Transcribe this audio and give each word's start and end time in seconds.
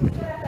Yeah. 0.00 0.47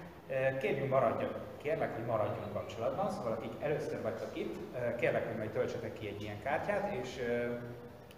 kérjünk 0.59 0.89
maradjak, 0.89 1.39
kérlek, 1.57 1.95
hogy 1.95 2.05
maradjunk 2.05 2.53
kapcsolatban, 2.53 3.09
szóval 3.09 3.31
akik 3.31 3.51
először 3.59 4.01
vagytok 4.01 4.37
itt, 4.37 4.55
kérlek, 4.97 5.27
hogy 5.27 5.37
majd 5.37 5.49
töltsetek 5.49 5.93
ki 5.93 6.07
egy 6.07 6.21
ilyen 6.21 6.41
kártyát, 6.43 6.93
és 6.93 7.19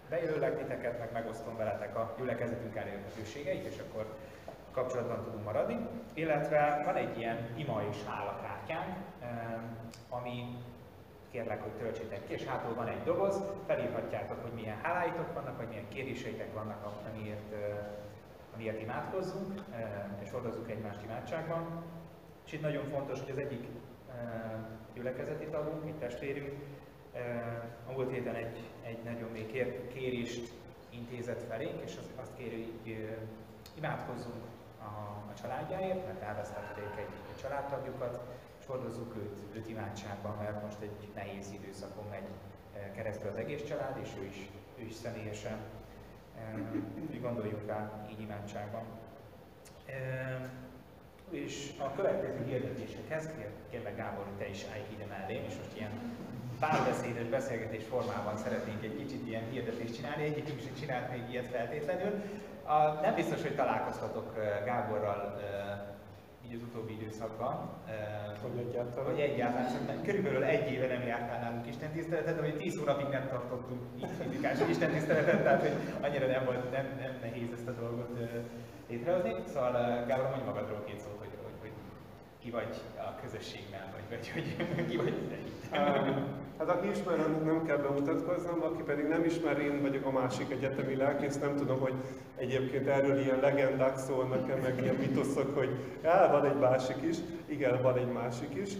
bejelölek 0.08 0.58
titeket, 0.58 0.98
meg 0.98 1.12
megosztom 1.12 1.56
veletek 1.56 1.96
a 1.96 2.14
gyülekezetünk 2.18 2.76
elérhetőségeit, 2.76 3.66
és 3.66 3.78
akkor 3.78 4.06
kapcsolatban 4.72 5.22
tudunk 5.22 5.44
maradni, 5.44 5.86
illetve 6.14 6.82
van 6.84 6.96
egy 6.96 7.18
ilyen 7.18 7.48
ima 7.56 7.82
és 7.90 7.96
hálakártyánk, 8.06 8.96
ami 10.08 10.58
kérlek, 11.30 11.62
hogy 11.62 11.72
töltsétek 11.72 12.26
ki, 12.26 12.32
és 12.32 12.44
hátul 12.44 12.74
van 12.74 12.86
egy 12.86 13.02
doboz, 13.04 13.42
felírhatjátok, 13.66 14.42
hogy 14.42 14.52
milyen 14.52 14.78
háláitok 14.82 15.34
vannak, 15.34 15.56
vagy 15.56 15.68
milyen 15.68 15.88
kéréseitek 15.88 16.52
vannak, 16.52 16.86
amiért, 17.12 17.54
amiért 18.54 18.80
imádkozzunk, 18.80 19.60
és 20.22 20.30
hordozzuk 20.30 20.70
egymást 20.70 21.02
imádságban. 21.02 21.82
És 22.46 22.52
itt 22.52 22.60
nagyon 22.60 22.84
fontos, 22.84 23.20
hogy 23.20 23.30
az 23.30 23.38
egyik 23.38 23.66
gyülekezeti 24.94 25.46
tagunk, 25.46 25.86
egy 25.86 25.98
testvérünk, 25.98 26.52
a 27.88 27.92
múlt 27.92 28.10
héten 28.10 28.34
egy, 28.34 28.70
egy 28.82 29.02
nagyon 29.02 29.30
még 29.30 29.46
kér, 29.46 29.88
kérést 29.88 30.52
intézett 30.90 31.42
felénk, 31.48 31.80
és 31.84 31.96
azt 32.16 32.36
kéri, 32.36 32.72
hogy 32.82 33.08
imádkozzunk 33.74 34.42
a, 34.78 34.84
a 35.30 35.32
családjáért, 35.42 36.06
mert 36.06 36.22
elvesztették 36.22 36.90
egy, 36.96 37.14
egy 37.30 37.40
családtagjukat, 37.40 38.20
és 38.60 38.66
hordozzuk 38.66 39.16
őt, 39.16 39.56
őt 39.56 39.68
imádságban, 39.68 40.36
mert 40.36 40.62
most 40.62 40.80
egy 40.80 41.08
nehéz 41.14 41.52
időszakon 41.52 42.04
megy 42.10 42.28
keresztül 42.94 43.28
az 43.28 43.36
egész 43.36 43.64
család, 43.64 43.98
és 44.02 44.08
ő 44.20 44.24
is, 44.24 44.50
ő 44.78 44.82
is 44.82 44.94
személyesen. 44.94 45.58
Úgy 47.10 47.20
gondoljuk 47.20 47.66
rá 47.66 48.06
így 48.10 48.20
imádságban. 48.20 48.82
És 51.34 51.70
a 51.78 51.92
következő 51.96 52.44
hirdetésekhez 52.46 53.30
kérlek 53.70 53.96
Gábor, 53.96 54.24
hogy 54.24 54.38
te 54.38 54.48
is 54.48 54.64
állj 54.72 54.82
ide 54.94 55.06
mellém, 55.06 55.42
és 55.48 55.54
most 55.56 55.76
ilyen 55.76 55.90
párbeszédes 56.60 57.26
beszélgetés 57.26 57.84
formában 57.84 58.36
szeretnénk 58.36 58.82
egy 58.82 58.96
kicsit 58.96 59.26
ilyen 59.26 59.42
hirdetést 59.50 59.94
csinálni, 59.94 60.24
egyikünk 60.24 60.60
sem 60.60 60.74
csinált 60.80 61.10
még 61.10 61.22
ilyet 61.30 61.46
feltétlenül. 61.46 62.12
A, 62.64 63.00
nem 63.00 63.14
biztos, 63.14 63.42
hogy 63.42 63.54
találkoztatok 63.54 64.34
Gáborral 64.64 65.40
így 66.46 66.54
az 66.54 66.62
utóbbi 66.68 66.92
időszakban. 67.00 67.70
Hogy 68.42 68.66
egyáltalán? 68.66 69.10
Hogy 69.10 69.20
egyáltalán. 69.20 69.68
Szerintem 69.68 70.02
körülbelül 70.02 70.44
egy 70.44 70.72
éve 70.72 70.86
nem 70.86 71.06
jártál 71.06 71.40
nálunk 71.40 71.66
Isten 71.66 71.90
tiszteletet, 71.90 72.40
vagy 72.40 72.56
10 72.56 72.78
hónapig 72.78 73.06
nem 73.06 73.28
tartottunk 73.28 73.82
így 73.98 74.10
fizikás 74.20 74.58
Isten 74.68 74.90
tiszteletet, 74.90 75.42
tehát 75.42 75.60
hogy 75.60 75.76
annyira 76.00 76.26
nem 76.26 76.44
volt, 76.44 76.70
nem, 76.70 76.86
nem 77.00 77.14
nehéz 77.22 77.52
ezt 77.52 77.68
a 77.68 77.72
dolgot 77.80 78.18
létrehozni. 78.88 79.34
Szóval 79.52 79.72
Gábor, 80.06 80.28
mondj 80.28 80.44
magadról 80.44 80.84
két 80.86 81.00
szót, 81.00 81.13
hogy, 81.13 81.13
hogy, 81.13 81.13
hogy 81.13 81.13
ki 82.44 82.50
vagy 82.50 82.80
a 82.96 83.20
közösségben, 83.22 83.80
vagy, 83.92 84.16
vagy 84.16 84.30
hogy 84.30 84.66
ki 84.90 84.96
vagy 84.96 85.14
Hát 86.58 86.68
aki 86.68 86.88
ismer, 86.88 87.16
nem 87.44 87.64
kell 87.66 87.76
bemutatkoznom, 87.76 88.62
aki 88.62 88.82
pedig 88.82 89.04
nem 89.04 89.24
ismer, 89.24 89.58
én 89.58 89.82
vagyok 89.82 90.06
a 90.06 90.10
másik 90.10 90.50
egyetemi 90.50 90.96
lelkész, 90.96 91.38
nem 91.38 91.56
tudom, 91.56 91.78
hogy 91.80 91.94
egyébként 92.36 92.86
erről 92.86 93.18
ilyen 93.18 93.40
legendák 93.40 93.96
szólnak 93.96 94.50
-e, 94.50 94.54
meg 94.54 94.78
ilyen 94.82 94.94
mitoszok, 94.94 95.56
hogy 95.56 95.68
já, 96.02 96.30
van 96.30 96.44
egy 96.44 96.58
másik 96.58 96.96
is, 97.02 97.16
igen, 97.46 97.82
van 97.82 97.98
egy 97.98 98.12
másik 98.12 98.54
is, 98.54 98.72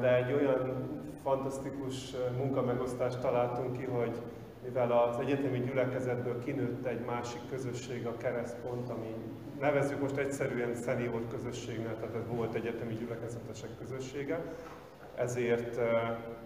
de 0.00 0.16
egy 0.16 0.32
olyan 0.32 0.88
fantasztikus 1.22 1.94
munkamegosztást 2.36 3.20
találtunk 3.20 3.78
ki, 3.78 3.84
hogy 3.84 4.16
mivel 4.64 4.92
az 4.92 5.18
egyetemi 5.18 5.58
gyülekezetből 5.58 6.38
kinőtt 6.44 6.86
egy 6.86 7.04
másik 7.04 7.40
közösség, 7.50 8.06
a 8.06 8.16
keresztpont, 8.16 8.88
ami 8.88 9.14
nevezzük 9.60 10.00
most 10.00 10.16
egyszerűen 10.16 10.74
szenior 10.74 11.22
közösségnek, 11.30 12.00
tehát 12.00 12.14
ez 12.14 12.28
volt 12.28 12.54
egyetemi 12.54 12.94
gyülekezetesek 12.94 13.70
közössége, 13.78 14.40
ezért, 15.14 15.80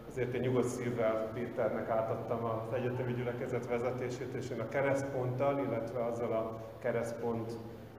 ezért 0.09 0.35
én 0.35 0.41
nyugodt 0.41 0.69
szívvel 0.69 1.31
Péternek 1.35 1.89
átadtam 1.89 2.45
az 2.45 2.73
egyetemi 2.73 3.13
gyülekezet 3.13 3.67
vezetését, 3.67 4.35
és 4.35 4.51
én 4.51 4.61
a 4.61 4.69
keresztponttal, 4.69 5.59
illetve 5.67 6.05
azzal 6.05 6.33
a 6.33 6.61
keresztpont 6.79 7.53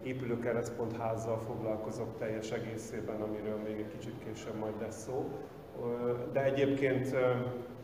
épülő 0.04 0.40
keresztpont 0.40 0.98
házzal 0.98 1.42
foglalkozok 1.48 2.18
teljes 2.18 2.52
egészében, 2.52 3.22
amiről 3.22 3.58
még 3.58 3.78
egy 3.78 3.98
kicsit 3.98 4.14
később 4.26 4.56
majd 4.56 4.74
lesz 4.82 5.04
szó. 5.04 5.32
De 6.32 6.44
egyébként 6.44 7.16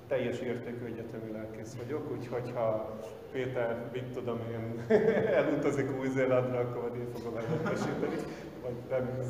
teljes 0.09 0.39
értékű 0.39 0.85
egyetemi 0.85 1.31
lelkész 1.31 1.75
vagyok, 1.81 2.11
úgyhogy 2.11 2.51
ha 2.55 2.97
Péter, 3.31 3.89
mit 3.91 4.13
tudom 4.13 4.39
én, 4.51 4.85
elutazik 5.39 5.99
Új-Zélandra, 5.99 6.59
akkor 6.59 6.91
én 6.95 7.11
fogom 7.13 7.37
elmentesíteni. 7.37 8.15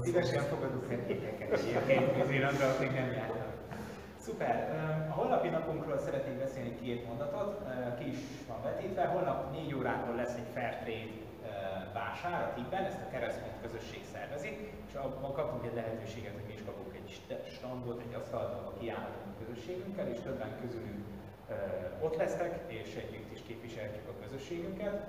Szívesen 0.03 0.43
fogadunk 0.43 0.87
vendégeket 0.87 1.51
egyébként 1.51 2.17
Új-Zélandra, 2.17 2.67
akik 2.67 2.93
nem 2.93 3.11
jártak. 3.11 3.47
Szuper! 4.19 4.57
A 5.09 5.13
holnapi 5.13 5.47
napunkról 5.47 5.97
szeretnék 5.97 6.37
beszélni 6.37 6.75
két 6.81 7.07
mondatot, 7.07 7.61
ki 7.99 8.09
is 8.09 8.17
van 8.47 8.61
vetítve. 8.63 9.05
Holnap 9.05 9.51
4 9.51 9.75
órától 9.75 10.15
lesz 10.15 10.35
egy 10.35 10.49
Fairtrade 10.53 11.13
vásár 11.93 12.41
a 12.41 12.53
TIP-ben, 12.55 12.83
ezt 12.83 13.01
a 13.07 13.11
keresztmény 13.11 13.57
közösség 13.61 14.01
szervezi, 14.13 14.71
és 14.87 14.93
abban 14.93 15.33
kapunk 15.33 15.65
egy 15.65 15.75
lehetőséget, 15.75 16.33
hogy 16.33 16.47
mi 16.47 16.53
is 16.53 16.63
kapunk 16.65 16.88
egy 17.27 17.51
standot, 17.51 18.01
egy 18.07 18.13
asztalt, 18.13 18.53
ahol 18.53 18.73
kiállhatunk 18.79 19.35
a 19.35 19.45
közösségünkkel, 19.45 20.07
és 20.07 20.19
többen 20.19 20.59
közülünk 20.61 21.05
ott 22.01 22.15
lesznek, 22.15 22.59
és 22.67 22.95
együtt 22.95 23.31
is 23.31 23.41
képviseljük 23.47 24.07
a 24.07 24.21
közösségünket. 24.23 25.07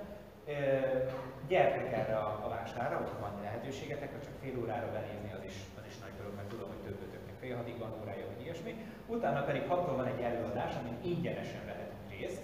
Gyertek 1.47 1.93
erre 1.93 2.17
a, 2.17 2.41
a 2.45 2.49
vásárra, 2.49 2.97
hogyha 2.97 3.19
van 3.19 3.41
lehetőségetek, 3.41 4.11
vagy 4.11 4.23
csak 4.23 4.33
fél 4.41 4.59
órára 4.61 4.91
benézni, 4.91 5.31
az 5.37 5.43
is, 5.45 5.55
az 5.79 5.85
is 5.87 5.97
nagy 5.99 6.15
dolog, 6.17 6.33
mert 6.35 6.47
tudom, 6.47 6.67
hogy 6.67 6.83
többötöknek 6.87 7.35
fél 7.39 7.55
hatig 7.55 7.77
van 7.77 7.93
órája, 8.01 8.25
vagy 8.27 8.43
ilyesmi. 8.43 8.73
Utána 9.07 9.43
pedig 9.43 9.63
hattól 9.67 9.95
van 9.95 10.07
egy 10.07 10.21
előadás, 10.21 10.73
amin 10.75 10.97
ingyenesen 11.13 11.65
vehetünk 11.65 12.09
részt, 12.09 12.41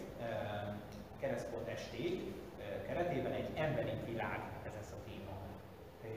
keresztpont 1.19 1.67
esték, 1.67 2.33
keretében 2.87 3.31
egy 3.31 3.49
emberi 3.55 3.93
világ, 4.05 4.39
ez 4.65 4.71
ez 4.79 4.93
a 4.97 4.99
téma. 5.07 5.35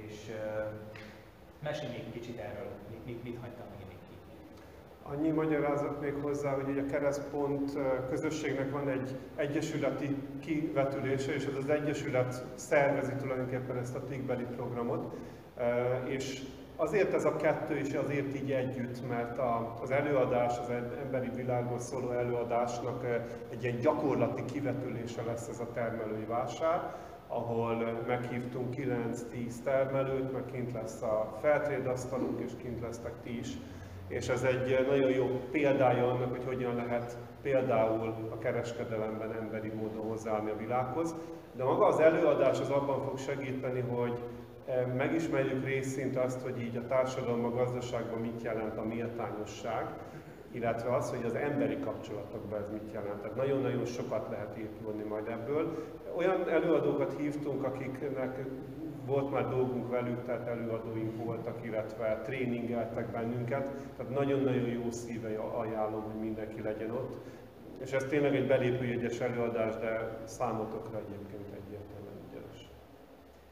És 0.06 0.16
mesélj 1.62 1.92
még 1.92 2.12
kicsit 2.12 2.38
erről, 2.38 2.70
mit, 3.10 3.22
mit, 3.22 3.38
hagytam 3.40 3.66
még 3.78 3.96
ki. 4.08 4.14
Annyi 5.02 5.28
magyarázat 5.28 6.00
még 6.00 6.14
hozzá, 6.22 6.54
hogy 6.54 6.78
a 6.78 6.86
keresztpont 6.86 7.78
közösségnek 8.08 8.70
van 8.70 8.88
egy 8.88 9.16
egyesületi 9.36 10.16
kivetülése, 10.40 11.34
és 11.34 11.44
ez 11.44 11.56
az 11.62 11.68
egyesület 11.68 12.44
szervezi 12.54 13.12
tulajdonképpen 13.12 13.76
ezt 13.76 13.94
a 13.94 14.04
TIG-beli 14.04 14.46
programot, 14.56 15.16
és 16.04 16.42
Azért 16.80 17.14
ez 17.14 17.24
a 17.24 17.36
kettő 17.36 17.78
is 17.78 17.92
azért 17.92 18.34
így 18.34 18.52
együtt, 18.52 19.08
mert 19.08 19.38
az 19.82 19.90
előadás, 19.90 20.58
az 20.58 20.70
emberi 21.04 21.30
világról 21.34 21.78
szóló 21.78 22.10
előadásnak 22.10 23.04
egy 23.50 23.62
ilyen 23.62 23.80
gyakorlati 23.80 24.44
kivetülése 24.44 25.22
lesz 25.22 25.48
ez 25.48 25.60
a 25.60 25.72
termelői 25.72 26.24
vásár, 26.24 26.94
ahol 27.32 28.02
meghívtunk 28.06 28.74
9-10 28.76 29.52
termelőt, 29.64 30.32
meg 30.32 30.44
kint 30.52 30.72
lesz 30.72 31.02
a 31.02 31.38
feltrédasztalunk, 31.40 32.40
és 32.40 32.52
kint 32.62 32.80
lesztek 32.80 33.12
ti 33.22 33.38
is. 33.38 33.48
És 34.08 34.28
ez 34.28 34.42
egy 34.42 34.86
nagyon 34.88 35.10
jó 35.10 35.40
példája 35.50 36.10
annak, 36.10 36.30
hogy 36.30 36.44
hogyan 36.44 36.74
lehet 36.74 37.16
például 37.42 38.28
a 38.30 38.38
kereskedelemben 38.38 39.32
emberi 39.32 39.68
módon 39.68 40.06
hozzáállni 40.08 40.50
a 40.50 40.56
világhoz. 40.56 41.14
De 41.56 41.64
maga 41.64 41.86
az 41.86 42.00
előadás 42.00 42.60
az 42.60 42.70
abban 42.70 43.02
fog 43.02 43.18
segíteni, 43.18 43.80
hogy 43.80 44.18
megismerjük 44.96 45.64
részint 45.64 46.16
azt, 46.16 46.42
hogy 46.42 46.60
így 46.62 46.76
a 46.76 46.86
társadalom, 46.86 47.44
a 47.44 47.50
gazdaságban 47.50 48.20
mit 48.20 48.42
jelent 48.42 48.76
a 48.76 48.84
méltányosság, 48.84 49.86
illetve 50.50 50.94
az, 50.94 51.10
hogy 51.10 51.24
az 51.24 51.34
emberi 51.34 51.80
kapcsolatokban 51.80 52.58
ez 52.58 52.68
mit 52.72 52.92
jelent. 52.92 53.20
Tehát 53.20 53.36
nagyon-nagyon 53.36 53.84
sokat 53.84 54.28
lehet 54.30 54.58
írni 54.58 55.02
majd 55.02 55.28
ebből. 55.28 55.84
Olyan 56.16 56.48
előadókat 56.48 57.16
hívtunk, 57.18 57.64
akiknek 57.64 58.44
volt 59.06 59.30
már 59.30 59.48
dolgunk 59.48 59.90
velük, 59.90 60.24
tehát 60.24 60.48
előadóink 60.48 61.24
voltak, 61.24 61.64
illetve 61.64 62.20
tréningeltek 62.24 63.10
bennünket, 63.10 63.70
tehát 63.96 64.12
nagyon-nagyon 64.12 64.68
jó 64.68 64.90
szíve 64.90 65.38
ajánlom, 65.38 66.02
hogy 66.02 66.20
mindenki 66.20 66.62
legyen 66.62 66.90
ott. 66.90 67.16
És 67.78 67.92
ez 67.92 68.04
tényleg 68.04 68.34
egy 68.34 68.46
belépőjegyes 68.46 69.20
előadás, 69.20 69.74
de 69.76 70.18
számotokra 70.24 70.98
egyébként 70.98 71.50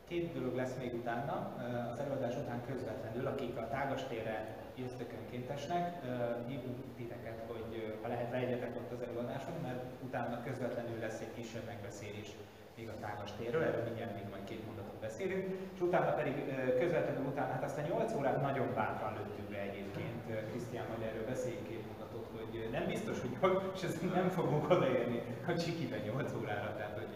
Két 0.09 0.33
dolog 0.35 0.55
lesz 0.55 0.77
még 0.79 0.95
utána, 0.95 1.55
az 1.93 2.01
előadás 2.01 2.37
után 2.37 2.63
közvetlenül, 2.67 3.27
akik 3.27 3.57
a 3.57 3.69
tágas 3.69 4.05
térre 4.05 4.57
jöztök 4.85 5.11
önkéntesnek, 5.21 5.85
hívunk 6.49 6.79
titeket, 6.97 7.39
hogy 7.51 7.99
ha 8.03 8.09
lehet 8.09 8.31
legyetek 8.33 8.77
ott 8.77 8.93
az 8.93 9.03
előadáson, 9.09 9.57
mert 9.63 9.83
utána 10.07 10.43
közvetlenül 10.47 10.99
lesz 10.99 11.21
egy 11.21 11.35
kisebb 11.39 11.67
megbeszélés 11.67 12.29
még 12.77 12.89
a 12.89 13.01
tágas 13.01 13.31
térről, 13.39 13.63
erről 13.63 13.85
mindjárt 13.85 14.15
még 14.15 14.27
majd 14.31 14.45
két 14.45 14.67
mondatot 14.67 14.99
beszélünk, 15.07 15.45
és 15.75 15.81
utána 15.81 16.11
pedig 16.21 16.35
közvetlenül 16.81 17.27
utána, 17.33 17.53
hát 17.53 17.65
aztán 17.65 17.85
8 17.89 18.15
órát 18.19 18.41
nagyon 18.43 18.69
bátran 18.75 19.13
lőttünk 19.17 19.49
be 19.51 19.59
egyébként, 19.69 20.23
Krisztián 20.51 20.87
majd 20.89 21.03
erről 21.09 21.27
beszéljünk 21.33 21.69
két 21.69 21.85
mondatot, 21.89 22.27
hogy 22.37 22.69
nem 22.77 22.87
biztos, 22.87 23.17
hogy 23.21 23.35
és 23.75 23.83
ezt 23.83 24.15
nem 24.15 24.29
fogunk 24.29 24.71
odaérni 24.71 25.23
a 25.47 25.55
csikiben 25.63 26.01
8 26.01 26.33
órára, 26.41 26.75
tehát 26.77 26.99
hogy 27.01 27.15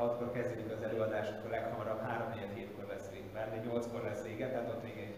6-kor 0.00 0.32
kezdődik 0.32 0.72
az 0.72 0.82
előadás, 0.82 1.28
akkor 1.28 1.50
leghamarabb 1.50 2.00
3 2.00 2.28
4 2.28 2.48
hétkor 2.54 2.86
lesz 2.92 3.10
vége, 3.12 3.30
mert 3.34 3.50
8-kor 3.66 4.02
lesz 4.02 4.22
vége, 4.22 4.48
tehát 4.50 4.68
ott 4.68 4.82
még 4.82 4.96
egy, 5.06 5.13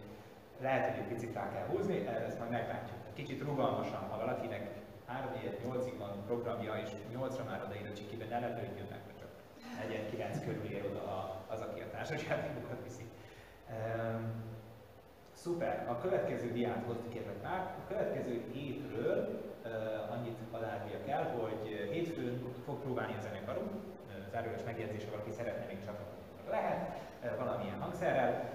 lehet, 0.61 0.89
hogy 0.89 0.99
egy 0.99 1.09
picit 1.09 1.35
rá 1.35 1.53
kell 1.53 1.67
húzni, 1.67 2.07
ezt 2.07 2.39
majd 2.39 2.51
meglátjuk. 2.51 2.97
Kicsit 3.15 3.43
rugalmasan, 3.43 4.09
ha 4.11 4.17
valakinek 4.17 4.71
3 5.07 5.31
4 5.43 5.59
8-ig 5.67 5.95
van 5.99 6.25
programja, 6.27 6.75
és 6.85 6.91
8-ra 7.15 7.45
már 7.49 7.63
odaír 7.65 7.91
a 7.91 7.97
csikiben, 7.97 8.29
ne 8.29 8.39
lepődjön 8.39 8.87
meg, 8.91 9.01
csak 9.19 9.29
4 9.89 10.11
9 10.11 10.45
körül 10.45 10.65
ér 10.65 10.85
oda 10.91 11.45
az, 11.47 11.61
aki 11.61 11.81
a 11.81 11.91
társasjátékokat 11.91 12.83
viszi. 12.85 13.05
Um, 13.71 14.45
Szuper, 15.33 15.87
a 15.89 15.99
következő 16.01 16.53
diát 16.53 16.85
hoztuk 16.87 17.09
kérlek 17.09 17.43
már. 17.43 17.61
A 17.61 17.89
következő 17.89 18.43
hétről 18.53 19.43
uh, 19.65 20.13
annyit 20.13 20.39
alárnia 20.51 21.05
kell, 21.05 21.25
hogy 21.25 21.89
hétfőn 21.91 22.55
fog 22.65 22.81
próbálni 22.81 23.15
a 23.19 23.21
zenekarunk, 23.21 23.71
zárójeles 24.31 24.65
megjegyzése, 24.65 25.11
valaki 25.11 25.31
szeretne 25.31 25.67
még 25.67 25.85
csak 25.85 25.99
lehet, 26.51 26.99
valamilyen 27.39 27.81
hangszerrel. 27.81 28.51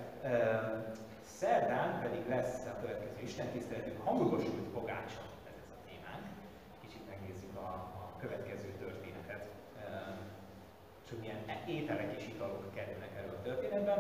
Szerdán 1.41 2.01
pedig 2.01 2.23
lesz 2.27 2.65
a 2.65 2.81
következő 2.81 3.19
istentiszteletünk, 3.23 3.99
hangosult 4.07 4.67
pogácsa, 4.77 5.21
ez, 5.49 5.55
ez 5.63 5.69
a 5.77 5.79
témánk. 5.89 6.25
Kicsit 6.81 7.03
megnézzük 7.11 7.55
a, 7.55 7.69
a 8.03 8.19
következő 8.19 8.69
történetet, 8.83 9.43
és 11.03 11.09
hogy 11.09 11.19
milyen 11.19 11.41
ételek 11.67 12.09
és 12.17 12.23
italok 12.33 12.73
kerülnek 12.75 13.13
elő 13.17 13.29
a 13.39 13.41
történetben. 13.41 13.99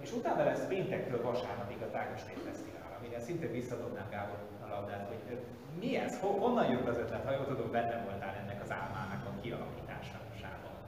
És 0.00 0.12
utána 0.12 0.44
lesz 0.44 0.66
péntektől 0.66 1.22
vasárnapig 1.22 1.82
a 1.82 1.90
Tágastér 1.90 2.38
Fesztivál, 2.46 2.96
amire 2.98 3.20
szinte 3.20 3.46
visszadobnám 3.46 4.10
Gábor 4.10 4.38
a 4.64 4.68
labdát, 4.68 5.08
hogy 5.08 5.38
mi 5.80 5.96
ez, 5.96 6.20
honnan 6.20 6.70
jött 6.70 6.88
az 6.88 6.98
ötlet, 6.98 7.24
ha 7.24 7.32
jól 7.32 7.46
tudom, 7.46 7.70
benne 7.70 8.02
voltál 8.04 8.34
ennek 8.42 8.62
az 8.62 8.70
álmának 8.70 9.26
a 9.26 9.40
kialakításában. 9.40 10.79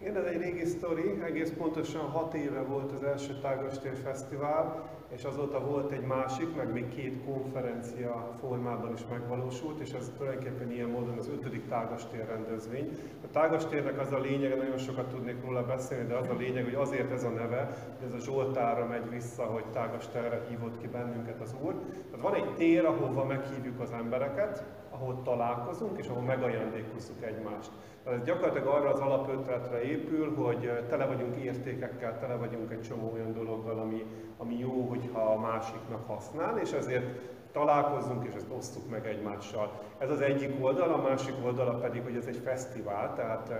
Igen, 0.00 0.16
ez 0.16 0.24
egy 0.24 0.40
régi 0.40 0.64
sztori, 0.64 1.20
egész 1.24 1.52
pontosan 1.58 2.00
hat 2.00 2.34
éve 2.34 2.60
volt 2.60 2.92
az 2.92 3.02
első 3.02 3.38
Tágastér 3.42 3.94
Fesztivál, 4.04 4.90
és 5.08 5.24
azóta 5.24 5.60
volt 5.60 5.92
egy 5.92 6.06
másik, 6.06 6.56
meg 6.56 6.72
még 6.72 6.88
két 6.88 7.24
konferencia 7.24 8.36
formában 8.40 8.92
is 8.92 9.00
megvalósult, 9.10 9.80
és 9.80 9.92
ez 9.92 10.12
tulajdonképpen 10.16 10.72
ilyen 10.72 10.88
módon 10.88 11.18
az 11.18 11.28
ötödik 11.28 11.68
Tágastér 11.68 12.26
rendezvény. 12.26 12.90
A 13.24 13.30
Tágastérnek 13.32 14.00
az 14.00 14.12
a 14.12 14.18
lényege, 14.18 14.56
nagyon 14.56 14.78
sokat 14.78 15.08
tudnék 15.08 15.44
róla 15.44 15.64
beszélni, 15.64 16.06
de 16.06 16.14
az 16.14 16.28
a 16.28 16.36
lényeg, 16.38 16.64
hogy 16.64 16.74
azért 16.74 17.12
ez 17.12 17.24
a 17.24 17.30
neve, 17.30 17.70
hogy 17.98 18.08
ez 18.08 18.14
a 18.14 18.24
Zsoltára 18.24 18.86
megy 18.86 19.10
vissza, 19.10 19.42
hogy 19.42 19.64
Tágastérre 19.72 20.46
hívott 20.48 20.80
ki 20.80 20.86
bennünket 20.86 21.40
az 21.40 21.54
Úr. 21.62 21.74
Tehát 22.10 22.20
van 22.20 22.34
egy 22.34 22.54
tér, 22.54 22.84
ahova 22.84 23.24
meghívjuk 23.24 23.80
az 23.80 23.92
embereket, 23.92 24.64
ahol 24.90 25.22
találkozunk, 25.22 25.98
és 25.98 26.08
ahol 26.08 26.22
megajándékozzuk 26.22 27.24
egymást. 27.24 27.70
Ez 28.04 28.22
gyakorlatilag 28.24 28.66
arra 28.66 28.88
az 28.88 29.00
alapötletre 29.00 29.82
épül, 29.82 30.34
hogy 30.34 30.86
tele 30.88 31.06
vagyunk 31.06 31.36
értékekkel, 31.36 32.18
tele 32.18 32.34
vagyunk 32.34 32.72
egy 32.72 32.82
csomó 32.82 33.10
olyan 33.12 33.32
dologgal, 33.32 33.78
ami, 33.78 34.06
ami 34.36 34.58
jó, 34.58 34.86
hogyha 34.88 35.20
a 35.20 35.38
másiknak 35.38 36.06
használ, 36.06 36.58
és 36.58 36.72
ezért 36.72 37.04
találkozzunk 37.52 38.26
és 38.26 38.34
ezt 38.34 38.50
osztuk 38.56 38.90
meg 38.90 39.06
egymással. 39.06 39.80
Ez 39.98 40.10
az 40.10 40.20
egyik 40.20 40.64
oldal, 40.64 40.92
a 40.92 41.02
másik 41.02 41.34
oldala 41.44 41.78
pedig, 41.78 42.02
hogy 42.02 42.16
ez 42.16 42.26
egy 42.26 42.40
fesztivál, 42.44 43.14
tehát 43.14 43.52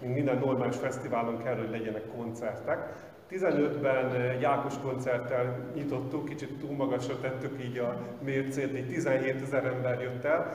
minden 0.00 0.38
normális 0.38 0.76
fesztiválon 0.76 1.38
kell, 1.38 1.56
hogy 1.56 1.70
legyenek 1.70 2.16
koncertek, 2.16 3.12
15-ben 3.30 4.14
egy 4.14 4.44
Ákos 4.44 4.74
koncerttel 4.82 5.70
nyitottuk, 5.74 6.24
kicsit 6.24 6.58
túl 6.58 6.76
magasra 6.76 7.20
tettük 7.20 7.64
így 7.64 7.78
a 7.78 7.96
mércét, 8.24 8.76
így 8.76 8.86
17 8.86 9.42
ezer 9.42 9.64
ember 9.64 10.00
jött 10.00 10.24
el, 10.24 10.52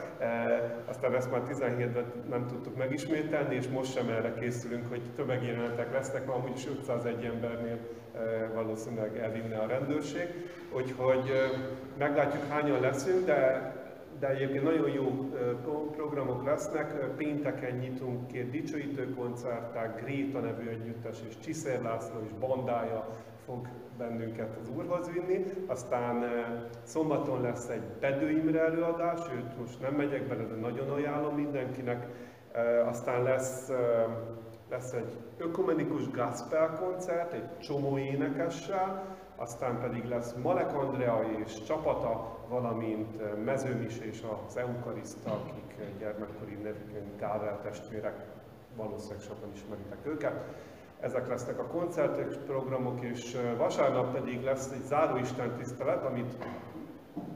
aztán 0.85 1.15
ezt 1.15 1.31
már 1.31 1.41
17-ben 1.49 2.05
nem 2.29 2.47
tudtuk 2.47 2.77
megismételni, 2.77 3.55
és 3.55 3.67
most 3.67 3.93
sem 3.93 4.09
erre 4.09 4.33
készülünk, 4.39 4.89
hogy 4.89 5.01
tömegjelenetek 5.15 5.93
lesznek, 5.93 6.25
mert 6.25 6.37
amúgy 6.37 6.55
is 6.55 6.67
501 6.81 7.23
embernél 7.23 7.77
valószínűleg 8.53 9.17
elvinne 9.17 9.57
a 9.57 9.67
rendőrség. 9.67 10.27
Úgyhogy 10.71 11.31
meglátjuk 11.97 12.43
hányan 12.49 12.79
leszünk, 12.79 13.25
de 13.25 13.71
de 14.19 14.29
egyébként 14.29 14.63
nagyon 14.63 14.89
jó 14.89 15.29
programok 15.91 16.45
lesznek. 16.45 16.93
Pénteken 17.17 17.75
nyitunk 17.75 18.27
két 18.27 18.49
dicsőítő 18.49 19.13
koncerták, 19.13 20.01
Gréta 20.01 20.39
nevű 20.39 20.69
együttes 20.69 21.17
és 21.27 21.37
Csiszer 21.37 21.81
László 21.81 22.19
és 22.25 22.31
bandája 22.39 23.07
fog 23.45 23.67
bennünket 23.97 24.57
az 24.61 24.69
Úrhoz 24.75 25.11
vinni. 25.11 25.45
Aztán 25.67 26.23
szombaton 26.83 27.41
lesz 27.41 27.69
egy 27.69 27.83
Bedő 27.99 28.29
Imre 28.29 28.59
előadás, 28.59 29.19
őt 29.35 29.59
most 29.59 29.81
nem 29.81 29.93
megyek 29.93 30.27
bele, 30.27 30.43
de 30.43 30.55
nagyon 30.55 30.89
ajánlom 30.89 31.35
mindenkinek. 31.35 32.07
Aztán 32.85 33.23
lesz, 33.23 33.71
lesz 34.69 34.93
egy 34.93 35.17
ökumenikus 35.37 36.11
gospel 36.11 36.79
koncert, 36.81 37.33
egy 37.33 37.57
csomó 37.57 37.97
énekessel, 37.97 39.17
aztán 39.35 39.79
pedig 39.79 40.05
lesz 40.05 40.33
Malek 40.33 40.77
Andrea 40.77 41.21
és 41.45 41.63
csapata, 41.63 42.38
valamint 42.49 43.43
Mezőmis 43.45 43.97
és 43.97 44.23
az 44.47 44.57
Eukarista, 44.57 45.31
akik 45.31 45.97
gyermekkori 45.99 46.53
nevükön 46.53 47.17
Gável 47.17 47.59
testvérek, 47.61 48.25
valószínűleg 48.75 49.21
sokan 49.21 49.51
ismeritek 49.53 50.05
őket. 50.05 50.43
Ezek 50.99 51.27
lesznek 51.27 51.59
a 51.59 51.63
koncertek, 51.63 52.37
programok, 52.45 53.03
és 53.03 53.37
vasárnap 53.57 54.13
pedig 54.13 54.43
lesz 54.43 54.71
egy 54.71 54.83
záróisten 54.85 55.55
tisztelet, 55.57 56.05
amit 56.05 56.37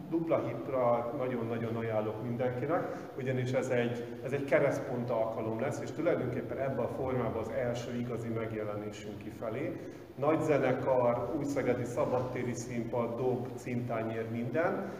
dupla 0.09 0.43
hipra 0.47 1.13
nagyon-nagyon 1.17 1.75
ajánlok 1.75 2.23
mindenkinek, 2.23 3.09
ugyanis 3.17 3.51
ez 3.51 3.67
egy, 3.67 4.05
ez 4.23 4.31
egy 4.31 4.43
keresztpont 4.43 5.09
alkalom 5.09 5.59
lesz, 5.59 5.81
és 5.81 5.91
tulajdonképpen 5.91 6.57
ebben 6.57 6.85
a 6.85 6.87
formában 6.87 7.41
az 7.41 7.49
első 7.49 7.95
igazi 7.95 8.27
megjelenésünk 8.27 9.17
kifelé. 9.17 9.79
Nagy 10.15 10.41
zenekar, 10.41 11.33
újszegedi 11.37 11.83
szabadtéri 11.83 12.53
színpad, 12.53 13.15
dob, 13.15 13.47
cintányér, 13.55 14.29
minden. 14.31 14.91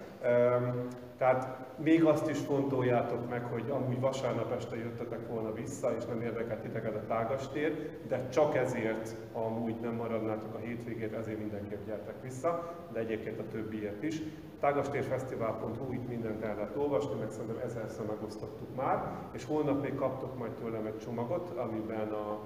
Tehát 1.18 1.63
még 1.78 2.04
azt 2.04 2.30
is 2.30 2.38
fontoljátok 2.38 3.30
meg, 3.30 3.44
hogy 3.44 3.70
amúgy 3.70 4.00
vasárnap 4.00 4.52
este 4.52 4.76
jöttetek 4.76 5.28
volna 5.28 5.54
vissza, 5.54 5.96
és 5.96 6.06
nem 6.06 6.22
érdekelt 6.22 6.62
titeket 6.62 6.96
a 6.96 7.06
tágastér, 7.08 7.90
de 8.08 8.30
csak 8.30 8.56
ezért 8.56 9.16
amúgy 9.34 9.76
nem 9.80 9.94
maradnátok 9.94 10.56
a 10.56 10.58
hétvégét, 10.58 11.14
ezért 11.14 11.40
mindenképp 11.40 11.86
gyertek 11.86 12.22
vissza, 12.22 12.76
de 12.92 13.00
egyébként 13.00 13.40
a 13.40 13.48
többiért 13.52 14.04
is. 14.04 14.22
Tágastérfesztivál.hu 14.60 15.94
itt 15.94 16.08
mindent 16.08 16.44
el 16.44 16.56
lehet 16.56 16.76
olvasni, 16.76 17.20
meg 17.20 17.32
szerintem 17.32 17.62
ezerszer 17.66 18.06
megosztottuk 18.06 18.76
már, 18.76 19.12
és 19.32 19.46
holnap 19.46 19.82
még 19.82 19.96
kaptok 19.96 20.38
majd 20.38 20.52
tőlem 20.52 20.86
egy 20.86 20.98
csomagot, 20.98 21.58
amiben 21.58 22.12
a 22.12 22.40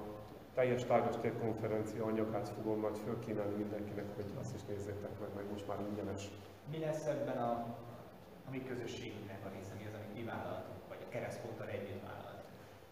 teljes 0.54 0.84
tágastér 0.84 1.32
konferencia 1.40 2.04
anyagát 2.04 2.48
fogom 2.48 2.80
majd 2.80 2.96
fölkínálni 2.96 3.54
mindenkinek, 3.56 4.04
hogy 4.14 4.24
azt 4.40 4.54
is 4.54 4.60
nézzétek 4.68 5.10
meg, 5.20 5.28
meg 5.36 5.44
most 5.52 5.68
már 5.68 5.78
ingyenes. 5.90 6.30
Mi 6.70 6.78
lesz 6.78 7.06
ebben 7.06 7.36
a, 7.36 7.76
a 8.48 8.50
mi 8.50 8.62
közösségünknek 8.68 9.40
a 9.44 9.48
része, 9.54 9.72
mi 9.78 9.86
az, 9.86 9.94
amit 9.94 10.14
mi 10.14 10.24
vállaltunk, 10.24 10.80
vagy 10.88 11.02
a 11.06 11.08
keresztponttal 11.08 11.68
együtt 11.68 12.02
vállalt? 12.06 12.42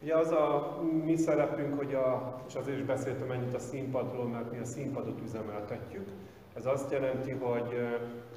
Ugye 0.02 0.16
az 0.16 0.30
a 0.30 0.78
mi 1.04 1.16
szerepünk, 1.16 1.76
hogy 1.76 1.94
a, 1.94 2.36
és 2.48 2.54
azért 2.54 2.78
is 2.78 2.84
beszéltem 2.84 3.30
ennyit 3.30 3.54
a 3.54 3.58
színpadról, 3.58 4.28
mert 4.28 4.50
mi 4.52 4.58
a 4.58 4.64
színpadot 4.64 5.20
üzemeltetjük. 5.20 6.08
Ez 6.54 6.66
azt 6.66 6.92
jelenti, 6.92 7.30
hogy 7.30 7.68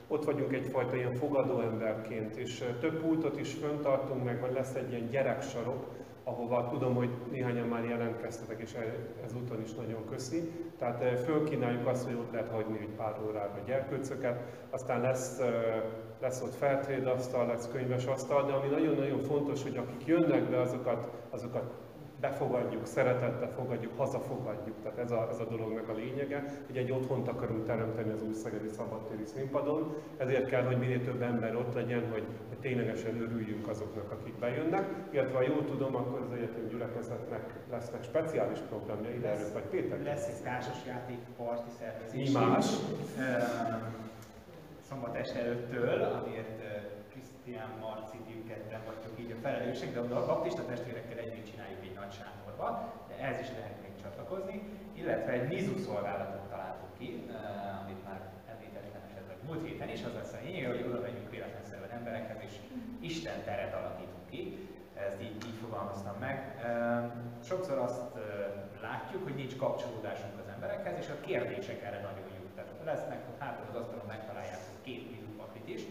ott 0.07 0.25
vagyunk 0.25 0.53
egyfajta 0.53 0.95
ilyen 0.95 1.13
fogadó 1.13 1.59
emberként, 1.59 2.35
és 2.35 2.63
több 2.79 3.01
pultot 3.01 3.39
is 3.39 3.53
föntartunk, 3.53 4.23
meg 4.23 4.39
majd 4.39 4.53
lesz 4.53 4.75
egy 4.75 4.91
ilyen 4.91 5.09
gyereksarok, 5.09 5.87
ahova 6.23 6.67
tudom, 6.67 6.95
hogy 6.95 7.09
néhányan 7.31 7.67
már 7.67 7.83
jelentkeztetek, 7.83 8.61
és 8.61 8.77
ezúton 9.23 9.61
is 9.61 9.73
nagyon 9.73 10.05
köszi. 10.09 10.51
Tehát 10.77 11.01
eh, 11.01 11.15
fölkínáljuk 11.15 11.87
azt, 11.87 12.05
hogy 12.05 12.13
ott 12.13 12.31
lehet 12.31 12.49
hagyni 12.49 12.79
egy 12.79 12.95
pár 12.95 13.15
órára 13.27 13.53
a 13.53 13.65
gyerkőcöket, 13.65 14.41
aztán 14.69 15.01
lesz, 15.01 15.39
lesz 16.21 16.41
ott 16.41 16.53
feltrédasztal, 16.53 17.47
lesz 17.47 17.69
könyves 17.71 18.05
asztal, 18.05 18.45
de 18.45 18.51
ami 18.53 18.67
nagyon-nagyon 18.67 19.19
fontos, 19.19 19.63
hogy 19.63 19.77
akik 19.77 20.07
jönnek 20.07 20.49
be, 20.49 20.61
azokat, 20.61 21.11
azokat 21.29 21.73
befogadjuk, 22.19 22.85
szeretettel 22.85 23.51
fogadjuk, 23.51 23.97
hazafogadjuk. 23.97 24.75
Tehát 24.83 24.97
ez 24.97 25.11
a, 25.11 25.27
ez 25.31 25.39
a 25.39 25.45
dolognak 25.45 25.89
a 25.89 25.93
lényege, 25.93 26.43
hogy 26.67 26.77
egy 26.77 26.91
otthont 26.91 27.27
akarunk 27.27 27.65
teremteni 27.65 28.11
az 28.11 28.21
Újszegedi 28.21 28.67
Szabadtéri 28.67 29.25
színpadon, 29.25 29.95
ezért 30.17 30.45
kell, 30.49 30.63
hogy 30.63 30.77
minél 30.77 31.03
több 31.03 31.21
ember 31.21 31.55
ott 31.55 31.73
legyen, 31.73 32.09
hogy, 32.11 32.23
hogy 32.47 32.57
ténylegesen 32.57 33.21
örüljünk 33.21 33.67
azoknak, 33.67 34.11
akik 34.11 34.33
bejönnek. 34.39 34.87
Illetve 35.09 35.37
ha 35.37 35.43
jól 35.43 35.65
tudom, 35.65 35.95
akkor 35.95 36.21
az 36.21 36.37
egyetem 36.37 36.67
gyülekezetnek 36.67 37.53
lesznek 37.71 38.03
speciális 38.03 38.59
programjai, 38.59 39.19
de 39.19 39.27
erről 39.27 39.53
vagy 39.53 39.63
Péter? 39.63 40.03
Lesz 40.03 40.27
egy 40.27 40.43
társasjáték 40.43 41.19
parti 41.37 41.69
szervezés. 41.79 42.31
Mi 42.31 42.39
más? 42.39 42.65
Szombat 44.89 45.15
este 45.15 45.39
előttől, 45.39 46.01
amiért 46.03 46.59
Krisztián, 47.11 47.71
Marci, 47.81 48.17
ketten 48.47 48.81
vagytok 48.85 49.19
így 49.19 49.31
a 49.31 49.41
felelősek, 49.41 49.93
de 49.93 49.99
a 49.99 50.25
baptista 50.25 50.65
testvérekkel 50.65 51.17
együtt 51.17 51.49
csináljuk 51.51 51.81
egy 51.83 51.97
nagy 52.01 52.13
sátorba, 52.19 52.93
de 53.07 53.13
ehhez 53.23 53.39
is 53.39 53.51
lehet 53.57 53.81
még 53.81 53.91
csatlakozni, 54.01 54.57
illetve 54.93 55.31
egy 55.31 55.47
mizu 55.47 55.77
szolgálatot 55.77 56.49
találtuk 56.49 56.91
ki, 56.97 57.09
amit 57.83 58.03
már 58.07 58.19
említettem 58.53 59.01
esetleg 59.09 59.37
múlt 59.47 59.67
héten 59.67 59.89
is, 59.89 60.03
az 60.03 60.13
lesz 60.13 60.33
a 60.33 60.43
lényeg, 60.43 60.65
hogy 60.71 60.85
oda 60.87 60.99
megyünk 60.99 61.29
véletlenszerűen 61.29 61.89
emberekhez, 61.99 62.37
és 62.47 62.53
Isten 62.99 63.43
teret 63.43 63.73
alakítunk 63.73 64.25
ki, 64.29 64.41
ezt 65.07 65.21
így, 65.21 65.37
így 65.49 65.59
fogalmaztam 65.63 66.15
meg. 66.19 66.37
Sokszor 67.43 67.77
azt 67.77 68.11
látjuk, 68.81 69.23
hogy 69.23 69.35
nincs 69.35 69.55
kapcsolódásunk 69.57 70.39
az 70.41 70.51
emberekhez, 70.53 70.97
és 71.03 71.09
a 71.09 71.19
kérdések 71.25 71.83
erre 71.83 72.01
nagyon 72.07 72.27
jók. 72.37 72.53
Tehát 72.55 72.71
lesznek, 72.83 73.19
hát 73.37 73.59
az 73.69 73.75
asztalon 73.75 74.05
megtalálják 74.07 74.61
két 74.81 75.03
papit 75.37 75.67
is, 75.75 75.81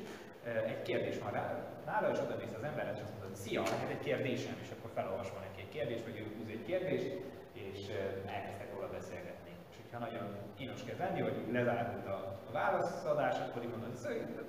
egy 0.66 0.82
kérdés 0.82 1.18
van 1.18 1.32
rá, 1.32 1.42
nála, 1.86 2.10
és 2.10 2.18
oda 2.18 2.36
mész 2.40 2.56
az 2.56 2.62
emberhez, 2.62 2.96
és 2.96 3.02
azt 3.02 3.16
mondod, 3.18 3.36
szia, 3.36 3.62
neked 3.62 3.90
egy 3.90 4.04
kérdésem, 4.08 4.56
és 4.62 4.70
akkor 4.70 4.90
felolvasva 4.94 5.38
neki 5.46 5.60
egy 5.60 5.72
kérdést, 5.76 6.04
vagy 6.04 6.18
ő 6.18 6.24
húz 6.36 6.48
egy 6.48 6.64
kérdést, 6.70 7.10
és 7.52 7.80
elkezdtek 8.26 8.74
róla 8.74 8.88
beszélgetni. 8.98 9.52
És 9.70 9.76
hogyha 9.80 9.98
nagyon 10.06 10.26
kínos 10.56 10.84
kell 10.84 10.98
lenni, 11.04 11.20
hogy 11.20 11.36
lezárult 11.50 12.06
a, 12.06 12.38
válaszadás, 12.52 13.36
akkor 13.38 13.62
így 13.62 13.70
mondod, 13.70 13.94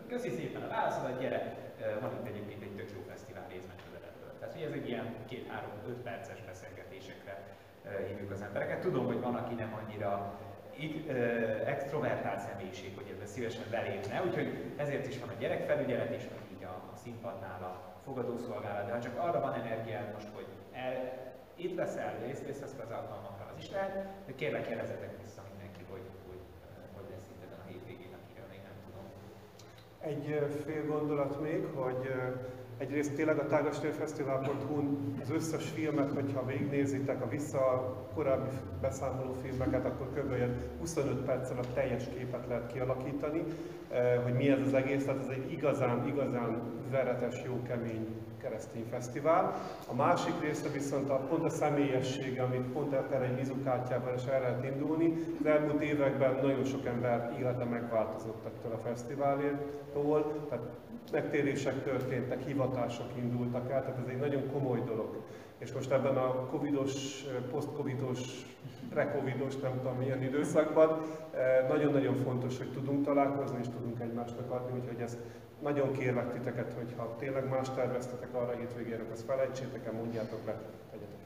köszi 0.08 0.30
szépen 0.30 0.62
a 0.62 0.68
válaszadat, 0.68 1.20
gyere, 1.20 1.40
van 2.02 2.12
itt 2.12 2.28
egyébként 2.28 2.62
egy 2.62 2.76
tök 2.76 2.90
jó 2.96 3.02
fesztivál 3.10 3.48
részmentődeletből. 3.50 4.32
Tehát, 4.40 4.54
hogy 4.54 4.64
ez 4.64 4.72
egy 4.72 4.88
ilyen 4.88 5.08
két-három-öt 5.28 6.02
perces 6.08 6.42
beszélgetésekre 6.46 7.36
hívjuk 8.08 8.32
az 8.32 8.42
embereket. 8.42 8.80
Tudom, 8.80 9.06
hogy 9.06 9.20
van, 9.20 9.36
aki 9.36 9.54
nem 9.54 9.74
annyira 9.80 10.40
extrovertált 11.66 12.40
személyiség, 12.40 12.92
hogy 12.96 13.10
ebben 13.14 13.26
szívesen 13.28 13.64
belépne, 13.70 14.24
úgyhogy 14.28 14.74
ezért 14.78 15.08
is 15.08 15.20
van 15.20 15.30
a 15.30 15.40
gyerekfelügyelet, 15.40 16.12
és 16.16 16.24
így 16.54 16.64
a, 16.64 16.74
a 16.94 16.96
színpadnál 17.04 17.62
a 17.64 18.02
fogadószolgálat, 18.04 18.86
de 18.86 18.92
ha 18.92 19.00
csak 19.00 19.18
arra 19.18 19.40
van 19.40 19.54
energiád 19.54 20.14
most, 20.14 20.28
hogy 20.36 20.46
el, 20.72 20.94
itt 21.56 21.76
leszel, 21.76 22.14
részt 22.26 22.46
vesz 22.48 22.62
az 22.62 22.92
alkalmakra, 22.92 23.46
az 23.52 23.64
is 23.64 23.72
lehet, 23.72 23.94
de 24.26 24.34
kérlek 24.36 24.68
kérdezzetek 24.68 25.22
vissza 25.24 25.42
mindenki, 25.50 25.84
hogy 25.92 26.06
hogy, 26.28 26.42
hogy 26.96 27.08
lesz 27.12 27.28
itt 27.34 27.44
ezen 27.46 27.60
a 27.66 27.68
hétvégén, 27.70 28.14
akiről 28.20 28.48
még 28.54 28.62
nem 28.70 28.78
tudom. 28.86 29.06
Egy 30.10 30.26
fél 30.66 30.86
gondolat 30.86 31.42
még, 31.42 31.66
hogy 31.66 32.02
Egyrészt 32.80 33.14
tényleg 33.16 33.38
a 33.38 33.46
tágastérfesztivál.hu 33.46 34.98
az 35.22 35.30
összes 35.32 35.70
filmet, 35.70 36.12
hogyha 36.12 36.46
végignézitek 36.46 37.22
a 37.22 37.28
vissza 37.28 37.58
a 37.58 38.08
korábbi 38.14 38.50
beszámoló 38.82 39.36
filmeket, 39.44 39.86
akkor 39.86 40.08
kb. 40.14 40.34
25 40.80 41.22
perccel 41.22 41.58
a 41.58 41.74
teljes 41.74 42.04
képet 42.18 42.48
lehet 42.48 42.72
kialakítani, 42.72 43.44
eh, 43.90 44.20
hogy 44.24 44.34
mi 44.34 44.50
ez 44.50 44.60
az 44.66 44.74
egész, 44.74 45.06
tehát 45.06 45.22
ez 45.22 45.30
egy 45.30 45.52
igazán, 45.52 46.08
igazán 46.08 46.62
veretes, 46.92 47.44
jó, 47.46 47.62
kemény 47.68 48.08
keresztény 48.42 48.86
fesztivál. 48.90 49.54
A 49.88 49.94
másik 49.94 50.34
része 50.42 50.70
viszont 50.70 51.10
a, 51.10 51.16
pont 51.16 51.44
a 51.44 51.50
személyessége, 51.50 52.44
amit 52.44 52.72
pont 52.74 52.94
el 52.94 53.24
egy 53.24 53.36
vizukártyával 53.36 54.14
is 54.16 54.26
el 54.26 54.42
lehet 54.42 54.64
indulni. 54.64 55.14
Az 55.40 55.46
elmúlt 55.46 55.82
években 55.82 56.40
nagyon 56.42 56.64
sok 56.64 56.86
ember 56.86 57.36
élete 57.40 57.64
megváltozott 57.64 58.46
ettől 58.46 58.72
a 58.72 58.78
fesztiválértól, 58.88 60.46
tehát 60.50 60.78
megtérések 61.12 61.84
történtek, 61.84 62.42
hivatások 62.46 63.12
indultak 63.18 63.72
el, 63.72 63.82
tehát 63.82 64.00
ez 64.06 64.10
egy 64.10 64.20
nagyon 64.20 64.52
komoly 64.52 64.84
dolog. 64.86 65.24
És 65.58 65.72
most 65.72 65.92
ebben 65.92 66.18
a 66.18 66.46
covidos, 66.46 67.24
post-covidos, 67.52 68.20
pre-covidos, 68.90 69.56
nem 69.58 69.78
tudom 69.78 69.98
milyen 69.98 70.24
időszakban, 70.24 71.02
eh, 71.32 71.66
nagyon-nagyon 71.70 72.16
fontos, 72.16 72.58
hogy 72.58 72.72
tudunk 72.72 73.06
találkozni 73.06 73.58
és 73.62 73.68
tudunk 73.68 74.00
egymásnak 74.00 74.52
adni, 74.52 74.80
úgyhogy 74.80 75.02
ezt 75.02 75.18
nagyon 75.62 75.92
kérlek 75.92 76.34
titeket, 76.34 76.74
hogy 76.74 76.94
ha 76.98 77.16
tényleg 77.20 77.50
más 77.50 77.70
terveztetek 77.70 78.34
arra 78.34 78.52
hétvégére, 78.52 79.04
azt 79.12 79.26
felejtsétek 79.26 79.86
el, 79.86 79.92
mondjátok 79.92 80.46
le, 80.46 80.56
tegyetek. 80.92 81.18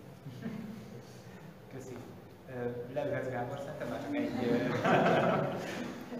Köszi. 1.73 1.95
Leülhetsz 2.93 3.29
Gábor, 3.29 3.57
szerintem 3.57 3.87
már 3.87 4.01
csak 4.01 4.15
egy, 4.15 4.29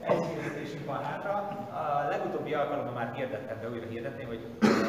egy 0.08 0.26
hirdetésünk 0.26 0.86
van 0.86 1.04
hátra. 1.04 1.32
A 1.74 2.08
legutóbbi 2.10 2.54
alkalommal 2.54 2.94
már 2.94 3.14
hirdettem, 3.14 3.60
de 3.62 3.70
újra 3.70 3.88
hirdetném, 3.88 4.28
hogy 4.28 4.46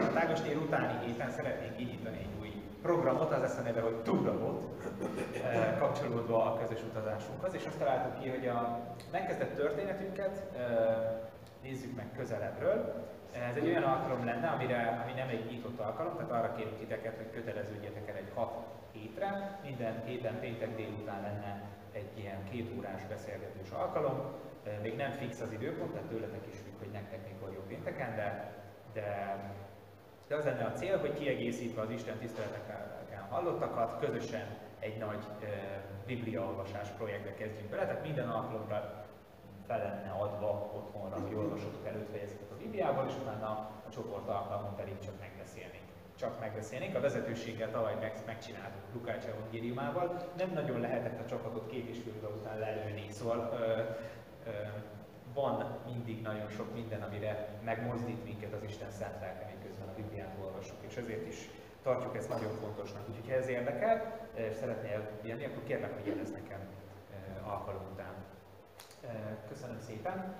a 0.09 0.12
tágas 0.12 0.40
tér 0.40 0.57
utáni 0.57 1.07
héten 1.07 1.31
szeretnénk 1.31 1.77
kinyitani 1.77 2.16
egy 2.16 2.40
új 2.40 2.62
programot, 2.83 3.33
az 3.33 3.40
lesz 3.40 3.59
a 3.59 3.62
neve, 3.62 3.81
hogy 3.81 3.94
Túrabot, 3.94 4.64
kapcsolódva 5.79 6.44
a 6.44 6.59
közös 6.59 6.83
utazásunkhoz, 6.83 7.55
és 7.55 7.64
azt 7.66 7.79
találtuk 7.79 8.22
ki, 8.22 8.29
hogy 8.29 8.46
a 8.46 8.79
megkezdett 9.11 9.55
történetünket 9.55 10.42
nézzük 11.62 11.96
meg 11.96 12.07
közelebbről. 12.16 13.05
Ez 13.50 13.57
egy 13.57 13.66
olyan 13.66 13.83
alkalom 13.83 14.24
lenne, 14.24 14.48
amire, 14.48 15.03
ami 15.03 15.12
nem 15.12 15.29
egy 15.29 15.46
nyitott 15.50 15.81
alkalom, 15.81 16.16
tehát 16.16 16.31
arra 16.31 16.55
kérünk 16.57 16.79
titeket, 16.79 17.16
hogy 17.16 17.31
köteleződjetek 17.31 18.09
el 18.09 18.16
egy 18.16 18.33
hat 18.35 18.53
hétre. 18.92 19.59
Minden 19.62 20.03
héten 20.05 20.40
péntek 20.40 20.77
délután 20.77 21.22
lenne 21.22 21.62
egy 21.92 22.18
ilyen 22.18 22.44
két 22.50 22.72
órás 22.79 23.07
beszélgetős 23.09 23.70
alkalom. 23.70 24.18
Még 24.83 24.96
nem 24.96 25.11
fix 25.11 25.40
az 25.40 25.53
időpont, 25.53 25.92
tehát 25.92 26.09
tőletek 26.09 26.46
is 26.53 26.59
függ, 26.59 26.79
hogy 26.79 26.90
nektek 26.92 27.33
mikor 27.33 27.53
jó 27.53 27.61
pénteken, 27.68 28.16
de, 28.16 28.53
de, 28.92 29.38
de 30.29 30.35
az 30.35 30.44
lenne 30.44 30.64
a 30.64 30.72
cél, 30.72 30.98
hogy 30.98 31.14
kiegészítve 31.14 31.81
az 31.81 31.90
Isten 31.90 32.18
tiszteleteken 32.18 32.85
hallottakat, 33.35 33.98
közösen 33.98 34.46
egy 34.79 34.98
nagy 34.98 35.24
e, 35.42 35.46
bibliaolvasás 36.07 36.88
projektbe 36.88 37.35
kezdjünk 37.35 37.70
bele, 37.70 37.87
tehát 37.87 38.03
minden 38.03 38.29
alkalomra 38.29 39.05
fel 39.66 39.79
lenne 39.79 40.11
adva 40.11 40.72
otthonra, 40.74 41.20
hogy 41.20 41.35
olvasottuk 41.35 41.87
előtt 41.87 42.50
a 42.53 42.57
Bibliával, 42.62 43.07
és 43.09 43.14
utána 43.22 43.48
a 43.87 43.90
csoport 43.90 44.29
alkalmon 44.29 44.77
pedig 44.77 44.98
csak 44.98 45.14
megbeszélnénk. 45.20 45.83
Csak 46.18 46.40
megbeszélnénk. 46.40 46.96
A 46.96 47.00
vezetőséggel 47.00 47.70
tavaly 47.70 47.94
meg, 48.00 48.12
megcsináltuk 48.27 48.83
Lukács 48.92 49.24
evangéliumával. 49.24 50.16
Nem 50.37 50.50
nagyon 50.53 50.81
lehetett 50.81 51.20
a 51.20 51.27
csapatot 51.27 51.66
két 51.66 51.88
és 51.88 51.98
fél 52.03 52.31
után 52.40 52.59
lelőni, 52.59 53.07
szóval 53.11 53.59
ö, 53.61 53.83
van 55.35 55.78
mindig 55.87 56.22
nagyon 56.22 56.48
sok 56.48 56.74
minden, 56.74 57.02
amire 57.02 57.48
megmozdít 57.64 58.24
minket 58.24 58.52
az 58.52 58.62
Isten 58.62 58.90
szent 58.90 59.20
lelke, 59.20 59.54
miközben 59.57 59.88
a 59.88 59.94
Bibliát 59.94 60.37
olvassuk, 60.42 60.76
és 60.80 60.96
ezért 60.96 61.26
is 61.26 61.48
tartjuk 61.83 62.16
ezt 62.16 62.28
nagyon 62.28 62.52
fontosnak. 62.52 63.09
Úgyhogy 63.09 63.28
ha 63.28 63.35
ez 63.35 63.48
érdekel, 63.48 64.20
és 64.35 64.54
szeretnél 64.54 65.11
jönni, 65.22 65.44
akkor 65.44 65.62
kérlek, 65.64 65.94
hogy 65.94 66.07
jelez 66.07 66.30
nekem 66.33 66.61
alkalom 67.44 67.83
után. 67.92 68.14
Köszönöm 69.48 69.80
szépen. 69.80 70.35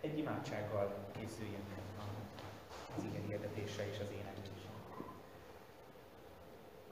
Egy 0.00 0.18
imádsággal 0.18 0.94
készüljünk 1.18 1.64
az 2.96 3.04
igen 3.04 3.22
hirdetése 3.26 3.88
és 3.88 3.98
az 4.00 4.10
éneklésre. 4.10 4.70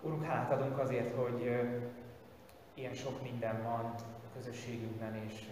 Urunk, 0.02 0.24
hálát 0.24 0.52
adunk 0.52 0.78
azért, 0.78 1.14
hogy 1.14 1.42
ilyen 2.74 2.94
sok 2.94 3.22
minden 3.22 3.62
van 3.62 3.94
közösségünkben, 4.34 5.14
és 5.14 5.48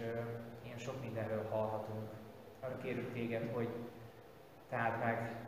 ilyen 0.63 0.77
sok 0.77 1.01
mindenről 1.01 1.47
hallhatunk. 1.49 2.09
Arra 2.59 2.77
kérünk 2.77 3.13
téged, 3.13 3.53
hogy 3.53 3.69
táld 4.69 4.99
meg 4.99 5.45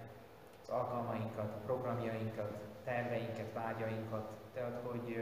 az 0.61 0.69
alkalmainkat, 0.69 1.53
a 1.53 1.61
programjainkat, 1.65 2.57
terveinket, 2.83 3.53
vágyainkat, 3.53 4.31
tehát 4.53 4.81
hogy 4.83 5.15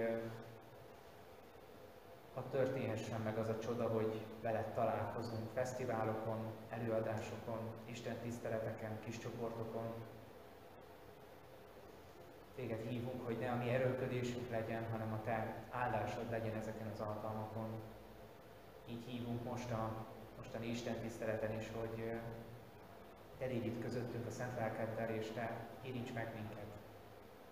ha 2.34 2.50
történhessen 2.52 3.22
meg 3.22 3.38
az 3.38 3.50
a 3.50 3.60
csoda, 3.60 3.88
hogy 3.88 4.26
veled 4.41 4.74
találkozunk 4.74 5.50
fesztiválokon, 5.54 6.38
előadásokon, 6.69 7.60
Isten 7.86 8.15
tiszteleteken, 8.17 9.00
kis 9.00 9.17
csoportokon. 9.17 9.93
Téged 12.56 12.82
hívunk, 12.88 13.26
hogy 13.26 13.38
ne 13.39 13.52
a 13.52 13.56
mi 13.56 13.69
erőködésünk 13.69 14.50
legyen, 14.50 14.88
hanem 14.91 15.13
a 15.13 15.22
Te 15.24 15.63
áldásod 15.72 16.30
legyen 16.30 16.56
ezeken 16.56 16.88
az 16.93 17.00
alkalmakon. 17.00 17.67
Így 18.89 19.04
hívunk 19.06 19.43
most 19.43 19.71
a 19.71 20.06
mostani 20.38 20.67
Isten 20.67 20.99
tiszteleten 20.99 21.60
is, 21.60 21.71
hogy 21.80 22.12
Te 23.38 23.45
légy 23.45 23.65
itt 23.65 23.82
közöttünk 23.82 24.28
a 24.28 24.32
Szent 24.32 24.58
Lelkeddel, 24.58 25.10
és 25.10 25.32
Te 25.34 25.67
érints 25.82 26.13
meg 26.13 26.34
minket 26.36 26.67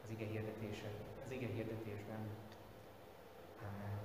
az 0.04 0.10
ige 0.10 0.26
hirdetése, 0.26 0.88
az 1.26 1.32
ige 1.32 1.47
hirdetésben. 1.47 2.19
Amen. 3.62 3.97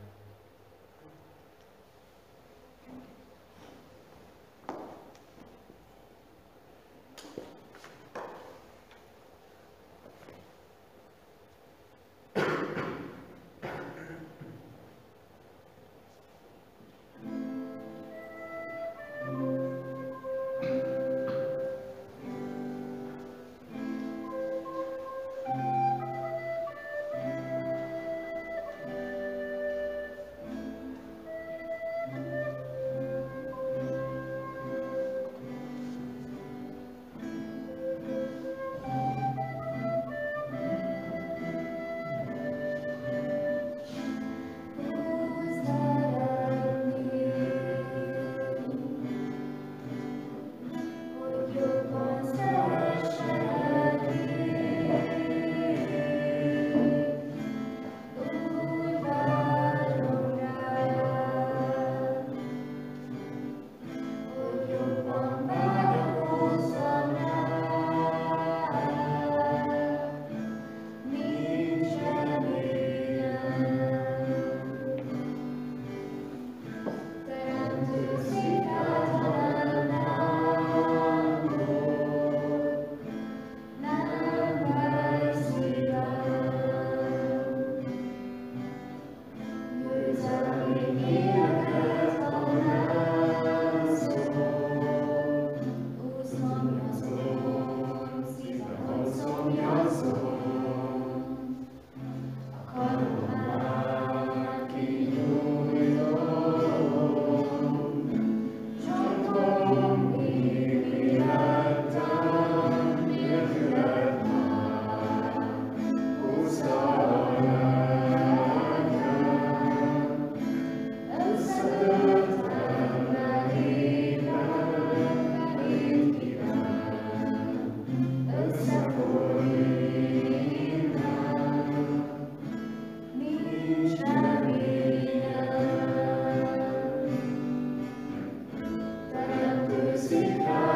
see 140.13 140.72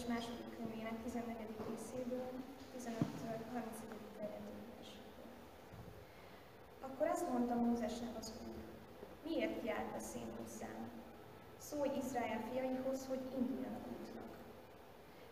Mózes 0.00 0.16
második 0.16 0.56
könyvének 0.56 1.02
14. 1.02 1.36
részéből, 1.68 2.30
15-től 2.76 3.38
30. 3.52 3.66
Akkor 6.80 7.06
azt 7.06 7.30
mondta 7.30 7.54
Mózesnek 7.54 8.14
az 8.18 8.32
Úr, 8.48 8.62
miért 9.24 9.64
járt 9.66 9.96
a 9.96 9.98
szén 9.98 10.30
hozzám? 10.38 10.80
Szólj 11.58 11.90
Izrael 12.02 12.40
fiaihoz, 12.50 13.06
hogy 13.06 13.22
induljanak 13.38 13.84
útnak. 14.00 14.30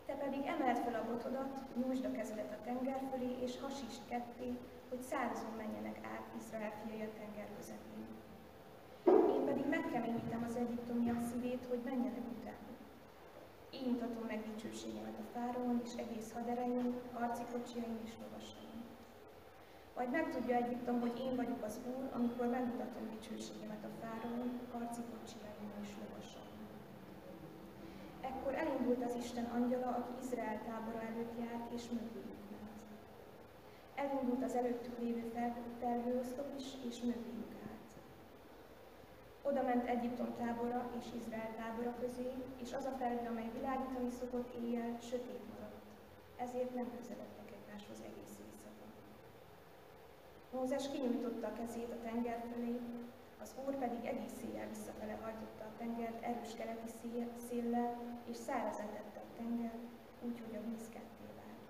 Te 0.07 0.15
pedig 0.15 0.43
emeld 0.47 0.79
fel 0.85 0.95
a 0.95 1.07
botodat, 1.11 1.55
nyújtsd 1.81 2.05
a 2.05 2.13
kezedet 2.13 2.53
a 2.53 2.65
tenger 2.65 3.01
fölé, 3.11 3.31
és 3.45 3.61
hasítsd 3.61 4.03
ketté, 4.09 4.49
hogy 4.89 5.01
szárazon 5.01 5.55
menjenek 5.57 5.99
át 6.15 6.27
Izrael 6.41 6.73
fiai 6.81 7.03
a 7.03 7.13
tenger 7.19 7.49
közepén. 7.57 8.07
Én 9.35 9.45
pedig 9.45 9.67
megkeményítem 9.67 10.45
az 10.49 10.57
egyiptomiak 10.57 11.23
szívét, 11.31 11.67
hogy 11.69 11.81
menjenek. 11.85 12.38
Így 13.79 13.91
mutatom 13.93 14.25
meg 14.27 14.41
dicsőségemet 14.51 15.19
a 15.19 15.31
fáraón 15.35 15.81
és 15.85 15.93
egész 16.05 16.33
haderején, 16.33 16.95
harci 17.12 17.45
kocsiaim 17.53 17.99
és 18.05 18.12
lovasaim. 18.23 18.81
Majd 19.97 20.11
megtudja 20.11 20.55
Egyiptom, 20.57 21.01
hogy 21.01 21.17
én 21.27 21.35
vagyok 21.37 21.62
az 21.69 21.81
Úr, 21.95 22.05
amikor 22.19 22.47
megmutatom 22.47 23.05
dicsőségemet 23.14 23.85
a 23.85 23.97
fáraón, 24.01 24.49
harci 24.73 25.03
kocsiaim 25.12 25.73
és 25.83 25.91
lovasaim. 26.01 26.59
Ekkor 28.29 28.55
elindult 28.62 29.03
az 29.05 29.14
Isten 29.25 29.47
angyala, 29.57 29.88
aki 29.99 30.12
Izrael 30.23 30.61
tábora 30.67 31.01
előtt 31.11 31.35
járt, 31.45 31.69
és 31.77 31.85
mögülük 31.97 32.43
ment. 32.53 32.81
Elindult 34.03 34.43
az 34.45 34.55
előttük 34.61 34.99
lévő 34.99 35.25
felhőoszlop 35.81 36.51
is, 36.61 36.69
és 36.88 36.97
mögülük 37.11 37.48
oda 39.49 39.63
ment 39.63 39.87
Egyiptom 39.95 40.31
tábora 40.41 40.81
és 40.99 41.07
Izrael 41.21 41.53
tábora 41.61 41.95
közé, 42.03 42.29
és 42.63 42.71
az 42.79 42.85
a 42.85 42.97
felhő, 42.99 43.27
amely 43.29 43.51
világítani 43.59 44.11
szokott 44.21 44.51
éjjel, 44.63 44.91
sötét 45.11 45.45
maradt. 45.53 45.85
Ezért 46.45 46.75
nem 46.75 46.89
közeledtek 46.97 47.49
egymáshoz 47.59 48.01
egész 48.11 48.35
éjszaka. 48.47 48.87
Mózes 50.55 50.85
kinyújtotta 50.93 51.47
a 51.47 51.57
kezét 51.61 51.93
a 51.97 52.03
tenger 52.07 52.41
felé, 52.51 52.75
az 53.43 53.51
Úr 53.65 53.75
pedig 53.85 54.03
egész 54.13 54.37
széjjel 54.41 54.69
visszafele 54.75 55.17
hajtotta 55.23 55.65
a 55.65 55.77
tengert 55.81 56.23
erős 56.31 56.53
keleti 56.59 56.91
széllel, 57.49 57.91
és 58.31 58.37
szárazán 58.47 58.93
a 59.23 59.27
tenger, 59.37 59.75
úgy, 60.27 60.39
hogy 60.45 60.57
a 60.57 60.67
víz 60.69 60.87
ketté 60.95 61.29
vált. 61.39 61.67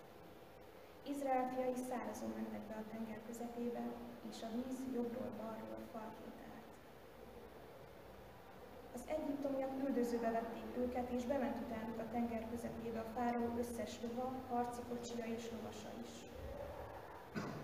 Izrael 1.13 1.47
fiai 1.53 1.79
szárazon 1.89 2.33
mentek 2.39 2.65
be 2.71 2.77
a 2.79 2.89
tenger 2.93 3.21
közepébe, 3.27 3.85
és 4.31 4.39
a 4.47 4.53
víz 4.57 4.79
jobbról 4.97 5.31
balról 5.41 5.83
falként 5.93 6.38
az 8.99 9.13
egyiptomiak 9.17 9.73
üldözőbe 9.87 10.31
vették 10.31 10.71
őket, 10.85 11.09
és 11.17 11.25
bement 11.25 11.59
utánuk 11.65 11.99
a 11.99 12.11
tenger 12.13 12.45
közepébe 12.51 13.01
a 13.01 13.11
fáraó 13.17 13.49
összes 13.63 13.93
lova, 14.03 14.27
harci 14.51 14.81
kocsija 14.89 15.25
és 15.37 15.45
lovasa 15.53 15.91
is. 16.05 16.13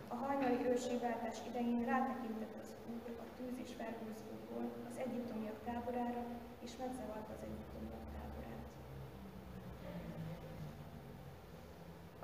A 0.08 0.14
hajnali 0.14 0.58
őrségváltás 0.70 1.38
idején 1.48 1.84
rátekintett 1.84 2.54
az 2.62 2.68
úr 2.92 3.02
a 3.24 3.26
tűz 3.36 3.56
és 3.64 3.70
felhőzóból 3.80 4.64
az 4.88 4.96
egyiptomiak 5.04 5.58
táborára, 5.64 6.22
és 6.64 6.72
megzavarta 6.82 7.32
az 7.36 7.42
egyiptomiak 7.48 8.06
táborát. 8.16 8.64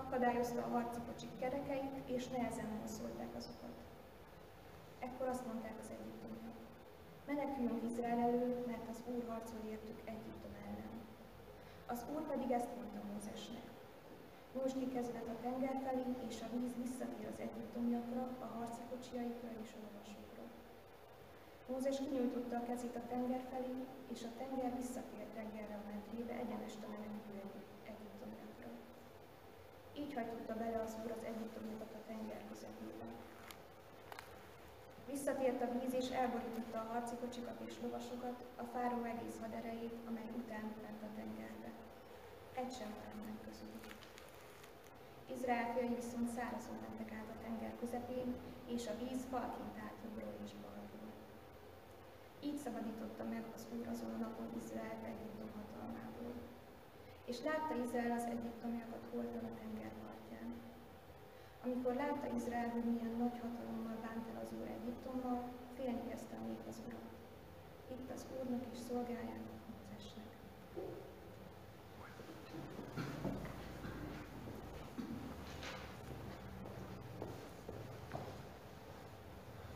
Akadályozta 0.04 0.60
a 0.64 0.72
harci 0.74 1.00
kocsik 1.06 1.32
kerekeit, 1.40 1.96
és 2.16 2.28
nehezen 2.28 2.70
szólták 2.96 3.32
azokat. 3.36 3.76
Ekkor 4.98 5.28
azt 5.28 5.46
mondták 5.46 5.76
az 5.82 5.90
egyiptomiak, 5.96 6.49
Meneküljünk 7.30 7.82
Izrael 7.90 8.20
elől, 8.28 8.54
mert 8.70 8.86
az 8.92 9.00
Úr 9.12 9.22
harcol 9.30 9.62
értük 9.74 10.00
Egyiptom 10.14 10.54
ellen. 10.66 10.94
Az 11.92 12.00
Úr 12.12 12.22
pedig 12.32 12.50
ezt 12.58 12.74
mondta 12.76 13.00
Mózesnek. 13.10 13.66
Nyújtsd 14.52 14.78
ki 14.80 14.88
kezedet 14.94 15.28
a 15.34 15.40
tenger 15.44 15.76
felé, 15.84 16.08
és 16.28 16.36
a 16.44 16.52
víz 16.54 16.74
visszatér 16.82 17.26
az 17.32 17.40
egyiptomiakra, 17.46 18.22
a 18.44 18.48
harci 18.56 18.82
kocsiaikra 18.90 19.50
és 19.62 19.70
a 19.76 19.82
lovasokra. 19.84 20.44
Mózes 21.68 21.98
kinyújtotta 22.04 22.56
a 22.58 22.66
kezét 22.68 22.96
a 23.00 23.08
tenger 23.12 23.42
felé, 23.52 23.74
és 24.14 24.20
a 24.28 24.34
tenger 24.40 24.72
visszatért 24.80 25.32
tengerre 25.38 25.76
a 25.78 25.86
mentrébe 25.90 26.34
egyenest 26.42 26.80
a 26.86 26.92
menekülő 26.94 27.42
egyiptomiakra. 27.92 28.70
Így 30.00 30.12
hajtotta 30.16 30.54
bele 30.62 30.78
az 30.86 30.92
Úr 31.02 31.10
az 31.18 31.24
egyiptomiakat 31.30 31.92
a 31.98 32.04
tenger 32.10 32.40
közepébe. 32.50 33.08
Visszatért 35.10 35.62
a 35.62 35.72
víz, 35.78 35.94
és 36.02 36.08
elborította 36.22 36.78
a 36.78 36.90
harci 36.92 37.16
kocsikat 37.22 37.58
és 37.66 37.74
lovasokat, 37.82 38.38
a 38.62 38.64
fáró 38.72 38.98
egész 39.12 39.38
haderejét, 39.42 39.96
amely 40.08 40.30
után 40.40 40.66
lett 40.84 41.02
a 41.08 41.14
tengerbe. 41.18 41.70
Egy 42.60 42.72
sem 42.78 42.90
maradt 42.94 43.24
meg 43.26 43.36
közülük. 43.46 43.84
Izrael 45.34 45.68
fiai 45.72 45.94
viszont 46.00 46.28
szárazon 46.36 46.78
mentek 46.84 47.10
át 47.18 47.30
a 47.34 47.40
tenger 47.44 47.72
közepén, 47.80 48.28
és 48.74 48.82
a 48.88 48.98
víz 49.02 49.22
falként 49.32 49.76
állt 49.84 50.02
jobbról 50.04 50.34
és 50.44 50.52
balról. 50.62 51.10
Így 52.48 52.58
szabadította 52.64 53.24
meg 53.32 53.44
az 53.54 53.66
Úr 53.74 53.86
azon 53.92 54.12
a 54.16 54.22
napon 54.24 54.48
Izrael 54.60 55.00
Egyiptom 55.12 55.50
hatalmából. 55.58 56.34
És 57.30 57.38
látta 57.48 57.74
Izrael 57.84 58.14
az 58.18 58.26
egyiptomiakat 58.34 59.04
holtan 59.12 59.44
a 59.50 59.56
tenger 59.60 59.92
partján. 60.00 60.09
Amikor 61.64 61.94
látta 61.94 62.26
Izrael, 62.36 62.68
hogy 62.68 62.84
milyen 62.84 63.14
nagy 63.18 63.38
hatalommal 63.42 63.96
bánt 64.02 64.26
el 64.32 64.40
az 64.42 64.52
Úr 64.60 64.68
Egyiptommal, 64.78 65.38
félni 65.76 66.02
kezdte 66.08 66.34
a 66.36 66.46
nép 66.46 66.60
az 66.68 66.82
Urat. 66.86 67.10
Itt 67.94 68.10
az 68.14 68.26
Úrnak 68.38 68.64
és 68.72 68.78
szolgájának 68.88 69.58
Mózesnek. 69.70 70.30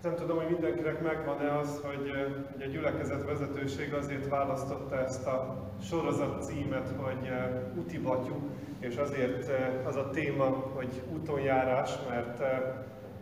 Nem 0.02 0.14
tudom, 0.14 0.36
hogy 0.36 0.50
mindenkinek 0.50 1.02
megvan-e 1.02 1.58
az, 1.58 1.80
hogy, 1.82 2.10
hogy 2.52 2.62
a 2.62 2.66
gyülekezet 2.66 3.24
vezetőség 3.24 3.94
azért 3.94 4.28
választotta 4.28 4.98
ezt 4.98 5.26
a 5.26 5.70
sorozat 5.82 6.42
címet, 6.44 6.88
hogy 6.88 7.30
Uti 7.76 7.98
Batyú, 7.98 8.50
és 8.88 8.96
azért 8.96 9.50
az 9.86 9.96
a 9.96 10.10
téma, 10.10 10.44
hogy 10.74 11.02
útonjárás, 11.12 11.90
mert 12.08 12.42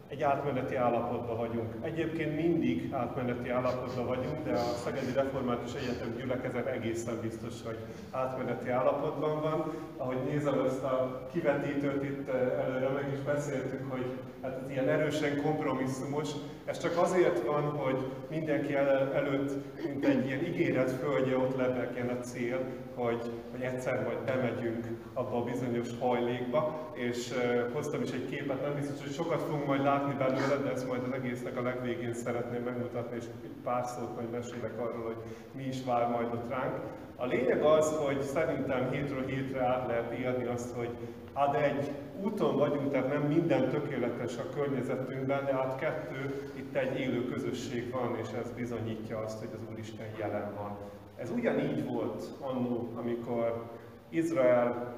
egy 0.08 0.22
átmeneti 0.22 0.74
állapotban 0.74 1.36
vagyunk. 1.36 1.74
Egyébként 1.82 2.36
mindig 2.36 2.88
átmeneti 2.92 3.48
állapotban 3.48 4.06
vagyunk, 4.06 4.44
de 4.44 4.52
a 4.52 4.74
Szegedi 4.84 5.12
Református 5.12 5.74
Egyetem 5.74 6.14
gyülekezet 6.16 6.66
egészen 6.66 7.14
biztos, 7.20 7.54
hogy 7.64 7.78
átmeneti 8.10 8.68
állapotban 8.68 9.40
van. 9.40 9.72
Ahogy 9.96 10.16
nézem 10.28 10.64
ezt 10.64 10.82
a 10.82 11.28
kivetítőt 11.32 12.04
itt 12.04 12.28
előre, 12.28 12.88
meg 12.88 13.12
is 13.12 13.18
beszéltük, 13.18 13.90
hogy 13.90 14.04
hát 14.42 14.60
ez 14.64 14.70
ilyen 14.70 14.88
erősen 14.88 15.42
kompromisszumos. 15.42 16.28
Ez 16.64 16.78
csak 16.78 16.96
azért 16.96 17.46
van, 17.46 17.62
hogy 17.62 17.98
mindenki 18.30 18.74
el, 18.74 19.14
előtt, 19.14 19.52
mint 19.84 20.04
egy 20.04 20.26
ilyen 20.26 20.44
ígéret 20.44 20.90
földje, 20.90 21.36
ott 21.36 21.56
lebegjen 21.56 22.08
a 22.08 22.20
cél, 22.20 22.66
hogy, 22.94 23.30
hogy 23.50 23.60
egyszer 23.60 24.02
majd 24.04 24.18
bemegyünk 24.18 24.86
abba 25.12 25.36
a 25.36 25.42
bizonyos 25.42 25.88
hajlékba, 26.00 26.90
és 26.94 27.30
uh, 27.30 27.72
hoztam 27.72 28.02
is 28.02 28.10
egy 28.10 28.28
képet, 28.28 28.62
nem 28.62 28.74
biztos, 28.74 29.00
hogy 29.00 29.12
sokat 29.12 29.42
fogunk 29.42 29.66
majd 29.66 29.82
látni 29.82 30.14
belőle, 30.14 30.56
de 30.62 30.70
ezt 30.70 30.88
majd 30.88 31.02
az 31.02 31.12
egésznek 31.12 31.56
a 31.56 31.62
legvégén 31.62 32.14
szeretném 32.14 32.62
megmutatni, 32.62 33.16
és 33.16 33.24
pár 33.64 33.86
szót 33.86 34.14
majd 34.14 34.30
mesélek 34.30 34.78
arról, 34.78 35.04
hogy 35.04 35.16
mi 35.52 35.62
is 35.62 35.84
vár 35.84 36.08
majd 36.08 36.26
ott 36.32 36.50
ránk. 36.50 36.74
A 37.22 37.26
lényeg 37.26 37.62
az, 37.62 37.96
hogy 37.96 38.22
szerintem 38.22 38.90
hétről 38.90 39.26
hétre 39.26 39.64
át 39.64 39.86
lehet 39.86 40.12
élni 40.12 40.44
azt, 40.44 40.74
hogy 40.74 40.88
hát 41.34 41.54
egy 41.54 41.90
úton 42.22 42.56
vagyunk, 42.56 42.90
tehát 42.90 43.08
nem 43.08 43.22
minden 43.22 43.68
tökéletes 43.68 44.36
a 44.38 44.54
környezetünkben, 44.54 45.44
de 45.44 45.52
hát 45.52 45.78
kettő, 45.78 46.50
itt 46.54 46.74
egy 46.74 47.00
élő 47.00 47.24
közösség 47.24 47.90
van, 47.90 48.16
és 48.22 48.28
ez 48.42 48.50
bizonyítja 48.50 49.18
azt, 49.18 49.38
hogy 49.38 49.48
az 49.54 49.60
Úristen 49.72 50.06
jelen 50.18 50.54
van. 50.54 50.76
Ez 51.16 51.30
ugyanígy 51.30 51.84
volt 51.86 52.24
annó, 52.40 52.92
amikor 52.96 53.70
Izrael 54.08 54.96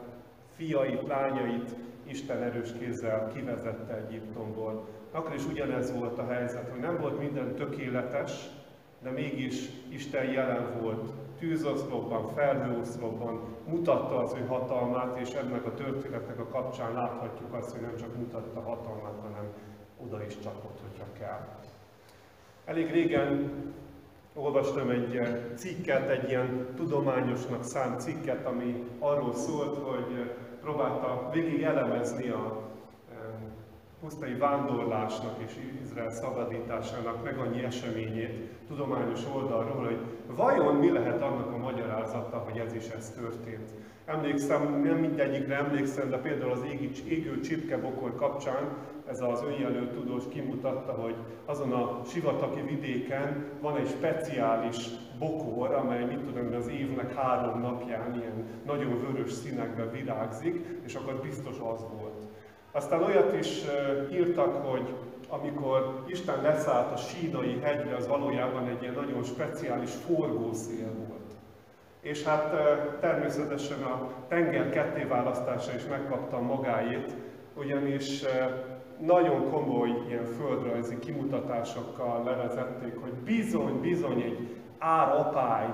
fiait, 0.57 1.07
lányait 1.07 1.77
Isten 2.05 2.43
erős 2.43 2.73
kézzel 2.79 3.31
kivezette 3.35 4.05
Egyiptomból. 4.09 4.89
Akkor 5.11 5.35
is 5.35 5.47
ugyanez 5.47 5.99
volt 5.99 6.19
a 6.19 6.27
helyzet, 6.27 6.69
hogy 6.69 6.81
nem 6.81 6.99
volt 7.01 7.19
minden 7.19 7.55
tökéletes, 7.55 8.51
de 9.03 9.11
mégis 9.11 9.69
Isten 9.89 10.25
jelen 10.25 10.81
volt. 10.81 11.13
Tűzoszlopban, 11.49 12.27
felhőoszlopban 12.35 13.41
mutatta 13.67 14.19
az 14.19 14.35
ő 14.41 14.47
hatalmát, 14.47 15.17
és 15.17 15.31
ennek 15.31 15.67
a 15.67 15.75
történetnek 15.75 16.39
a 16.39 16.47
kapcsán 16.47 16.93
láthatjuk 16.93 17.55
azt, 17.55 17.71
hogy 17.71 17.81
nem 17.81 17.97
csak 17.97 18.17
mutatta 18.17 18.61
hatalmát, 18.61 19.19
hanem 19.23 19.53
oda 20.05 20.25
is 20.25 20.39
csapott, 20.39 20.81
hogyha 20.81 21.07
kell. 21.19 21.49
Elég 22.65 22.91
régen 22.91 23.51
olvastam 24.35 24.91
egy 24.91 25.21
cikket, 25.55 26.09
egy 26.09 26.29
ilyen 26.29 26.67
tudományosnak 26.77 27.65
szánt 27.65 28.01
cikket, 28.01 28.47
ami 28.47 28.85
arról 28.99 29.35
szólt, 29.35 29.77
hogy 29.77 30.31
próbálta 30.61 31.31
végig 31.33 31.63
elemezni 31.63 32.29
a 32.29 32.63
pusztai 34.05 34.35
vándorlásnak 34.35 35.35
és 35.47 35.53
Izrael 35.83 36.11
szabadításának 36.11 37.25
meg 37.25 37.39
annyi 37.39 37.65
eseményét 37.65 38.51
tudományos 38.69 39.21
oldalról, 39.35 39.85
hogy 39.85 39.99
vajon 40.37 40.75
mi 40.75 40.91
lehet 40.91 41.23
annak 41.23 41.53
a 41.53 41.57
magyarázata, 41.57 42.37
hogy 42.37 42.59
ez 42.59 42.75
is 42.75 42.89
ez 42.89 43.11
történt. 43.11 43.71
Emlékszem, 44.05 44.81
nem 44.83 44.97
mindegyikre 44.97 45.57
emlékszem, 45.57 46.11
de 46.11 46.19
például 46.19 46.51
az 46.51 46.65
égi, 46.71 46.91
égő 47.09 47.41
csipkebokor 47.41 48.15
kapcsán 48.17 48.77
ez 49.09 49.21
az 49.21 49.43
önjelölt 49.43 49.93
tudós 49.93 50.25
kimutatta, 50.29 50.93
hogy 50.93 51.15
azon 51.45 51.73
a 51.73 52.01
sivatagi 52.07 52.61
vidéken 52.61 53.45
van 53.61 53.77
egy 53.77 53.89
speciális 53.89 54.89
bokor, 55.19 55.75
amely 55.75 56.05
mit 56.05 56.21
tudom, 56.21 56.55
az 56.55 56.69
évnek 56.69 57.15
három 57.15 57.61
napján 57.61 58.15
ilyen 58.15 58.45
nagyon 58.67 59.01
vörös 59.01 59.33
színekben 59.33 59.91
virágzik, 59.91 60.67
és 60.85 60.95
akkor 60.95 61.21
biztos 61.23 61.57
az 61.57 61.85
volt. 61.99 62.04
Aztán 62.75 63.03
olyat 63.03 63.37
is 63.39 63.61
írtak, 64.13 64.67
hogy 64.67 64.95
amikor 65.29 66.05
Isten 66.07 66.43
leszállt 66.43 66.93
a 66.93 66.97
sínai 66.97 67.61
hegyre, 67.63 67.97
az 67.97 68.09
valójában 68.09 68.69
egy 68.69 68.83
ilyen 68.83 68.95
nagyon 68.95 69.23
speciális 69.23 69.91
forgószél 69.91 70.93
volt. 71.09 71.33
És 72.01 72.23
hát 72.25 72.55
természetesen 73.01 73.83
a 73.83 74.11
tenger 74.29 74.71
kettéválasztása 74.71 75.75
is 75.75 75.83
megkapta 75.91 76.41
magáét, 76.41 77.15
ugyanis 77.57 78.25
nagyon 79.01 79.51
komoly 79.51 79.91
ilyen 80.09 80.25
földrajzi 80.25 80.99
kimutatásokkal 80.99 82.25
levezették, 82.25 82.97
hogy 83.01 83.13
bizony, 83.13 83.81
bizony 83.81 84.21
egy 84.21 84.63
árapály 84.79 85.69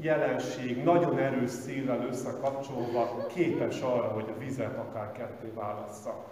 jelenség 0.00 0.82
nagyon 0.82 1.18
erős 1.18 1.50
széllel 1.50 2.06
összekapcsolva 2.10 3.26
képes 3.26 3.80
arra, 3.80 4.08
hogy 4.08 4.34
a 4.36 4.38
vizet 4.38 4.76
akár 4.76 5.12
ketté 5.12 5.52
válassza. 5.54 6.24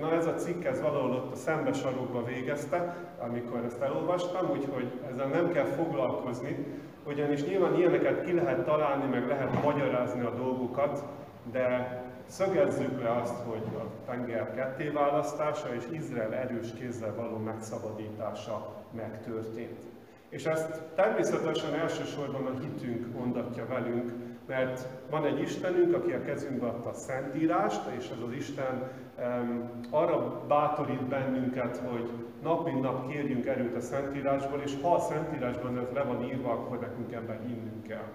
Na 0.00 0.12
ez 0.12 0.26
a 0.26 0.34
cikk 0.34 0.64
ez 0.64 0.80
valahol 0.80 1.10
ott 1.10 1.32
a 1.32 1.36
szembesarokba 1.36 2.24
végezte, 2.24 2.96
amikor 3.18 3.64
ezt 3.64 3.80
elolvastam, 3.80 4.50
úgyhogy 4.50 5.00
ezzel 5.10 5.26
nem 5.26 5.52
kell 5.52 5.64
foglalkozni, 5.64 6.66
ugyanis 7.06 7.44
nyilván 7.44 7.74
ilyeneket 7.74 8.24
ki 8.24 8.32
lehet 8.32 8.64
találni, 8.64 9.04
meg 9.10 9.26
lehet 9.26 9.62
magyarázni 9.62 10.24
a 10.24 10.30
dolgokat, 10.30 11.04
de 11.52 12.00
szögezzük 12.26 13.02
le 13.02 13.10
azt, 13.10 13.36
hogy 13.44 13.62
a 13.74 14.10
tenger 14.10 14.54
kettéválasztása 14.54 15.74
és 15.74 15.84
Izrael 15.90 16.34
erős 16.34 16.72
kézzel 16.78 17.14
való 17.14 17.36
megszabadítása 17.36 18.84
megtörtént. 18.90 19.91
És 20.32 20.44
ezt 20.44 20.82
természetesen 20.94 21.74
elsősorban 21.74 22.46
a 22.46 22.60
hitünk 22.60 23.14
mondatja 23.14 23.66
velünk, 23.66 24.12
mert 24.46 24.88
van 25.10 25.24
egy 25.24 25.40
Istenünk, 25.40 25.94
aki 25.94 26.12
a 26.12 26.22
kezünkbe 26.22 26.66
adta 26.66 26.88
a 26.88 26.94
Szentírást, 26.94 27.80
és 27.98 28.04
ez 28.04 28.22
az 28.26 28.32
Isten 28.32 28.90
um, 29.18 29.70
arra 29.90 30.46
bátorít 30.46 31.02
bennünket, 31.02 31.76
hogy 31.76 32.10
nap 32.42 32.64
mint 32.64 32.80
nap 32.80 33.08
kérjünk 33.08 33.46
erőt 33.46 33.76
a 33.76 33.80
Szentírásból, 33.80 34.60
és 34.64 34.72
ha 34.82 34.94
a 34.94 35.00
Szentírásban 35.00 35.78
ez 35.78 35.94
le 35.94 36.02
van 36.02 36.24
írva, 36.24 36.50
akkor 36.52 36.78
nekünk 36.78 37.12
ebben 37.12 37.40
hinnünk 37.46 37.82
kell. 37.82 38.08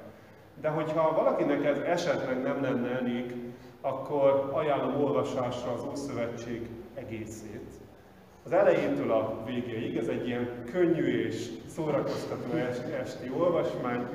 De 0.61 0.70
hogyha 0.70 1.15
valakinek 1.15 1.65
ez 1.65 1.78
esetleg 1.78 2.41
nem 2.41 2.61
lenne 2.61 2.89
elég, 2.89 3.34
akkor 3.82 4.49
ajánlom 4.53 5.03
olvasásra 5.03 5.72
az 5.72 5.84
Ószövetség 5.84 6.70
egészét. 6.93 7.57
Az 8.48 8.54
elejétől 8.54 9.12
a 9.12 9.43
végéig, 9.45 9.98
ez 9.98 10.08
egy 10.08 10.28
ilyen 10.28 10.64
könnyű 10.72 11.26
és 11.26 11.50
szórakoztató 11.66 12.56
esti 13.02 13.32
olvasmány, 13.38 14.08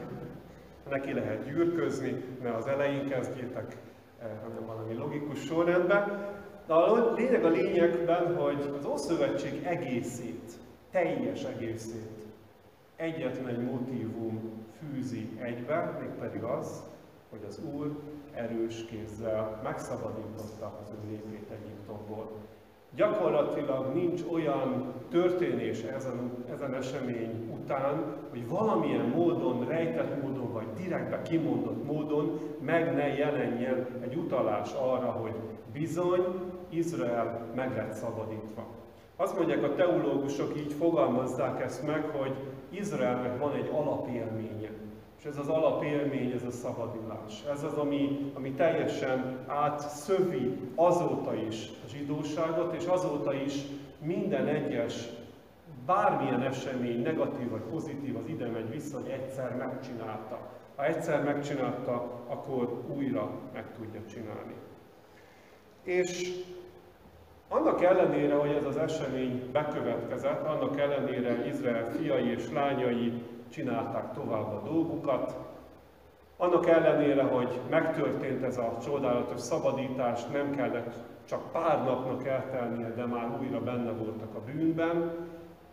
neki 0.90 1.12
lehet 1.12 1.44
gyűrközni, 1.44 2.24
ne 2.42 2.54
az 2.54 2.66
elején 2.66 3.08
kezdjétek, 3.08 3.76
eh, 4.22 4.28
hanem 4.42 4.66
valami 4.66 4.94
logikus 4.94 5.44
sorrendben. 5.44 6.28
De 6.66 6.74
a 6.74 7.14
lényeg 7.14 7.44
a 7.44 7.48
lényegben, 7.48 8.36
hogy 8.36 8.74
az 8.78 8.86
Ószövetség 8.86 9.62
egészét, 9.64 10.52
teljes 10.90 11.44
egészét 11.44 12.26
egyetlen 12.96 13.48
egy 13.48 13.64
motivum 13.64 14.64
fűzi 14.78 15.38
egybe, 15.42 15.98
mégpedig 16.00 16.42
az, 16.42 16.82
hogy 17.30 17.44
az 17.48 17.60
Úr 17.74 17.98
erős 18.34 18.84
kézzel 18.84 19.60
megszabadította 19.62 20.78
az 20.82 20.90
ő 20.90 21.08
népét 21.10 21.50
Egyiptomból. 21.50 22.41
Gyakorlatilag 22.94 23.94
nincs 23.94 24.22
olyan 24.32 24.92
történés 25.10 25.82
ezen, 25.82 26.44
ezen 26.52 26.74
esemény 26.74 27.50
után, 27.52 28.16
hogy 28.30 28.48
valamilyen 28.48 29.06
módon, 29.06 29.66
rejtett 29.68 30.22
módon, 30.22 30.52
vagy 30.52 30.66
direktbe 30.76 31.22
kimondott 31.22 31.84
módon 31.84 32.40
meg 32.60 32.94
ne 32.94 33.06
jelenjen 33.06 33.86
egy 34.00 34.14
utalás 34.14 34.72
arra, 34.72 35.10
hogy 35.10 35.32
bizony 35.72 36.24
Izrael 36.68 37.46
meg 37.54 37.76
lett 37.76 37.92
szabadítva. 37.92 38.66
Azt 39.16 39.36
mondják 39.36 39.62
a 39.62 39.74
teológusok, 39.74 40.56
így 40.56 40.72
fogalmazzák 40.72 41.62
ezt 41.62 41.86
meg, 41.86 42.04
hogy 42.04 42.34
Izraelnek 42.70 43.38
van 43.38 43.52
egy 43.54 43.70
alapélménye. 43.72 44.70
És 45.22 45.28
ez 45.28 45.38
az 45.38 45.48
alapélmény, 45.48 46.30
ez 46.30 46.42
a 46.42 46.50
szabadulás. 46.50 47.44
Ez 47.52 47.62
az, 47.62 47.74
ami, 47.74 48.32
ami 48.34 48.50
teljesen 48.52 49.44
átszövi 49.46 50.58
azóta 50.74 51.34
is 51.34 51.68
a 51.84 51.88
zsidóságot, 51.88 52.74
és 52.74 52.86
azóta 52.86 53.34
is 53.34 53.54
minden 54.00 54.46
egyes, 54.46 55.08
bármilyen 55.86 56.42
esemény, 56.42 57.02
negatív 57.02 57.50
vagy 57.50 57.60
pozitív, 57.60 58.16
az 58.16 58.26
ide 58.26 58.46
megy 58.46 58.70
vissza, 58.70 59.00
hogy 59.00 59.10
egyszer 59.10 59.56
megcsinálta. 59.56 60.50
Ha 60.76 60.84
egyszer 60.84 61.24
megcsinálta, 61.24 62.24
akkor 62.26 62.84
újra 62.96 63.30
meg 63.52 63.64
tudja 63.76 64.00
csinálni. 64.12 64.54
És 65.82 66.32
annak 67.48 67.82
ellenére, 67.82 68.34
hogy 68.34 68.50
ez 68.50 68.64
az 68.64 68.76
esemény 68.76 69.50
bekövetkezett, 69.52 70.46
annak 70.46 70.80
ellenére 70.80 71.46
Izrael 71.46 71.90
fiai 71.90 72.30
és 72.30 72.50
lányai 72.50 73.12
csinálták 73.52 74.12
tovább 74.12 74.52
a 74.52 74.62
dolgukat, 74.64 75.36
annak 76.36 76.66
ellenére, 76.66 77.22
hogy 77.22 77.60
megtörtént 77.70 78.42
ez 78.42 78.58
a 78.58 78.78
csodálatos 78.84 79.40
szabadítás, 79.40 80.24
nem 80.26 80.54
kellett 80.54 80.94
csak 81.28 81.52
pár 81.52 81.84
napnak 81.84 82.26
eltelnie, 82.26 82.88
de 82.88 83.06
már 83.06 83.38
újra 83.40 83.60
benne 83.60 83.90
voltak 83.90 84.34
a 84.34 84.40
bűnben, 84.40 85.12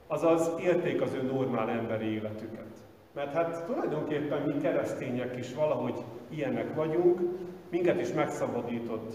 azaz 0.07 0.51
élték 0.59 1.01
az 1.01 1.13
ő 1.13 1.21
normál 1.21 1.69
emberi 1.69 2.05
életüket. 2.05 2.67
Mert 3.13 3.33
hát 3.33 3.65
tulajdonképpen 3.65 4.41
mi 4.41 4.57
keresztények 4.61 5.37
is 5.37 5.53
valahogy 5.53 6.03
ilyenek 6.29 6.75
vagyunk, 6.75 7.19
minket 7.69 8.01
is 8.01 8.13
megszabadított 8.13 9.13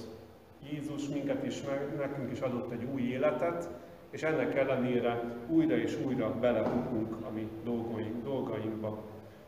Jézus, 0.70 1.08
minket 1.08 1.44
is, 1.44 1.62
meg, 1.62 1.96
nekünk 1.98 2.30
is 2.30 2.40
adott 2.40 2.72
egy 2.72 2.88
új 2.94 3.02
életet, 3.02 3.68
és 4.14 4.22
ennek 4.22 4.54
ellenére 4.54 5.22
újra 5.48 5.76
és 5.76 5.98
újra 6.06 6.34
belebukunk 6.40 7.16
a 7.26 7.30
mi 7.30 7.48
dolgaink, 7.64 8.24
dolgainkba. 8.24 9.02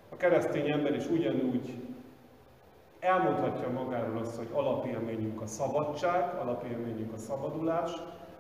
A 0.08 0.16
keresztény 0.16 0.70
ember 0.70 0.94
is 0.94 1.08
ugyanúgy 1.08 1.74
elmondhatja 3.00 3.70
magáról 3.70 4.18
azt, 4.18 4.36
hogy 4.36 4.48
alapélményünk 4.52 5.40
a 5.40 5.46
szabadság, 5.46 6.34
alapélményünk 6.34 7.12
a 7.12 7.16
szabadulás, 7.16 7.90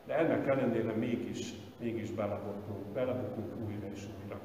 de 0.06 0.18
ennek 0.18 0.46
ellenére 0.46 0.92
mégis, 0.92 1.52
mégis 1.80 2.10
belebukunk, 2.10 2.86
belebukunk 2.92 3.52
újra 3.66 3.86
és 3.94 4.02
újra. 4.22 4.40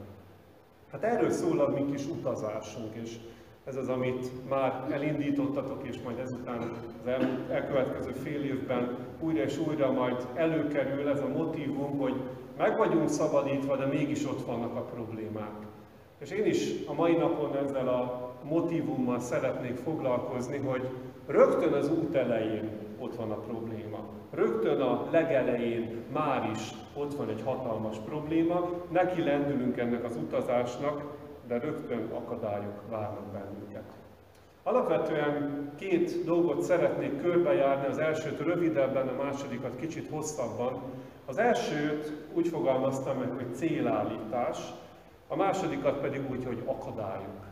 Hát 0.91 1.03
erről 1.03 1.29
szól 1.29 1.59
a 1.59 1.69
mi 1.69 1.86
kis 1.91 2.05
utazásunk, 2.05 2.95
és 2.95 3.17
ez 3.65 3.75
az, 3.75 3.89
amit 3.89 4.49
már 4.49 4.88
elindítottatok, 4.91 5.88
és 5.88 6.01
majd 6.01 6.19
ezután 6.19 6.57
az 6.57 7.07
el, 7.07 7.45
elkövetkező 7.49 8.11
fél 8.11 8.43
évben 8.43 8.97
újra 9.22 9.43
és 9.43 9.57
újra 9.67 9.91
majd 9.91 10.28
előkerül 10.34 11.09
ez 11.09 11.22
a 11.22 11.28
motivum, 11.28 11.99
hogy 11.99 12.13
meg 12.57 12.78
vagyunk 12.78 13.09
szabadítva, 13.09 13.78
de 13.78 13.86
mégis 13.86 14.26
ott 14.26 14.45
vannak 14.45 14.76
a 14.76 14.82
problémák. 14.82 15.55
És 16.19 16.32
én 16.32 16.45
is 16.45 16.86
a 16.88 16.93
mai 16.93 17.15
napon 17.15 17.55
ezzel 17.55 17.88
a 17.88 18.32
motivummal 18.43 19.19
szeretnék 19.19 19.76
foglalkozni, 19.76 20.57
hogy 20.57 20.89
rögtön 21.28 21.74
az 21.74 21.89
út 21.89 22.15
elején 22.15 22.69
ott 22.99 23.15
van 23.15 23.32
a 23.32 23.39
probléma. 23.39 23.99
Rögtön 24.32 24.82
a 24.82 25.07
legelején 25.11 26.03
már 26.13 26.49
is 26.53 26.72
ott 26.93 27.15
van 27.15 27.30
egy 27.30 27.41
hatalmas 27.45 27.97
probléma, 27.97 28.69
neki 28.91 29.24
lendülünk 29.24 29.78
ennek 29.78 30.03
az 30.03 30.15
utazásnak, 30.15 31.03
de 31.47 31.59
rögtön 31.59 32.09
akadályok 32.13 32.82
várnak 32.89 33.32
bennünket. 33.32 33.93
Alapvetően 34.64 35.70
két 35.80 36.26
dolgot 36.26 36.62
szeretnék 36.62 37.22
körbejárni, 37.22 37.88
az 37.88 37.97
elsőt 37.97 38.39
rövidebben, 38.39 39.07
a 39.07 39.24
másodikat 39.24 39.76
kicsit 39.80 40.09
hosszabban. 40.09 40.82
Az 41.26 41.38
elsőt 41.38 42.12
úgy 42.34 42.47
fogalmaztam 42.47 43.18
meg, 43.18 43.30
hogy 43.30 43.55
célállítás, 43.55 44.57
a 45.28 45.36
másodikat 45.36 45.99
pedig 45.99 46.32
úgy, 46.32 46.45
hogy 46.45 46.64
akadályok. 46.66 47.49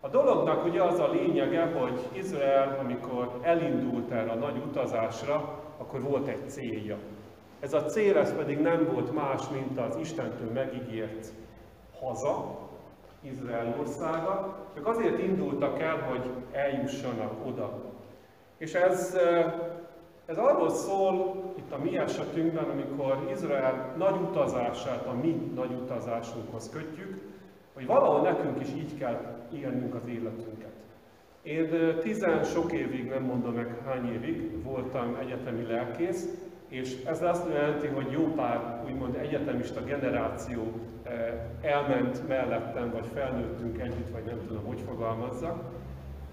A 0.00 0.08
dolognak 0.08 0.64
ugye 0.64 0.82
az 0.82 0.98
a 0.98 1.10
lényege, 1.10 1.64
hogy 1.64 2.08
Izrael, 2.12 2.78
amikor 2.80 3.38
elindult 3.42 4.10
erre 4.10 4.30
a 4.30 4.34
nagy 4.34 4.56
utazásra, 4.56 5.62
akkor 5.76 6.02
volt 6.02 6.26
egy 6.26 6.50
célja. 6.50 6.96
Ez 7.60 7.74
a 7.74 7.84
cél, 7.84 8.16
ez 8.16 8.34
pedig 8.34 8.58
nem 8.58 8.88
volt 8.92 9.14
más, 9.14 9.42
mint 9.48 9.78
az 9.78 9.96
Istentől 9.96 10.50
megígért 10.52 11.32
haza, 12.00 12.58
Izrael 13.32 13.74
országa, 13.80 14.56
ők 14.74 14.86
azért 14.86 15.18
indultak 15.18 15.80
el, 15.80 15.96
hogy 15.96 16.30
eljussanak 16.52 17.46
oda. 17.46 17.94
És 18.58 18.74
ez, 18.74 19.18
ez 20.26 20.38
arról 20.38 20.70
szól, 20.70 21.44
itt 21.58 21.72
a 21.72 21.78
mi 21.78 21.98
esetünkben, 21.98 22.64
amikor 22.64 23.28
Izrael 23.32 23.94
nagy 23.96 24.16
utazását 24.20 25.06
a 25.06 25.14
mi 25.14 25.52
nagy 25.54 25.72
utazásunkhoz 25.72 26.70
kötjük, 26.70 27.20
hogy 27.74 27.86
valahol 27.86 28.20
nekünk 28.20 28.60
is 28.60 28.68
így 28.68 28.98
kell 28.98 29.46
élnünk 29.52 29.94
az 29.94 30.08
életünket. 30.08 30.72
Én 31.42 31.98
tizen 31.98 32.44
sok 32.44 32.72
évig, 32.72 33.08
nem 33.08 33.22
mondom 33.22 33.54
meg 33.54 33.80
hány 33.84 34.12
évig, 34.12 34.62
voltam 34.64 35.16
egyetemi 35.20 35.66
lelkész, 35.66 36.28
és 36.80 36.96
ez 37.04 37.22
azt 37.22 37.48
jelenti, 37.52 37.86
hogy 37.86 38.10
jó 38.10 38.32
pár 38.34 38.82
úgymond 38.86 39.14
egyetemista 39.14 39.84
generáció 39.84 40.62
eh, 41.02 41.12
elment 41.60 42.28
mellettem, 42.28 42.90
vagy 42.92 43.06
felnőttünk 43.14 43.80
együtt, 43.80 44.10
vagy 44.10 44.24
nem 44.24 44.40
tudom, 44.46 44.64
hogy 44.64 44.80
fogalmazzak. 44.88 45.62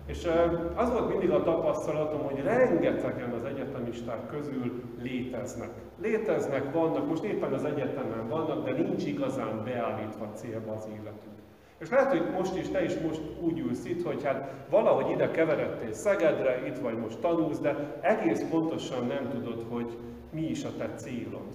És 0.05 0.23
eh, 0.23 0.51
az 0.75 0.91
volt 0.91 1.09
mindig 1.09 1.29
a 1.29 1.43
tapasztalatom, 1.43 2.21
hogy 2.21 2.43
rengetegen 2.43 3.29
az 3.29 3.43
egyetemisták 3.43 4.27
közül 4.27 4.83
léteznek. 5.01 5.69
Léteznek, 6.01 6.71
vannak, 6.71 7.07
most 7.07 7.23
éppen 7.23 7.53
az 7.53 7.65
egyetemen 7.65 8.27
vannak, 8.29 8.65
de 8.65 8.71
nincs 8.71 9.05
igazán 9.05 9.63
beállítva 9.63 10.31
célba 10.33 10.73
az 10.73 10.87
életük. 10.91 11.31
És 11.79 11.89
lehet, 11.89 12.11
hogy 12.11 12.29
most 12.37 12.57
is, 12.57 12.69
te 12.69 12.83
is 12.83 12.97
most 12.97 13.21
úgy 13.41 13.59
ülsz 13.59 13.85
itt, 13.85 14.05
hogy 14.05 14.23
hát 14.23 14.53
valahogy 14.69 15.11
ide 15.11 15.31
keveredtél 15.31 15.93
Szegedre, 15.93 16.67
itt 16.67 16.77
vagy 16.77 16.97
most 16.97 17.19
tanulsz, 17.19 17.59
de 17.59 17.99
egész 18.01 18.43
pontosan 18.49 19.07
nem 19.07 19.29
tudod, 19.29 19.65
hogy 19.69 19.97
mi 20.33 20.41
is 20.41 20.63
a 20.63 20.69
te 20.77 20.93
célod. 20.95 21.47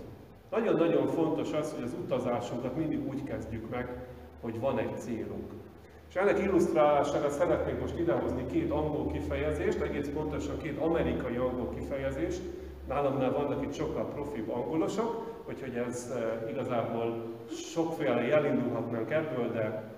Nagyon-nagyon 0.50 1.06
fontos 1.06 1.52
az, 1.52 1.72
hogy 1.72 1.82
az 1.82 1.94
utazásunkat 2.04 2.76
mindig 2.76 3.08
úgy 3.08 3.24
kezdjük 3.24 3.70
meg, 3.70 4.06
hogy 4.40 4.60
van 4.60 4.78
egy 4.78 4.98
célunk. 4.98 5.52
És 6.08 6.14
ennek 6.14 6.38
illusztrálására 6.38 7.30
szeretnék 7.30 7.80
most 7.80 7.98
idehozni 7.98 8.46
két 8.46 8.70
angol 8.70 9.06
kifejezést, 9.12 9.80
egész 9.80 10.08
pontosan 10.08 10.58
két 10.58 10.78
amerikai 10.78 11.36
angol 11.36 11.74
kifejezést. 11.74 12.40
Nálamnál 12.88 13.32
vannak 13.32 13.62
itt 13.62 13.74
sokkal 13.74 14.08
profibb 14.08 14.50
angolosok, 14.50 15.42
úgyhogy 15.48 15.74
ez 15.74 16.14
eh, 16.16 16.50
igazából 16.50 17.36
sokféle 17.50 18.34
elindulhatnánk 18.34 19.10
ebből, 19.10 19.52
de 19.52 19.96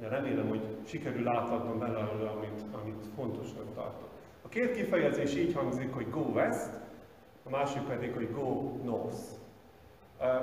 de 0.00 0.08
remélem, 0.08 0.48
hogy 0.48 0.60
sikerül 0.86 1.28
átadnom 1.28 1.78
belőle, 1.78 2.30
amit, 2.36 2.62
amit 2.82 3.06
fontosnak 3.14 3.74
tartok. 3.74 4.08
A 4.42 4.48
két 4.48 4.74
kifejezés 4.74 5.36
így 5.36 5.54
hangzik, 5.54 5.94
hogy 5.94 6.10
go 6.10 6.20
west, 6.20 6.70
a 7.46 7.50
másik 7.50 7.82
pedig, 7.82 8.12
hogy 8.14 8.32
go 8.34 8.72
north. 8.84 9.16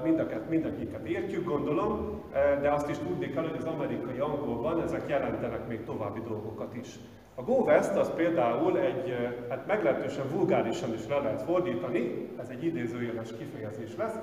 Mindeket, 0.04 0.50
mindenkiket 0.50 1.06
értjük, 1.06 1.46
gondolom, 1.46 2.22
de 2.62 2.72
azt 2.72 2.90
is 2.90 2.98
tudni 2.98 3.30
kell, 3.30 3.44
hogy 3.44 3.58
az 3.58 3.66
amerikai 3.66 4.20
angolban 4.20 4.82
ezek 4.82 5.10
jelentenek 5.10 5.68
még 5.68 5.84
további 5.84 6.20
dolgokat 6.28 6.76
is. 6.76 7.00
A 7.36 7.42
Go 7.42 7.54
West 7.54 7.96
az 7.96 8.12
például 8.16 8.80
egy, 8.80 9.14
hát 9.50 9.68
meglehetősen 9.68 10.30
vulgárisan 10.30 10.94
is 10.94 11.08
le 11.08 11.18
lehet 11.18 11.42
fordítani, 11.42 12.30
ez 12.40 12.50
egy 12.50 12.64
idézőjeles 12.64 13.38
kifejezés 13.38 13.96
lesz, 13.96 14.16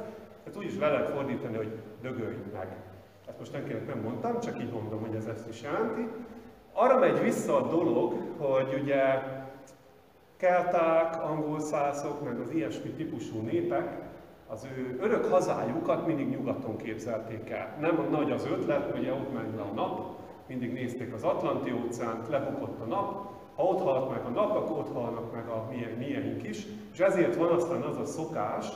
ezt 0.46 0.56
úgy 0.56 0.64
is 0.64 0.78
le 0.78 0.88
lehet 0.88 1.10
fordítani, 1.10 1.56
hogy 1.56 1.72
dögölj 2.02 2.36
meg. 2.52 2.76
Ezt 3.28 3.38
most 3.38 3.52
senkinek 3.52 3.86
nem 3.86 4.00
mondtam, 4.02 4.40
csak 4.40 4.60
így 4.60 4.72
mondom, 4.72 5.00
hogy 5.00 5.14
ez 5.14 5.26
ezt 5.26 5.48
is 5.48 5.62
jelenti. 5.62 6.08
Arra 6.72 6.98
megy 6.98 7.20
vissza 7.20 7.56
a 7.56 7.68
dolog, 7.68 8.14
hogy 8.38 8.80
ugye 8.82 9.02
kelták, 10.40 11.24
angol 11.24 11.60
szászok, 11.60 12.24
meg 12.24 12.40
az 12.40 12.50
ilyesmi 12.50 12.90
típusú 12.90 13.40
népek 13.40 14.08
az 14.46 14.66
ő 14.76 14.98
örök 15.00 15.24
hazájukat 15.24 16.06
mindig 16.06 16.28
nyugaton 16.28 16.76
képzelték 16.76 17.50
el. 17.50 17.76
Nem 17.80 18.08
nagy 18.10 18.30
az 18.30 18.46
ötlet, 18.46 18.98
ugye 18.98 19.12
ott 19.12 19.32
ment 19.32 19.56
le 19.56 19.62
a 19.62 19.72
nap, 19.74 20.18
mindig 20.46 20.72
nézték 20.72 21.12
az 21.12 21.22
Atlanti 21.22 21.72
óceánt, 21.72 22.28
lebukott 22.28 22.80
a 22.80 22.84
nap, 22.84 23.28
ha 23.54 23.62
ott 23.62 23.82
halt 23.82 24.10
meg 24.10 24.24
a 24.24 24.28
nap, 24.28 24.56
akkor 24.56 24.78
ott 24.78 24.92
halnak 24.92 25.32
meg 25.32 25.48
a 25.48 25.68
milyeink 25.98 26.48
is, 26.48 26.66
és 26.92 26.98
ezért 26.98 27.36
van 27.36 27.48
aztán 27.48 27.82
az 27.82 27.96
a 27.96 28.04
szokás, 28.04 28.66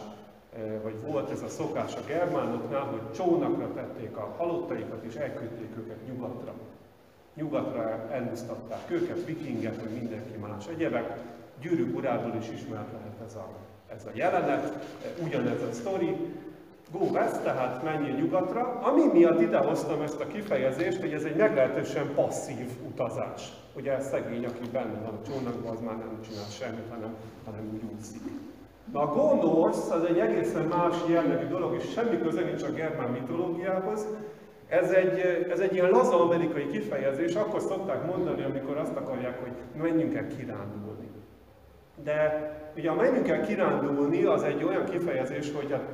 eh, 0.57 0.63
vagy 0.83 1.01
volt 1.07 1.31
ez 1.31 1.43
a 1.43 1.49
szokás 1.49 1.97
a 1.97 2.01
germánoknál, 2.07 2.85
hogy 2.85 3.11
csónakra 3.11 3.73
tették 3.73 4.17
a 4.17 4.35
halottaikat, 4.37 5.05
és 5.05 5.15
elküldték 5.15 5.77
őket 5.79 6.07
nyugatra. 6.07 6.53
Nyugatra 7.35 8.09
elúsztatták 8.11 8.91
őket, 8.91 9.25
vikingek, 9.25 9.81
vagy 9.81 9.93
mindenki 9.99 10.37
más 10.41 10.67
egyebek, 10.67 11.17
Gyűrűk 11.65 11.97
urából 11.97 12.35
is 12.41 12.49
ismert 12.51 12.93
lehet 12.93 13.21
ez 13.27 13.35
a, 13.35 13.49
ez 13.95 14.05
a 14.07 14.11
jelenet, 14.13 14.87
ugyanez 15.25 15.63
a 15.63 15.73
sztori. 15.73 16.17
Go 16.93 16.99
west, 16.99 17.43
tehát 17.43 17.83
menjél 17.83 18.15
nyugatra, 18.15 18.63
ami 18.63 19.03
miatt 19.13 19.41
idehoztam 19.41 20.01
ezt 20.01 20.21
a 20.21 20.27
kifejezést, 20.27 21.01
hogy 21.01 21.13
ez 21.13 21.25
egy 21.25 21.37
meglehetősen 21.37 22.15
passzív 22.15 22.69
utazás. 22.89 23.53
Ugye 23.77 23.97
ez 23.97 24.09
szegény, 24.09 24.45
aki 24.47 24.69
benne 24.73 25.01
van 25.05 25.15
a 25.15 25.27
csónakban, 25.29 25.73
az 25.73 25.81
már 25.81 25.97
nem 25.97 26.21
csinál 26.29 26.49
semmit, 26.51 26.89
hanem, 26.91 27.15
hanem 27.45 27.71
úgy 27.75 27.83
úszik. 27.99 28.23
Na 28.93 29.01
a 29.01 29.13
Go 29.13 29.65
az 29.65 30.05
egy 30.09 30.19
egészen 30.19 30.65
más 30.65 30.97
jellegű 31.09 31.47
dolog, 31.47 31.75
és 31.75 31.93
semmi 31.93 32.19
köze 32.19 32.41
nincs 32.41 32.63
a 32.63 32.71
germán 32.71 33.11
mitológiához. 33.11 34.07
Ez 34.69 34.91
egy, 34.91 35.19
ez 35.51 35.59
egy 35.59 35.73
ilyen 35.73 35.91
laza 35.91 36.21
amerikai 36.21 36.67
kifejezés, 36.67 37.35
akkor 37.35 37.61
szokták 37.61 38.07
mondani, 38.07 38.43
amikor 38.43 38.77
azt 38.77 38.97
akarják, 38.97 39.41
hogy 39.41 39.83
menjünk 39.83 40.15
el 40.15 40.27
kirándulni. 40.27 41.04
De 42.03 42.51
ugye 42.77 42.91
a 42.91 42.95
menjünk 42.95 43.29
el 43.29 43.41
kirándulni 43.41 44.25
az 44.25 44.43
egy 44.43 44.65
olyan 44.65 44.85
kifejezés, 44.85 45.53
hogy 45.53 45.71
hát 45.71 45.89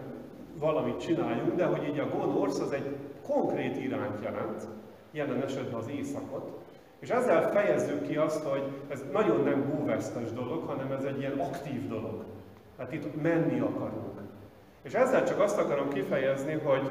valamit 0.58 1.00
csináljunk, 1.00 1.54
de 1.54 1.64
hogy 1.64 1.88
így 1.88 1.98
a 1.98 2.08
Go 2.08 2.24
North 2.24 2.62
az 2.62 2.72
egy 2.72 2.96
konkrét 3.26 3.76
irányt 3.76 4.22
jelent, 4.22 4.66
jelen 5.10 5.42
esetben 5.42 5.80
az 5.80 5.88
éjszakot, 5.88 6.60
és 7.00 7.08
ezzel 7.08 7.50
fejezzük 7.50 8.06
ki 8.06 8.16
azt, 8.16 8.44
hogy 8.44 8.62
ez 8.88 9.04
nagyon 9.12 9.42
nem 9.42 9.70
búvesztes 9.70 10.32
dolog, 10.32 10.66
hanem 10.66 10.92
ez 10.92 11.04
egy 11.04 11.18
ilyen 11.18 11.38
aktív 11.38 11.88
dolog. 11.88 12.24
Hát 12.78 12.92
itt 12.92 13.22
menni 13.22 13.60
akarunk. 13.60 14.20
És 14.82 14.92
ezzel 14.92 15.24
csak 15.24 15.40
azt 15.40 15.58
akarom 15.58 15.88
kifejezni, 15.88 16.52
hogy 16.52 16.90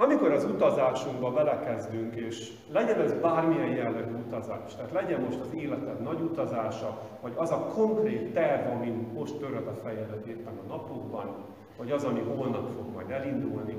amikor 0.00 0.32
az 0.32 0.44
utazásunkba 0.44 1.30
belekezdünk, 1.30 2.14
és 2.14 2.52
legyen 2.72 3.00
ez 3.00 3.12
bármilyen 3.12 3.68
jellegű 3.68 4.14
utazás, 4.26 4.74
tehát 4.76 4.92
legyen 4.92 5.20
most 5.20 5.40
az 5.40 5.54
életed 5.54 6.02
nagy 6.02 6.20
utazása, 6.20 6.98
vagy 7.20 7.32
az 7.36 7.50
a 7.50 7.58
konkrét 7.74 8.32
terv, 8.32 8.70
amin 8.70 9.10
most 9.14 9.36
töröd 9.36 9.66
a 9.66 9.74
fejedet 9.84 10.26
éppen 10.26 10.58
a 10.64 10.68
napokban, 10.68 11.44
vagy 11.76 11.90
az, 11.90 12.04
ami 12.04 12.20
holnap 12.20 12.68
fog 12.76 12.94
majd 12.94 13.10
elindulni, 13.10 13.76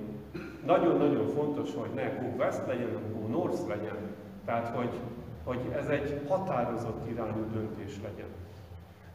nagyon-nagyon 0.66 1.28
fontos, 1.28 1.70
hogy 1.76 1.90
ne 1.96 2.10
go 2.10 2.44
west 2.44 2.68
legyen, 2.68 2.88
hanem 2.94 3.22
go 3.22 3.28
north 3.28 3.68
legyen. 3.68 3.98
Tehát, 4.46 4.76
hogy, 4.76 5.00
hogy 5.44 5.60
ez 5.76 5.88
egy 5.88 6.22
határozott 6.28 7.10
irányú 7.12 7.46
döntés 7.54 8.00
legyen. 8.04 8.28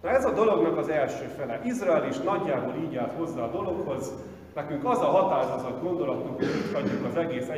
Na 0.02 0.10
ez 0.10 0.24
a 0.24 0.32
dolognak 0.32 0.76
az 0.76 0.88
első 0.88 1.24
fele. 1.24 1.60
Izrael 1.64 2.08
is 2.08 2.18
nagyjából 2.18 2.74
így 2.84 2.96
állt 2.96 3.12
hozzá 3.12 3.42
a 3.42 3.50
dologhoz. 3.50 4.12
Nekünk 4.54 4.84
az 4.84 4.98
a 4.98 5.04
határozott 5.04 5.82
gondolatunk, 5.82 6.36
hogy 6.36 6.46
itt 6.46 6.74
hagyjuk 6.74 7.04
az 7.04 7.16
egész 7.16 7.48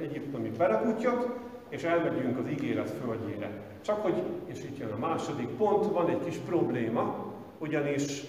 egyiptomi 0.00 0.48
perekútjat, 0.48 1.28
és 1.68 1.82
elmegyünk 1.82 2.38
az 2.38 2.48
ígéret 2.48 2.90
földjére. 2.90 3.50
Csak 3.80 4.02
hogy, 4.02 4.22
és 4.44 4.62
itt 4.62 4.78
jön 4.78 4.92
a 4.92 5.06
második 5.06 5.48
pont, 5.48 5.92
van 5.92 6.08
egy 6.08 6.24
kis 6.24 6.36
probléma, 6.36 7.32
ugyanis 7.58 8.22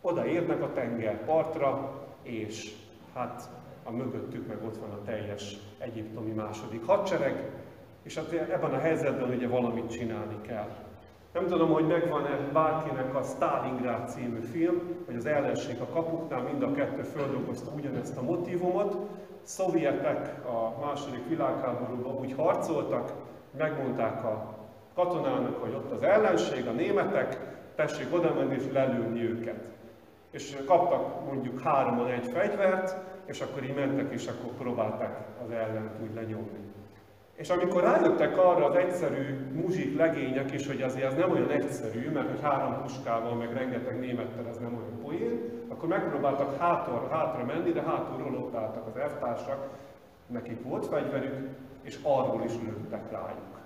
odaérnek 0.00 0.62
a 0.62 0.72
tengerpartra, 0.72 1.94
és 2.22 2.72
hát 3.14 3.48
a 3.84 3.90
mögöttük 3.90 4.46
meg 4.46 4.58
ott 4.66 4.76
van 4.76 4.90
a 4.90 5.02
teljes 5.04 5.56
egyiptomi 5.78 6.30
második 6.30 6.86
hadsereg, 6.86 7.50
és 8.02 8.14
hát 8.14 8.32
ebben 8.32 8.74
a 8.74 8.78
helyzetben 8.78 9.30
ugye 9.30 9.48
valamit 9.48 9.90
csinálni 9.90 10.40
kell. 10.46 10.89
Nem 11.32 11.46
tudom, 11.46 11.72
hogy 11.72 11.86
megvan-e 11.86 12.36
bárkinek 12.52 13.14
a 13.14 13.22
Stalingrad 13.22 14.08
című 14.08 14.40
film, 14.40 14.80
hogy 15.06 15.16
az 15.16 15.26
ellenség 15.26 15.80
a 15.80 15.86
kapuknál 15.86 16.42
mind 16.42 16.62
a 16.62 16.72
kettő 16.72 17.02
földolgozta 17.02 17.70
ugyanezt 17.76 18.16
a 18.16 18.22
motivumot. 18.22 18.96
Szovjetek 19.42 20.46
a 20.46 20.84
második 20.84 21.28
világháborúban 21.28 22.16
úgy 22.16 22.32
harcoltak, 22.32 23.12
megmondták 23.58 24.24
a 24.24 24.54
katonának, 24.94 25.62
hogy 25.62 25.74
ott 25.74 25.90
az 25.90 26.02
ellenség, 26.02 26.66
a 26.66 26.72
németek, 26.72 27.38
tessék 27.74 28.14
oda 28.14 28.34
menni 28.34 28.54
és 28.54 28.72
lelőni 28.72 29.22
őket. 29.22 29.72
És 30.30 30.56
kaptak 30.66 31.24
mondjuk 31.26 31.60
háromon 31.60 32.06
egy 32.06 32.26
fegyvert, 32.32 32.96
és 33.24 33.40
akkor 33.40 33.62
így 33.62 33.74
mentek, 33.74 34.12
és 34.12 34.26
akkor 34.26 34.52
próbálták 34.52 35.18
az 35.44 35.50
ellent 35.50 36.02
úgy 36.02 36.14
lenyomni. 36.14 36.70
És 37.40 37.50
amikor 37.50 37.82
rájöttek 37.82 38.38
arra 38.38 38.64
az 38.64 38.74
egyszerű 38.74 39.50
muzsik 39.52 39.96
legények 39.96 40.52
is, 40.52 40.66
hogy 40.66 40.82
azért 40.82 41.06
ez 41.06 41.14
nem 41.14 41.30
olyan 41.30 41.50
egyszerű, 41.50 42.10
mert 42.10 42.28
hogy 42.28 42.40
három 42.42 42.82
puskával, 42.82 43.34
meg 43.34 43.52
rengeteg 43.52 43.98
némettel 43.98 44.46
ez 44.48 44.56
nem 44.56 44.74
olyan 44.74 45.00
poén, 45.02 45.40
akkor 45.68 45.88
megpróbáltak 45.88 46.58
hátra, 46.58 47.08
hátra 47.10 47.44
menni, 47.44 47.72
de 47.72 47.82
hátulról 47.82 48.34
ott 48.34 48.54
álltak 48.54 48.86
az 48.86 48.96
elvtársak, 48.96 49.68
nekik 50.26 50.62
volt 50.62 50.86
fegyverük, 50.86 51.48
és 51.82 51.98
arról 52.02 52.42
is 52.44 52.52
lőttek 52.52 53.10
rájuk. 53.10 53.58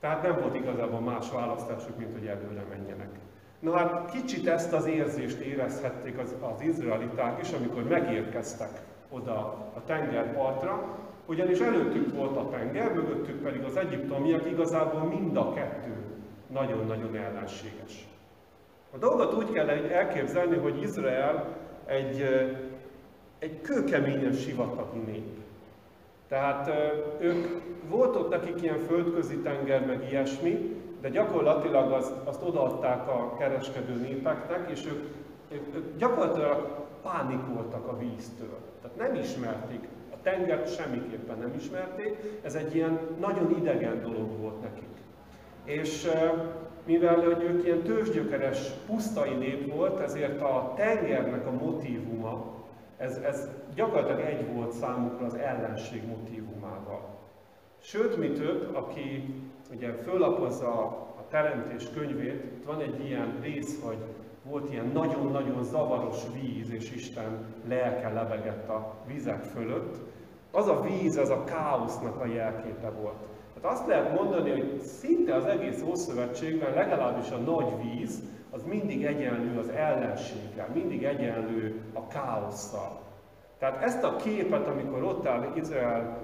Tehát 0.00 0.22
nem 0.22 0.36
volt 0.40 0.54
igazából 0.54 1.00
más 1.00 1.30
választásuk, 1.30 1.98
mint 1.98 2.12
hogy 2.18 2.26
előre 2.26 2.64
menjenek. 2.70 3.10
Na 3.58 3.76
hát 3.76 4.10
kicsit 4.10 4.46
ezt 4.46 4.72
az 4.72 4.86
érzést 4.86 5.38
érezhették 5.38 6.18
az, 6.18 6.34
az 6.54 6.60
izraeliták 6.60 7.40
is, 7.40 7.52
amikor 7.52 7.82
megérkeztek 7.82 8.80
oda 9.08 9.36
a 9.74 9.82
tengerpartra, 9.86 11.00
ugyanis 11.26 11.58
előttük 11.58 12.14
volt 12.14 12.36
a 12.36 12.48
tenger, 12.50 12.92
mögöttük 12.92 13.42
pedig 13.42 13.64
az 13.64 13.76
egyiptomiak, 13.76 14.50
igazából 14.50 15.02
mind 15.02 15.36
a 15.36 15.52
kettő 15.52 15.94
nagyon-nagyon 16.52 17.16
ellenséges. 17.16 18.08
A 18.94 18.98
dolgot 18.98 19.34
úgy 19.34 19.52
kell 19.52 19.68
elképzelni, 19.68 20.56
hogy 20.56 20.82
Izrael 20.82 21.56
egy, 21.84 22.20
egy 23.38 23.60
kőkeményen 23.60 24.32
sivatagi 24.32 24.98
nép. 24.98 25.40
Tehát 26.28 26.70
ők 27.20 27.46
volt 27.88 28.16
ott 28.16 28.30
nekik 28.30 28.62
ilyen 28.62 28.78
földközi 28.78 29.36
tenger, 29.36 29.86
meg 29.86 30.06
ilyesmi, 30.10 30.80
de 31.00 31.08
gyakorlatilag 31.08 31.92
azt, 31.92 32.12
azt 32.24 32.42
odaadták 32.42 33.08
a 33.08 33.36
kereskedő 33.38 33.94
népeknek, 33.94 34.70
és 34.70 34.86
ők, 34.86 35.02
ők, 35.52 35.96
gyakorlatilag 35.96 36.86
pánikoltak 37.02 37.88
a 37.88 37.98
víztől. 37.98 38.58
Tehát 38.82 38.96
nem 38.96 39.22
ismerték 39.22 39.88
tengert 40.22 40.74
semmiképpen 40.74 41.38
nem 41.38 41.54
ismerték, 41.56 42.16
ez 42.42 42.54
egy 42.54 42.74
ilyen 42.74 42.98
nagyon 43.20 43.56
idegen 43.58 44.00
dolog 44.00 44.40
volt 44.40 44.62
nekik. 44.62 44.88
És 45.64 46.08
mivel 46.86 47.14
hogy 47.14 47.42
ők 47.42 47.64
ilyen 47.64 47.82
tőzsgyökeres, 47.82 48.70
pusztai 48.86 49.34
nép 49.34 49.74
volt, 49.74 50.00
ezért 50.00 50.40
a 50.40 50.72
tengernek 50.76 51.46
a 51.46 51.50
motívuma, 51.50 52.54
ez, 52.96 53.16
ez 53.16 53.50
gyakorlatilag 53.74 54.20
egy 54.20 54.54
volt 54.54 54.72
számukra 54.72 55.26
az 55.26 55.34
ellenség 55.34 56.06
motívumával. 56.06 57.18
Sőt, 57.80 58.16
mi 58.16 58.30
több, 58.30 58.74
aki 58.74 59.34
ugye 59.74 59.92
föllapozza 59.92 60.72
a 61.18 61.24
teremtés 61.30 61.84
könyvét, 61.94 62.42
van 62.66 62.80
egy 62.80 63.04
ilyen 63.04 63.38
rész, 63.40 63.82
hogy 63.82 63.98
volt 64.42 64.72
ilyen 64.72 64.90
nagyon-nagyon 64.94 65.64
zavaros 65.64 66.22
víz, 66.32 66.70
és 66.70 66.90
Isten 66.90 67.44
lelke 67.68 68.08
lebegett 68.08 68.68
a 68.68 68.94
vizek 69.06 69.42
fölött, 69.42 69.96
az 70.50 70.68
a 70.68 70.80
víz, 70.80 71.16
az 71.16 71.30
a 71.30 71.44
káosznak 71.44 72.20
a 72.20 72.26
jelképe 72.26 72.90
volt. 72.90 73.26
Tehát 73.54 73.78
azt 73.78 73.86
lehet 73.86 74.14
mondani, 74.14 74.50
hogy 74.50 74.80
szinte 74.80 75.34
az 75.34 75.44
egész 75.44 75.82
Ószövetségben 75.90 76.74
legalábbis 76.74 77.30
a 77.30 77.36
nagy 77.36 77.72
víz, 77.82 78.22
az 78.50 78.62
mindig 78.62 79.04
egyenlő 79.04 79.58
az 79.58 79.68
ellenséggel, 79.68 80.68
mindig 80.74 81.04
egyenlő 81.04 81.80
a 81.92 82.06
káosszal. 82.06 83.00
Tehát 83.58 83.82
ezt 83.82 84.02
a 84.04 84.16
képet, 84.16 84.66
amikor 84.66 85.02
ott 85.02 85.26
áll 85.26 85.52
Izrael 85.54 86.18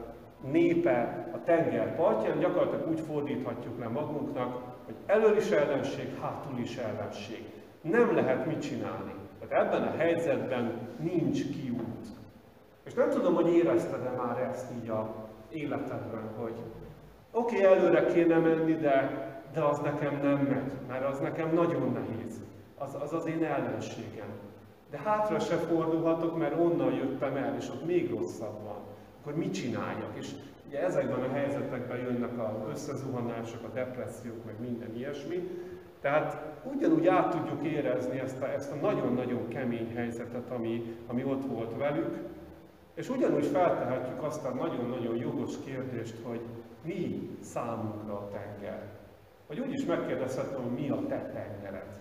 népe 0.50 1.28
a 1.34 1.44
tenger 1.44 1.96
partján, 1.96 2.38
gyakorlatilag 2.38 2.88
úgy 2.88 3.00
fordíthatjuk 3.00 3.78
le 3.78 3.88
magunknak, 3.88 4.62
hogy 4.84 4.94
elől 5.06 5.36
is 5.36 5.50
ellenség, 5.50 6.18
hátul 6.20 6.58
is 6.58 6.76
ellenség. 6.76 7.57
Nem 7.90 8.14
lehet 8.14 8.46
mit 8.46 8.60
csinálni. 8.60 9.14
Tehát 9.40 9.66
ebben 9.66 9.82
a 9.82 9.96
helyzetben 9.96 10.88
nincs 10.98 11.42
kiút. 11.50 12.06
És 12.84 12.94
nem 12.94 13.10
tudom, 13.10 13.34
hogy 13.34 13.54
érezted-e 13.54 14.10
már 14.10 14.38
ezt 14.38 14.66
így 14.82 14.88
a 14.88 15.14
életedben, 15.50 16.30
hogy 16.36 16.54
oké, 17.32 17.56
okay, 17.56 17.78
előre 17.78 18.06
kéne 18.06 18.38
menni, 18.38 18.74
de, 18.74 19.26
de 19.52 19.62
az 19.62 19.78
nekem 19.78 20.20
nem 20.22 20.38
megy, 20.38 20.72
mert 20.88 21.04
az 21.04 21.18
nekem 21.18 21.54
nagyon 21.54 21.92
nehéz. 21.92 22.40
Az 22.78 22.96
az, 23.00 23.12
az 23.12 23.26
én 23.26 23.44
ellenségem. 23.44 24.28
De 24.90 24.98
hátra 25.04 25.38
se 25.38 25.56
fordulhatok, 25.56 26.38
mert 26.38 26.60
onnan 26.60 26.92
jöttem 26.92 27.36
el, 27.36 27.56
és 27.56 27.68
ott 27.68 27.86
még 27.86 28.10
rosszabb 28.10 28.62
van. 28.64 28.78
Akkor 29.20 29.36
mit 29.36 29.54
csináljak? 29.54 30.12
És 30.14 30.30
ugye 30.68 30.82
ezekben 30.82 31.22
a 31.22 31.32
helyzetekben 31.32 31.98
jönnek 31.98 32.38
az 32.38 32.70
összezuhanások, 32.70 33.64
a 33.64 33.72
depressziók, 33.74 34.44
meg 34.44 34.60
minden 34.60 34.96
ilyesmi. 34.96 35.48
Tehát 36.00 36.42
ugyanúgy 36.72 37.06
át 37.06 37.30
tudjuk 37.30 37.64
érezni 37.64 38.18
ezt 38.18 38.42
a, 38.42 38.52
ezt 38.52 38.72
a 38.72 38.74
nagyon-nagyon 38.74 39.48
kemény 39.48 39.92
helyzetet, 39.94 40.50
ami, 40.50 40.96
ami 41.06 41.24
ott 41.24 41.44
volt 41.44 41.76
velük, 41.76 42.18
és 42.94 43.08
ugyanúgy 43.08 43.46
feltehetjük 43.46 44.22
azt 44.22 44.44
a 44.44 44.54
nagyon-nagyon 44.54 45.16
jogos 45.16 45.52
kérdést, 45.64 46.16
hogy 46.22 46.40
mi 46.82 47.30
számunkra 47.40 48.12
a 48.12 48.28
tenger. 48.28 48.82
Vagy 49.46 49.60
úgy 49.60 49.72
is 49.72 49.84
megkérdezhetem, 49.84 50.62
hogy 50.62 50.72
mi 50.72 50.88
a 50.88 51.06
te 51.08 51.30
tengered. 51.32 52.00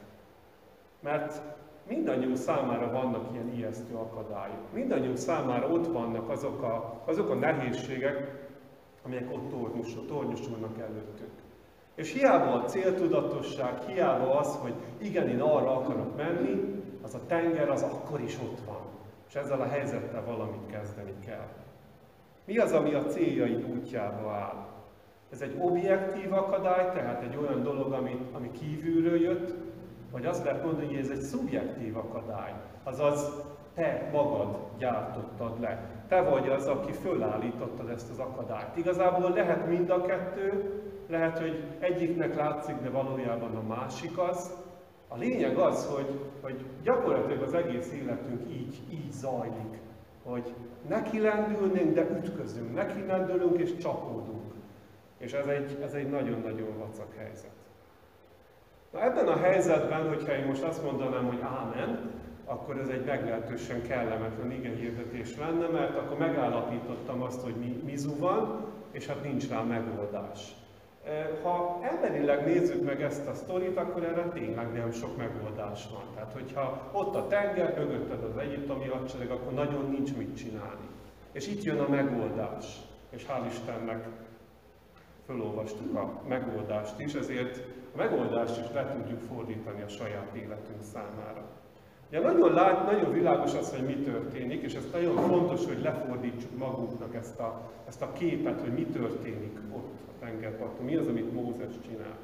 Mert 1.00 1.42
mindannyiunk 1.88 2.36
számára 2.38 2.92
vannak 2.92 3.34
ilyen 3.34 3.54
ijesztő 3.54 3.96
akadályok. 3.96 4.74
Mindannyiunk 4.74 5.18
számára 5.18 5.68
ott 5.68 5.88
vannak 5.88 6.30
azok 6.30 6.62
a, 6.62 7.04
azok 7.06 7.30
a 7.30 7.36
nehézségek, 7.36 8.48
amelyek 9.06 9.32
ott 9.32 9.50
tornyosulnak 10.08 10.80
előttünk. 10.80 11.47
És 11.98 12.14
hiába 12.14 12.54
a 12.54 12.66
céltudatosság, 12.66 13.80
hiába 13.88 14.40
az, 14.40 14.56
hogy 14.62 14.74
igen, 14.98 15.30
én 15.30 15.42
arra 15.42 15.76
akarok 15.78 16.18
menni, 16.18 16.82
az 17.04 17.14
a 17.14 17.26
tenger 17.28 17.70
az 17.70 17.82
akkor 17.82 18.22
is 18.22 18.38
ott 18.44 18.60
van 18.66 18.88
és 19.28 19.36
ezzel 19.36 19.62
a 19.62 19.68
helyzettel 19.68 20.24
valamit 20.26 20.66
kezdeni 20.72 21.14
kell. 21.26 21.48
Mi 22.46 22.58
az, 22.58 22.72
ami 22.72 22.94
a 22.94 23.06
céljaid 23.06 23.70
útjába 23.70 24.32
áll? 24.32 24.66
Ez 25.32 25.42
egy 25.42 25.56
objektív 25.60 26.34
akadály, 26.34 26.92
tehát 26.94 27.22
egy 27.22 27.38
olyan 27.38 27.64
dolog, 27.64 27.92
ami, 27.92 28.30
ami 28.34 28.52
kívülről 28.52 29.22
jött, 29.22 29.54
vagy 30.12 30.26
azt 30.26 30.44
lehet 30.44 30.64
mondani, 30.64 30.88
hogy 30.88 30.96
ez 30.96 31.10
egy 31.10 31.22
szubjektív 31.22 31.98
akadály. 31.98 32.54
Azaz 32.84 33.46
te 33.74 34.10
magad 34.12 34.58
gyártottad 34.78 35.60
le. 35.60 35.80
Te 36.08 36.22
vagy 36.22 36.50
az, 36.50 36.68
aki 36.68 36.92
fölállítottad 36.92 37.90
ezt 37.90 38.10
az 38.10 38.20
akadályt. 38.20 38.78
Igazából 38.78 39.30
lehet 39.30 39.68
mind 39.68 39.90
a 39.90 40.02
kettő, 40.02 40.82
lehet, 41.08 41.40
hogy 41.40 41.64
egyiknek 41.80 42.36
látszik, 42.36 42.76
de 42.76 42.90
valójában 42.90 43.56
a 43.56 43.62
másik 43.62 44.18
az. 44.18 44.54
A 45.08 45.18
lényeg 45.18 45.58
az, 45.58 45.86
hogy, 45.86 46.20
hogy 46.42 46.66
gyakorlatilag 46.84 47.42
az 47.42 47.54
egész 47.54 47.92
életünk 47.94 48.50
így, 48.50 48.82
így 48.90 49.12
zajlik, 49.12 49.78
hogy 50.24 50.54
neki 50.88 51.20
lendülnénk, 51.20 51.94
de 51.94 52.02
ütközünk, 52.02 52.74
neki 52.74 53.06
lendülünk 53.06 53.60
és 53.60 53.78
csapódunk. 53.78 54.54
És 55.18 55.34
ez 55.34 55.48
egy, 55.48 55.78
ez 55.82 55.94
egy 55.94 56.10
nagyon-nagyon 56.10 56.78
vacak 56.78 57.16
helyzet. 57.18 57.52
Na 58.92 59.04
ebben 59.04 59.28
a 59.28 59.38
helyzetben, 59.38 60.08
hogyha 60.08 60.36
én 60.36 60.46
most 60.46 60.64
azt 60.64 60.84
mondanám, 60.84 61.26
hogy 61.26 61.40
ámen, 61.42 62.12
akkor 62.46 62.80
ez 62.80 62.90
egy 62.90 63.06
meglehetősen 63.06 63.82
kellemetlen 63.82 64.52
ige 64.52 64.70
hirdetés 64.70 65.38
lenne, 65.38 65.68
mert 65.68 65.98
akkor 65.98 66.18
megállapítottam 66.18 67.22
azt, 67.22 67.42
hogy 67.42 67.56
mi, 67.56 67.82
mizu 67.86 68.18
van, 68.18 68.66
és 68.92 69.08
hát 69.08 69.24
nincs 69.24 69.50
rá 69.50 69.62
megoldás. 69.62 70.56
Ha 71.44 71.80
emberileg 71.82 72.46
nézzük 72.46 72.84
meg 72.84 73.02
ezt 73.02 73.28
a 73.28 73.34
sztorit, 73.34 73.78
akkor 73.78 74.04
erre 74.04 74.30
tényleg 74.34 74.74
nem 74.74 74.92
sok 74.92 75.18
megoldás 75.18 75.88
van. 75.92 76.04
Tehát, 76.14 76.34
hogyha 76.34 76.90
ott 76.92 77.16
a 77.16 77.28
tenger, 77.28 77.74
mögötted 77.78 78.24
az 78.24 78.38
egyiptomi 78.38 78.88
hadsereg, 78.88 79.30
akkor 79.30 79.54
nagyon 79.54 79.90
nincs 79.90 80.16
mit 80.16 80.38
csinálni. 80.38 80.88
És 81.32 81.48
itt 81.48 81.64
jön 81.64 81.80
a 81.80 81.90
megoldás. 81.90 82.66
És 83.10 83.26
hál' 83.30 83.48
Istennek 83.52 84.08
fölolvastuk 85.26 85.96
a 85.96 86.22
megoldást 86.28 87.00
is, 87.00 87.14
ezért 87.14 87.58
a 87.94 87.98
megoldást 87.98 88.60
is 88.60 88.74
le 88.74 88.92
tudjuk 88.92 89.20
fordítani 89.20 89.82
a 89.82 89.88
saját 89.88 90.36
életünk 90.36 90.84
számára. 90.94 91.44
Ugye 92.10 92.20
nagyon, 92.20 92.54
lát, 92.54 92.86
nagyon 92.86 93.12
világos 93.12 93.54
az, 93.54 93.76
hogy 93.76 93.86
mi 93.86 93.96
történik, 93.96 94.62
és 94.64 94.74
ez 94.74 94.88
nagyon 94.92 95.16
fontos, 95.16 95.66
hogy 95.66 95.82
lefordítsuk 95.82 96.58
magunknak 96.58 97.16
ezt 97.16 97.40
a, 97.40 97.72
ezt 97.88 98.02
a 98.02 98.12
képet, 98.12 98.62
hogy 98.62 98.74
mi 98.74 98.86
történik 98.86 99.58
ott 99.76 100.07
tengerparton, 100.20 100.86
mi 100.86 100.96
az, 100.96 101.08
amit 101.08 101.34
Mózes 101.34 101.74
csinál. 101.86 102.18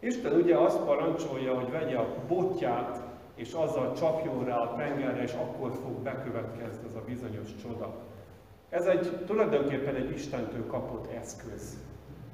Isten 0.00 0.32
ugye 0.32 0.56
azt 0.56 0.84
parancsolja, 0.84 1.54
hogy 1.54 1.70
vegye 1.70 1.96
a 1.96 2.14
botját, 2.28 3.02
és 3.34 3.52
azzal 3.52 3.92
csapjon 3.92 4.44
rá 4.44 4.56
a 4.56 4.74
tengerre, 4.76 5.22
és 5.22 5.32
akkor 5.32 5.72
fog 5.72 6.02
bekövetkezni 6.02 6.86
ez 6.86 6.94
a 6.94 7.02
bizonyos 7.06 7.48
csoda. 7.62 7.94
Ez 8.68 8.86
egy 8.86 9.24
tulajdonképpen 9.26 9.94
egy 9.94 10.10
Istentől 10.10 10.66
kapott 10.66 11.12
eszköz. 11.12 11.76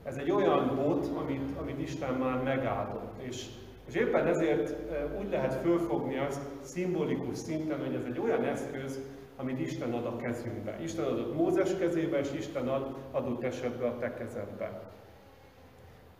Ez 0.05 0.17
egy 0.17 0.31
olyan 0.31 0.77
bot, 0.77 1.07
amit, 1.07 1.59
amit 1.61 1.81
Isten 1.81 2.15
már 2.15 2.43
megáldott, 2.43 3.23
és 3.23 3.47
és 3.87 3.95
éppen 3.95 4.27
ezért 4.27 4.75
úgy 5.19 5.31
lehet 5.31 5.55
fölfogni 5.55 6.19
azt 6.19 6.41
szimbolikus 6.61 7.39
szinten, 7.39 7.79
hogy 7.79 7.95
ez 7.95 8.05
egy 8.05 8.19
olyan 8.19 8.45
eszköz, 8.45 9.01
amit 9.37 9.61
Isten 9.61 9.93
ad 9.93 10.07
a 10.07 10.16
kezünkbe. 10.16 10.76
Isten 10.82 11.05
adott 11.05 11.35
Mózes 11.35 11.76
kezébe, 11.76 12.18
és 12.18 12.32
Isten 12.32 12.68
ad 12.68 12.95
adott 13.11 13.43
esetben 13.43 13.91
a 13.91 13.99
te 13.99 14.14
kezedbe. 14.14 14.93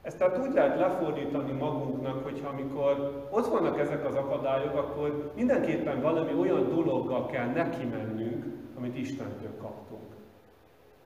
Ezt 0.03 0.19
tehát 0.19 0.39
úgy 0.47 0.55
lehet 0.55 0.79
lefordítani 0.79 1.53
magunknak, 1.53 2.25
hogyha 2.25 2.49
amikor 2.49 3.27
ott 3.31 3.47
vannak 3.47 3.79
ezek 3.79 4.05
az 4.07 4.15
akadályok, 4.15 4.75
akkor 4.75 5.33
mindenképpen 5.35 6.01
valami 6.01 6.35
olyan 6.35 6.69
dologgal 6.69 7.27
kell 7.27 7.47
neki 7.47 7.85
mennünk, 7.85 8.45
amit 8.77 8.97
Istentől 8.97 9.57
kaptunk. 9.61 10.03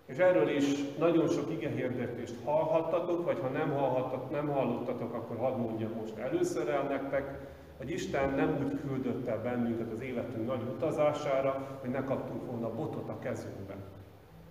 És 0.07 0.17
erről 0.17 0.49
is 0.49 0.97
nagyon 0.99 1.29
sok 1.29 1.51
igehirdetést 1.51 2.35
hallhattatok, 2.45 3.25
vagy 3.25 3.39
ha 3.41 3.49
nem, 3.49 3.71
hallhattatok, 3.71 4.31
nem 4.31 4.49
hallottatok, 4.49 5.15
akkor 5.15 5.37
hadd 5.37 5.59
mondjam 5.59 5.91
most 6.01 6.17
először 6.17 6.69
el 6.69 6.83
nektek, 6.83 7.39
hogy 7.79 7.91
Isten 7.91 8.35
nem 8.35 8.57
úgy 8.65 8.81
küldött 8.81 9.27
el 9.27 9.43
bennünket 9.43 9.93
az 9.93 10.01
életünk 10.01 10.47
nagy 10.47 10.63
utazására, 10.75 11.79
hogy 11.81 11.91
ne 11.91 12.05
kaptunk 12.05 12.47
volna 12.47 12.75
botot 12.75 13.09
a 13.09 13.19
kezünkbe. 13.19 13.77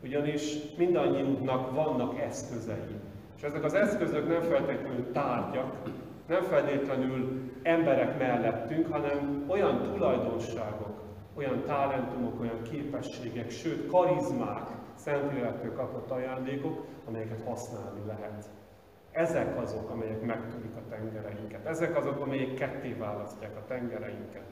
Ugyanis 0.03 0.55
mindannyiunknak 0.77 1.75
vannak 1.75 2.19
eszközei. 2.19 2.95
És 3.35 3.43
ezek 3.43 3.63
az 3.63 3.73
eszközök 3.73 4.27
nem 4.27 4.41
feltétlenül 4.41 5.11
tárgyak, 5.11 5.75
nem 6.27 6.41
feltétlenül 6.41 7.51
emberek 7.63 8.17
mellettünk, 8.17 8.91
hanem 8.91 9.45
olyan 9.47 9.81
tulajdonságok, 9.81 11.01
olyan 11.35 11.63
talentumok, 11.65 12.39
olyan 12.39 12.61
képességek, 12.61 13.49
sőt 13.49 13.87
karizmák, 13.87 14.77
Szentlélektől 14.97 15.73
kapott 15.73 16.11
ajándékok, 16.11 16.85
amelyeket 17.07 17.41
használni 17.45 18.05
lehet. 18.05 18.49
Ezek 19.11 19.61
azok, 19.61 19.89
amelyek 19.89 20.21
megtörik 20.21 20.75
a 20.75 20.89
tengereinket. 20.89 21.65
Ezek 21.65 21.97
azok, 21.97 22.21
amelyek 22.21 22.53
ketté 22.53 22.93
választják 22.93 23.55
a 23.55 23.65
tengereinket. 23.67 24.45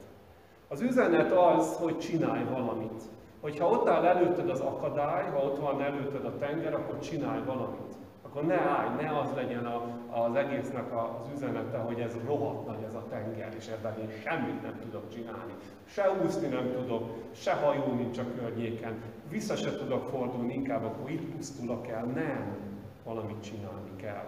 Az 0.68 0.80
üzenet 0.80 1.32
az, 1.32 1.76
hogy 1.76 1.98
csinálj 1.98 2.44
valamit. 2.44 3.02
Hogyha 3.40 3.68
ott 3.68 3.88
áll 3.88 4.04
előtted 4.04 4.50
az 4.50 4.60
akadály, 4.60 5.30
ha 5.30 5.38
ott 5.38 5.58
van 5.58 5.82
előtted 5.82 6.24
a 6.24 6.38
tenger, 6.38 6.74
akkor 6.74 6.98
csinálj 6.98 7.44
valamit. 7.44 7.94
Akkor 8.22 8.44
ne 8.44 8.60
állj, 8.60 9.02
ne 9.02 9.18
az 9.18 9.28
legyen 9.34 9.66
a, 9.66 9.82
az 10.10 10.34
egésznek 10.34 10.96
az 10.96 11.28
üzenete, 11.34 11.78
hogy 11.78 12.00
ez 12.00 12.16
rohadt 12.26 12.66
nagy 12.66 12.82
ez 12.86 12.94
a 12.94 13.04
tenger, 13.08 13.54
és 13.56 13.68
ebben 13.68 13.98
én 13.98 14.10
semmit 14.24 14.62
nem 14.62 14.78
tudok 14.80 15.08
csinálni. 15.08 15.52
Se 15.84 16.16
úszni 16.24 16.48
nem 16.48 16.72
tudok, 16.72 17.08
se 17.34 17.52
hajó 17.52 17.92
nincs 17.92 18.18
a 18.18 18.24
környéken, 18.38 19.02
vissza 19.28 19.56
se 19.56 19.76
tudok 19.76 20.08
fordulni, 20.08 20.54
inkább 20.54 20.84
akkor 20.84 21.10
itt 21.10 21.34
pusztulok 21.34 21.88
el. 21.88 22.04
Nem, 22.04 22.56
valamit 23.04 23.42
csinálni 23.42 23.96
kell. 23.96 24.24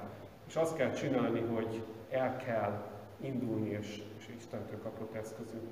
És 0.49 0.57
azt 0.57 0.76
kell 0.76 0.90
csinálni, 0.90 1.40
hogy 1.40 1.82
el 2.11 2.36
kell 2.36 2.82
indulni, 3.20 3.68
és, 3.68 4.03
és 4.18 4.28
Istentől 4.36 4.78
kapott 4.82 5.14
eszközünk, 5.14 5.68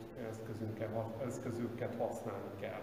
eszközünket, 1.26 1.94
használni 1.98 2.50
kell. 2.60 2.80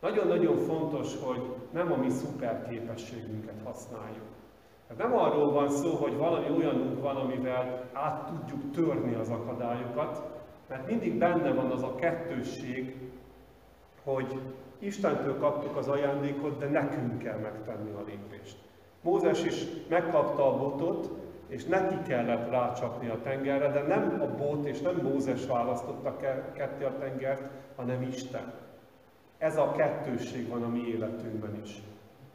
Nagyon-nagyon 0.00 0.56
fontos, 0.56 1.16
hogy 1.22 1.54
nem 1.70 1.92
a 1.92 1.96
mi 1.96 2.10
szuper 2.10 2.68
képességünket 2.68 3.60
használjuk. 3.64 4.28
Tehát 4.86 5.02
nem 5.02 5.18
arról 5.18 5.52
van 5.52 5.70
szó, 5.70 5.94
hogy 5.94 6.16
valami 6.16 6.50
olyanunk 6.50 7.00
van, 7.00 7.16
amivel 7.16 7.88
át 7.92 8.26
tudjuk 8.26 8.70
törni 8.72 9.14
az 9.14 9.28
akadályokat, 9.30 10.42
mert 10.68 10.86
mindig 10.86 11.18
benne 11.18 11.52
van 11.52 11.70
az 11.70 11.82
a 11.82 11.94
kettősség, 11.94 12.96
hogy 14.02 14.40
Istentől 14.78 15.38
kaptuk 15.38 15.76
az 15.76 15.88
ajándékot, 15.88 16.58
de 16.58 16.66
nekünk 16.66 17.18
kell 17.18 17.38
megtenni 17.38 17.90
a 17.90 18.04
lépést. 18.06 18.69
Mózes 19.02 19.44
is 19.44 19.66
megkapta 19.88 20.46
a 20.46 20.58
botot, 20.58 21.10
és 21.46 21.64
neki 21.64 22.02
kellett 22.08 22.50
rácsapni 22.50 23.08
a 23.08 23.20
tengerre, 23.22 23.70
de 23.70 23.82
nem 23.82 24.20
a 24.22 24.36
bot 24.36 24.66
és 24.66 24.80
nem 24.80 24.96
Mózes 25.02 25.46
választotta 25.46 26.16
ketté 26.52 26.84
a 26.84 26.98
tengert, 26.98 27.42
hanem 27.76 28.02
Isten. 28.02 28.52
Ez 29.38 29.56
a 29.56 29.72
kettősség 29.72 30.48
van 30.48 30.62
a 30.62 30.68
mi 30.68 30.88
életünkben 30.88 31.60
is. 31.62 31.82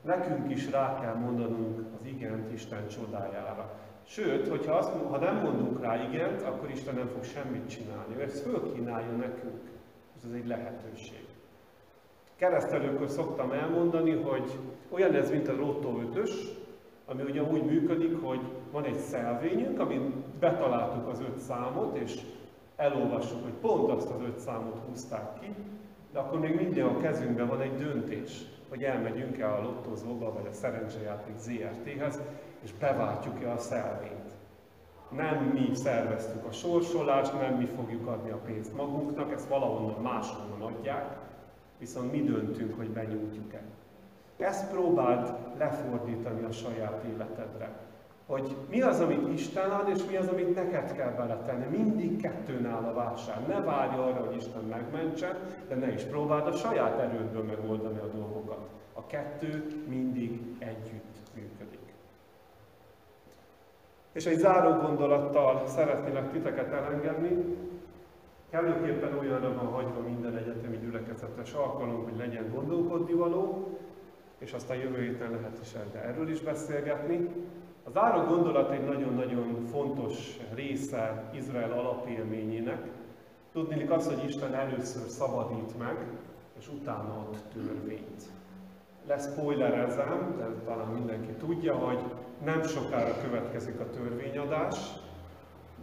Nekünk 0.01 0.51
is 0.51 0.71
rá 0.71 0.99
kell 1.01 1.13
mondanunk 1.13 1.79
az 1.99 2.05
igent 2.05 2.53
Isten 2.53 2.87
csodájára. 2.87 3.79
Sőt, 4.07 4.47
hogyha 4.47 4.73
azt, 4.73 4.91
ha 5.09 5.17
nem 5.17 5.35
mondunk 5.35 5.81
rá 5.81 6.03
igent, 6.03 6.41
akkor 6.41 6.69
Isten 6.69 6.95
nem 6.95 7.07
fog 7.07 7.23
semmit 7.23 7.69
csinálni. 7.69 8.15
Ő 8.17 8.21
ezt 8.21 8.41
fölkínálja 8.41 9.11
nekünk. 9.11 9.61
Ez 10.23 10.31
egy 10.33 10.47
lehetőség. 10.47 11.24
Keresztelőkör 12.35 13.09
szoktam 13.09 13.51
elmondani, 13.51 14.11
hogy 14.11 14.51
olyan 14.89 15.13
ez, 15.13 15.29
mint 15.29 15.47
a 15.47 15.55
Lotto 15.55 15.99
5 16.13 16.63
ami 17.05 17.21
ugye 17.21 17.43
úgy 17.43 17.63
működik, 17.63 18.23
hogy 18.23 18.39
van 18.71 18.83
egy 18.83 18.97
szelvényünk, 18.97 19.79
amin 19.79 20.23
betaláltuk 20.39 21.07
az 21.07 21.19
öt 21.19 21.37
számot, 21.37 21.97
és 21.97 22.21
elolvassuk, 22.75 23.43
hogy 23.43 23.53
pont 23.53 23.91
azt 23.91 24.09
az 24.09 24.21
öt 24.21 24.39
számot 24.39 24.79
húzták 24.87 25.39
ki, 25.39 25.55
de 26.11 26.19
akkor 26.19 26.39
még 26.39 26.55
mindig 26.55 26.83
a 26.83 26.97
kezünkben 26.97 27.47
van 27.47 27.61
egy 27.61 27.77
döntés, 27.77 28.45
hogy 28.69 28.83
elmegyünk-e 28.83 29.53
a 29.53 29.61
lottózóba, 29.61 30.33
vagy 30.33 30.47
a 30.49 30.53
szerencsejáték 30.53 31.37
ZRT-hez, 31.37 32.21
és 32.63 32.73
beváltjuk-e 32.73 33.51
a 33.51 33.57
szelvényt. 33.57 34.33
Nem 35.11 35.43
mi 35.43 35.75
szerveztük 35.75 36.45
a 36.45 36.51
sorsolást, 36.51 37.39
nem 37.39 37.53
mi 37.53 37.65
fogjuk 37.65 38.07
adni 38.07 38.29
a 38.29 38.39
pénzt 38.45 38.75
magunknak, 38.75 39.31
ezt 39.31 39.47
valahonnan 39.47 40.01
máshonnan 40.01 40.61
adják, 40.61 41.17
viszont 41.85 42.11
mi 42.11 42.21
döntünk, 42.21 42.77
hogy 42.77 42.89
benyújtjuk-e. 42.89 43.61
Ezt 44.37 44.69
próbáld 44.71 45.33
lefordítani 45.57 46.43
a 46.43 46.51
saját 46.51 47.03
életedre. 47.13 47.69
Hogy 48.25 48.55
mi 48.69 48.81
az, 48.81 48.99
amit 48.99 49.33
Isten 49.33 49.69
ad, 49.69 49.89
és 49.89 50.05
mi 50.09 50.15
az, 50.15 50.27
amit 50.27 50.55
neked 50.55 50.91
kell 50.95 51.11
beletenni. 51.11 51.77
Mindig 51.77 52.21
kettőn 52.21 52.65
áll 52.65 52.83
a 52.83 52.93
válság. 52.93 53.47
Ne 53.47 53.61
várj 53.61 53.97
arra, 53.97 54.25
hogy 54.25 54.35
Isten 54.35 54.63
megmentse, 54.63 55.39
de 55.67 55.75
ne 55.75 55.93
is 55.93 56.01
próbáld 56.01 56.47
a 56.47 56.51
saját 56.51 56.99
erődből 56.99 57.43
megoldani 57.43 57.99
a 57.99 58.17
dolgokat. 58.17 58.69
A 58.93 59.05
kettő 59.05 59.83
mindig 59.87 60.41
együtt 60.59 61.15
működik. 61.35 61.93
És 64.11 64.25
egy 64.25 64.37
záró 64.37 64.81
gondolattal 64.81 65.67
szeretnélek 65.67 66.31
titeket 66.31 66.71
elengedni. 66.71 67.57
Kellőképpen 68.49 69.17
olyanra 69.17 69.53
van 69.53 69.67
hagyva 69.67 69.99
minden 69.99 70.37
egyetemi 70.37 70.77
gyülekezetes 70.77 71.53
alkalom, 71.53 72.03
hogy 72.03 72.17
legyen 72.17 72.51
gondolkodni 72.53 73.13
való, 73.13 73.77
és 74.37 74.53
aztán 74.53 74.77
jövő 74.77 75.01
héten 75.01 75.31
lehet 75.31 75.59
is 75.61 75.73
erről 75.93 76.29
is 76.29 76.41
beszélgetni. 76.41 77.29
Az 77.83 77.97
ára 77.97 78.25
gondolat 78.25 78.71
egy 78.71 78.83
nagyon-nagyon 78.83 79.65
fontos 79.71 80.39
része 80.53 81.29
Izrael 81.33 81.71
alapélményének. 81.71 82.81
Tudnélik 83.51 83.91
azt, 83.91 84.13
hogy 84.13 84.23
Isten 84.27 84.53
először 84.53 85.07
szabadít 85.07 85.77
meg, 85.77 85.97
és 86.59 86.69
utána 86.69 87.27
ad 87.29 87.37
törvényt. 87.53 88.23
Lesz 89.07 89.31
spoilerezem, 89.31 90.35
de 90.37 90.45
talán 90.65 90.87
mindenki 90.87 91.31
tudja, 91.31 91.75
hogy 91.75 91.99
nem 92.43 92.63
sokára 92.63 93.21
következik 93.21 93.79
a 93.79 93.89
törvényadás, 93.89 94.77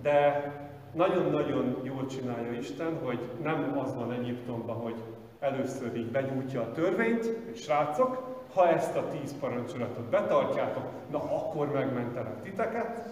de 0.03 0.53
nagyon-nagyon 0.93 1.77
jól 1.83 2.07
csinálja 2.07 2.53
Isten, 2.53 2.99
hogy 3.03 3.19
nem 3.43 3.79
az 3.79 3.95
van 3.95 4.13
Egyiptomban, 4.13 4.77
hogy 4.77 5.03
először 5.41 5.97
így 5.97 6.11
begyújtja 6.11 6.61
a 6.61 6.73
törvényt, 6.73 7.25
és 7.53 7.61
srácok, 7.61 8.41
ha 8.55 8.69
ezt 8.69 8.97
a 8.97 9.09
tíz 9.09 9.39
parancsolatot 9.41 10.05
betartjátok, 10.05 10.85
na 11.11 11.19
akkor 11.19 11.73
megmentelek 11.73 12.43
titeket, 12.43 13.09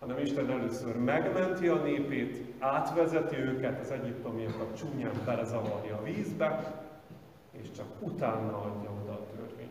hanem 0.00 0.18
Isten 0.18 0.50
először 0.50 0.96
megmenti 0.96 1.68
a 1.68 1.74
népét, 1.74 2.54
átvezeti 2.58 3.36
őket, 3.36 3.80
az 3.80 3.90
egyiptomiakat 3.90 4.76
csúnyán 4.76 5.20
belezavarja 5.24 5.96
a 5.96 6.02
vízbe, 6.02 6.74
és 7.50 7.70
csak 7.76 7.86
utána 7.98 8.56
adja 8.56 8.90
oda 9.02 9.12
a 9.12 9.26
törvényt. 9.36 9.70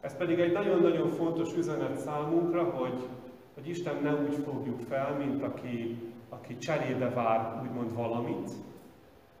Ez 0.00 0.16
pedig 0.16 0.40
egy 0.40 0.52
nagyon-nagyon 0.52 1.08
fontos 1.08 1.56
üzenet 1.56 1.98
számunkra, 1.98 2.62
hogy, 2.62 3.08
hogy 3.54 3.68
Isten 3.68 4.02
ne 4.02 4.14
úgy 4.14 4.34
fogjuk 4.34 4.80
fel, 4.80 5.16
mint 5.16 5.42
aki, 5.42 5.98
aki 6.28 6.58
cserébe 6.58 7.08
vár 7.08 7.62
úgymond 7.62 7.94
valamit, 7.94 8.50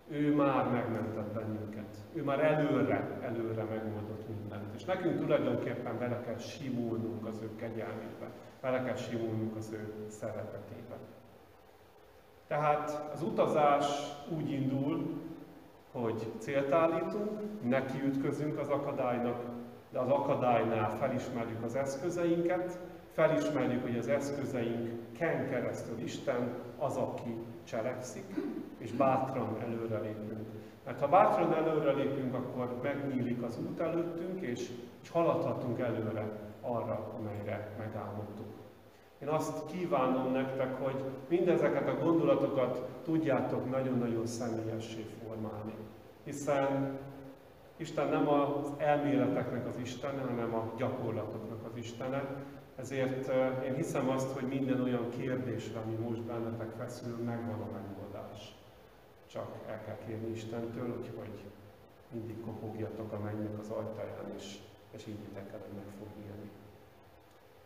ő 0.08 0.34
már 0.34 0.70
megmentett 0.70 1.32
bennünket. 1.32 1.96
Ő 2.12 2.22
már 2.22 2.44
előre, 2.44 3.18
előre 3.22 3.62
megoldott 3.62 4.28
mindent. 4.28 4.74
És 4.74 4.84
nekünk 4.84 5.20
tulajdonképpen 5.20 5.98
bele 5.98 6.20
kell 6.20 6.38
simulnunk 6.38 7.26
az 7.26 7.40
ő 7.42 7.50
kegyelmébe, 7.56 8.30
bele 8.60 8.82
kell 8.82 8.96
simulnunk 8.96 9.56
az 9.56 9.72
ő 9.72 10.06
szeretetébe. 10.08 10.96
Tehát 12.46 13.10
az 13.12 13.22
utazás 13.22 13.86
úgy 14.36 14.50
indul, 14.50 15.20
hogy 15.92 16.32
célt 16.38 16.72
állítunk, 16.72 17.40
nekiütközünk 17.62 18.58
az 18.58 18.68
akadálynak, 18.68 19.44
de 19.90 19.98
az 19.98 20.08
akadálynál 20.08 20.90
felismerjük 20.90 21.62
az 21.62 21.74
eszközeinket, 21.74 22.78
felismerjük, 23.14 23.82
hogy 23.82 23.98
az 23.98 24.08
eszközeinken 24.08 25.48
keresztül 25.50 25.98
Isten 25.98 26.54
az, 26.78 26.96
aki 26.96 27.36
cselekszik, 27.64 28.24
és 28.78 28.92
bátran 28.92 29.56
előrelépünk. 29.60 30.48
Mert 30.84 31.00
ha 31.00 31.08
bátran 31.08 31.54
előrelépünk, 31.54 32.34
akkor 32.34 32.80
megnyílik 32.82 33.42
az 33.42 33.58
út 33.68 33.80
előttünk, 33.80 34.40
és, 34.40 34.70
és 35.02 35.10
haladhatunk 35.10 35.78
előre 35.78 36.40
arra, 36.60 37.14
amelyre 37.18 37.74
megálmodtuk. 37.78 38.46
Én 39.22 39.28
azt 39.28 39.66
kívánom 39.66 40.32
nektek, 40.32 40.82
hogy 40.82 41.04
mindezeket 41.28 41.88
a 41.88 42.04
gondolatokat 42.04 42.88
tudjátok 43.04 43.70
nagyon-nagyon 43.70 44.26
személyessé 44.26 45.06
formálni. 45.22 45.74
Hiszen 46.24 46.98
Isten 47.76 48.08
nem 48.08 48.28
az 48.28 48.72
elméleteknek 48.76 49.66
az 49.66 49.78
Istene, 49.82 50.20
hanem 50.20 50.54
a 50.54 50.72
gyakorlatoknak 50.76 51.64
az 51.70 51.76
Istene. 51.76 52.22
Ezért 52.76 53.28
én 53.64 53.74
hiszem 53.74 54.08
azt, 54.08 54.30
hogy 54.32 54.48
minden 54.48 54.80
olyan 54.82 55.10
kérdésre, 55.10 55.78
ami 55.78 55.94
most 55.94 56.22
bennetek 56.22 56.70
feszül, 56.78 57.16
megvan 57.16 57.60
a 57.60 57.70
megoldás. 57.72 58.54
Csak 59.26 59.48
el 59.66 59.84
kell 59.84 59.98
kérni 60.06 60.30
Istentől, 60.30 61.04
hogy 61.16 61.44
mindig 62.10 62.40
kopogjatok 62.44 63.12
a 63.12 63.18
mennynek 63.18 63.58
az 63.60 63.68
ajtaján, 63.68 64.32
és, 64.36 64.58
és 64.90 65.06
így 65.06 65.18
el, 65.34 65.42
hogy 65.50 65.74
meg 65.74 65.94
fog 65.98 66.08
élni. 66.26 66.50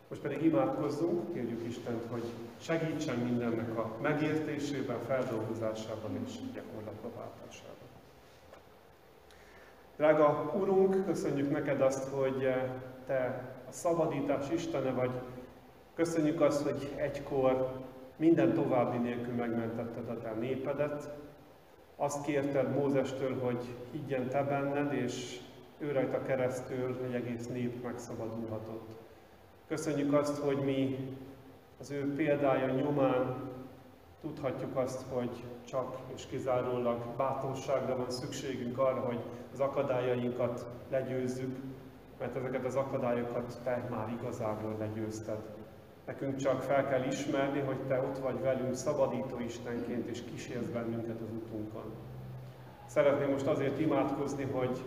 Most 0.07 0.21
pedig 0.21 0.43
imádkozzunk, 0.43 1.33
kérjük 1.33 1.67
Istent, 1.67 2.03
hogy 2.11 2.23
segítsen 2.57 3.17
mindennek 3.17 3.77
a 3.77 3.97
megértésében, 4.01 4.99
feldolgozásában 4.99 6.19
és 6.25 6.31
gyakorlatba 6.53 7.09
váltásában. 7.15 7.87
Drága 9.97 10.53
Urunk, 10.59 11.05
köszönjük 11.05 11.51
neked 11.51 11.81
azt, 11.81 12.07
hogy 12.07 12.53
Te 13.05 13.58
a 13.69 13.71
szabadítás 13.71 14.49
Istene 14.51 14.91
vagy. 14.91 15.11
Köszönjük 15.95 16.41
azt, 16.41 16.63
hogy 16.63 16.93
egykor 16.95 17.71
minden 18.15 18.53
további 18.53 18.97
nélkül 18.97 19.33
megmentetted 19.33 20.09
a 20.09 20.17
Te 20.17 20.33
népedet. 20.39 21.09
Azt 21.95 22.25
kérted 22.25 22.75
Mózestől, 22.75 23.39
hogy 23.39 23.75
higgyen 23.91 24.27
Te 24.27 24.43
benned, 24.43 24.93
és 24.93 25.39
ő 25.77 25.91
rajta 25.91 26.21
keresztül 26.23 26.97
egy 27.03 27.13
egész 27.13 27.47
nép 27.47 27.83
megszabadulhatott. 27.83 28.87
Köszönjük 29.67 30.13
azt, 30.13 30.37
hogy 30.37 30.57
mi 30.57 30.97
az 31.79 31.91
ő 31.91 32.13
példája 32.15 32.73
nyomán 32.73 33.35
tudhatjuk 34.21 34.77
azt, 34.77 35.05
hogy 35.11 35.43
csak 35.63 35.97
és 36.15 36.25
kizárólag 36.25 36.97
bátorságra 37.17 37.95
van 37.95 38.09
szükségünk 38.09 38.77
arra, 38.77 38.99
hogy 38.99 39.19
az 39.53 39.59
akadályainkat 39.59 40.65
legyőzzük, 40.89 41.57
mert 42.19 42.35
ezeket 42.35 42.65
az 42.65 42.75
akadályokat 42.75 43.59
te 43.63 43.87
már 43.89 44.17
igazából 44.19 44.75
legyőzted. 44.79 45.39
Nekünk 46.05 46.35
csak 46.35 46.61
fel 46.61 46.87
kell 46.87 47.03
ismerni, 47.03 47.59
hogy 47.59 47.79
te 47.87 47.99
ott 47.99 48.17
vagy 48.17 48.41
velünk 48.41 48.75
szabadító 48.75 49.39
Istenként, 49.39 50.07
és 50.07 50.23
kísérsz 50.23 50.67
bennünket 50.67 51.21
az 51.21 51.31
utunkon. 51.31 51.93
Szeretném 52.85 53.29
most 53.29 53.47
azért 53.47 53.79
imádkozni, 53.79 54.43
hogy 54.43 54.79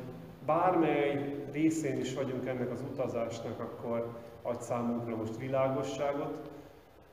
bármely 0.47 1.35
részén 1.53 1.99
is 1.99 2.15
vagyunk 2.15 2.47
ennek 2.47 2.71
az 2.71 2.83
utazásnak, 2.93 3.61
akkor 3.61 4.19
adj 4.43 4.63
számunkra 4.63 5.17
most 5.17 5.37
világosságot, 5.37 6.51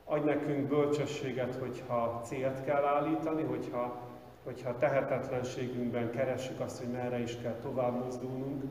adj 0.04 0.24
nekünk 0.24 0.68
bölcsességet, 0.68 1.54
hogyha 1.54 2.20
célt 2.24 2.64
kell 2.64 2.84
állítani, 2.84 3.42
hogyha, 3.42 4.00
hogyha 4.44 4.78
tehetetlenségünkben 4.78 6.10
keressük 6.10 6.60
azt, 6.60 6.78
hogy 6.78 6.92
merre 6.92 7.18
is 7.18 7.36
kell 7.42 7.56
tovább 7.62 8.04
mozdulnunk, 8.04 8.62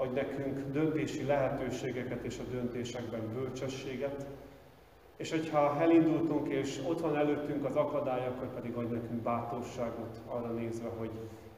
adj 0.00 0.14
nekünk 0.14 0.72
döntési 0.72 1.24
lehetőségeket 1.24 2.24
és 2.24 2.38
a 2.38 2.50
döntésekben 2.50 3.32
bölcsességet, 3.34 4.26
és 5.16 5.30
hogyha 5.30 5.80
elindultunk 5.80 6.48
és 6.48 6.80
ott 6.88 7.00
van 7.00 7.16
előttünk 7.16 7.64
az 7.64 7.76
akadály, 7.76 8.26
akkor 8.26 8.54
pedig 8.54 8.74
adj 8.74 8.94
nekünk 8.94 9.22
bátorságot 9.22 10.20
arra 10.26 10.52
nézve, 10.52 10.88
hogy 10.98 11.10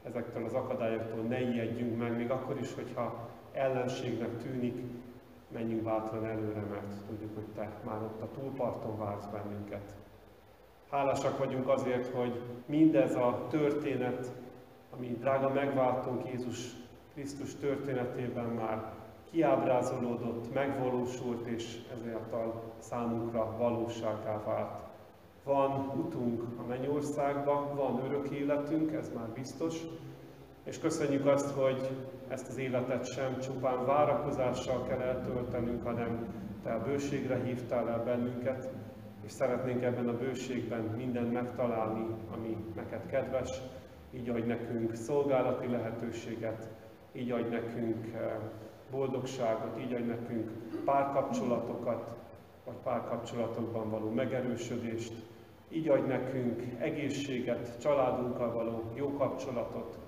ezektől 0.03 0.45
az 0.45 0.55
akadályoktól 0.55 1.23
ne 1.23 1.41
ijedjünk 1.41 1.99
meg, 1.99 2.17
még 2.17 2.31
akkor 2.31 2.59
is, 2.61 2.75
hogyha 2.75 3.29
ellenségnek 3.53 4.37
tűnik, 4.43 4.83
menjünk 5.53 5.83
bátran 5.83 6.25
előre, 6.25 6.61
mert 6.61 7.07
tudjuk, 7.09 7.35
hogy 7.35 7.47
Te 7.55 7.71
már 7.85 8.03
ott 8.03 8.23
a 8.23 8.31
túlparton 8.41 8.99
vársz 8.99 9.27
bennünket. 9.27 9.95
Hálásak 10.91 11.39
vagyunk 11.39 11.69
azért, 11.69 12.07
hogy 12.07 12.41
mindez 12.67 13.15
a 13.15 13.47
történet, 13.51 14.33
ami 14.91 15.17
drága 15.21 15.49
megváltunk 15.49 16.29
Jézus 16.29 16.82
Krisztus 17.15 17.55
történetében 17.55 18.45
már 18.45 18.93
kiábrázolódott, 19.31 20.55
megvalósult, 20.55 21.47
és 21.47 21.79
ezáltal 21.93 22.63
számunkra 22.79 23.57
valóságá 23.59 24.43
vált. 24.45 24.81
Van 25.45 25.93
utunk 25.97 26.43
a 26.59 26.67
mennyországba, 26.67 27.73
van 27.75 28.05
örök 28.05 28.31
életünk, 28.31 28.93
ez 28.93 29.11
már 29.15 29.29
biztos, 29.29 29.77
és 30.65 30.79
köszönjük 30.79 31.27
azt, 31.27 31.51
hogy 31.51 31.89
ezt 32.29 32.49
az 32.49 32.59
életet 32.59 33.13
sem 33.13 33.39
csupán 33.39 33.87
várakozással 33.87 34.87
kell 34.87 35.01
eltöltenünk, 35.01 35.85
hanem 35.85 36.27
Te 36.63 36.73
a 36.73 36.83
bőségre 36.83 37.43
hívtál 37.45 37.89
el 37.89 38.05
bennünket, 38.05 38.71
és 39.25 39.33
szeretnénk 39.33 39.83
ebben 39.83 40.09
a 40.09 40.19
bőségben 40.19 40.83
mindent 40.83 41.33
megtalálni, 41.33 42.07
ami 42.35 42.57
neked 42.75 43.07
kedves, 43.07 43.51
így 44.11 44.29
adj 44.29 44.47
nekünk 44.47 44.95
szolgálati 44.95 45.67
lehetőséget, 45.67 46.69
így 47.13 47.31
adj 47.31 47.49
nekünk 47.49 48.07
eh, 48.15 48.37
boldogságot, 48.91 49.81
így 49.81 49.93
adj 49.93 50.07
nekünk 50.07 50.51
párkapcsolatokat, 50.85 52.15
vagy 52.65 52.77
párkapcsolatokban 52.83 53.91
való 53.91 54.11
megerősödést, 54.11 55.13
így 55.69 55.89
adj 55.89 56.07
nekünk 56.07 56.63
egészséget, 56.79 57.81
családunkkal 57.81 58.53
való 58.53 58.83
jó 58.95 59.13
kapcsolatot, 59.13 59.99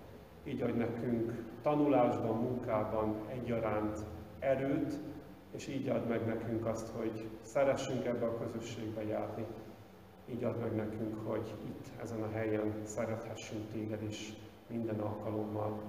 így 0.44 0.60
adj 0.60 0.78
nekünk 0.78 1.44
tanulásban, 1.62 2.36
munkában 2.36 3.16
egyaránt 3.28 3.98
erőt, 4.38 4.92
és 5.50 5.68
így 5.68 5.88
ad 5.88 6.08
meg 6.08 6.26
nekünk 6.26 6.66
azt, 6.66 6.88
hogy 6.88 7.28
szeressünk 7.42 8.04
ebbe 8.04 8.26
a 8.26 8.38
közösségbe 8.38 9.04
járni. 9.04 9.46
Így 10.30 10.44
ad 10.44 10.60
meg 10.60 10.74
nekünk, 10.74 11.26
hogy 11.26 11.54
itt, 11.64 11.86
ezen 12.02 12.22
a 12.22 12.30
helyen 12.30 12.74
szerethessünk 12.82 13.70
téged 13.72 14.02
is 14.02 14.32
minden 14.66 15.00
alkalommal. 15.00 15.82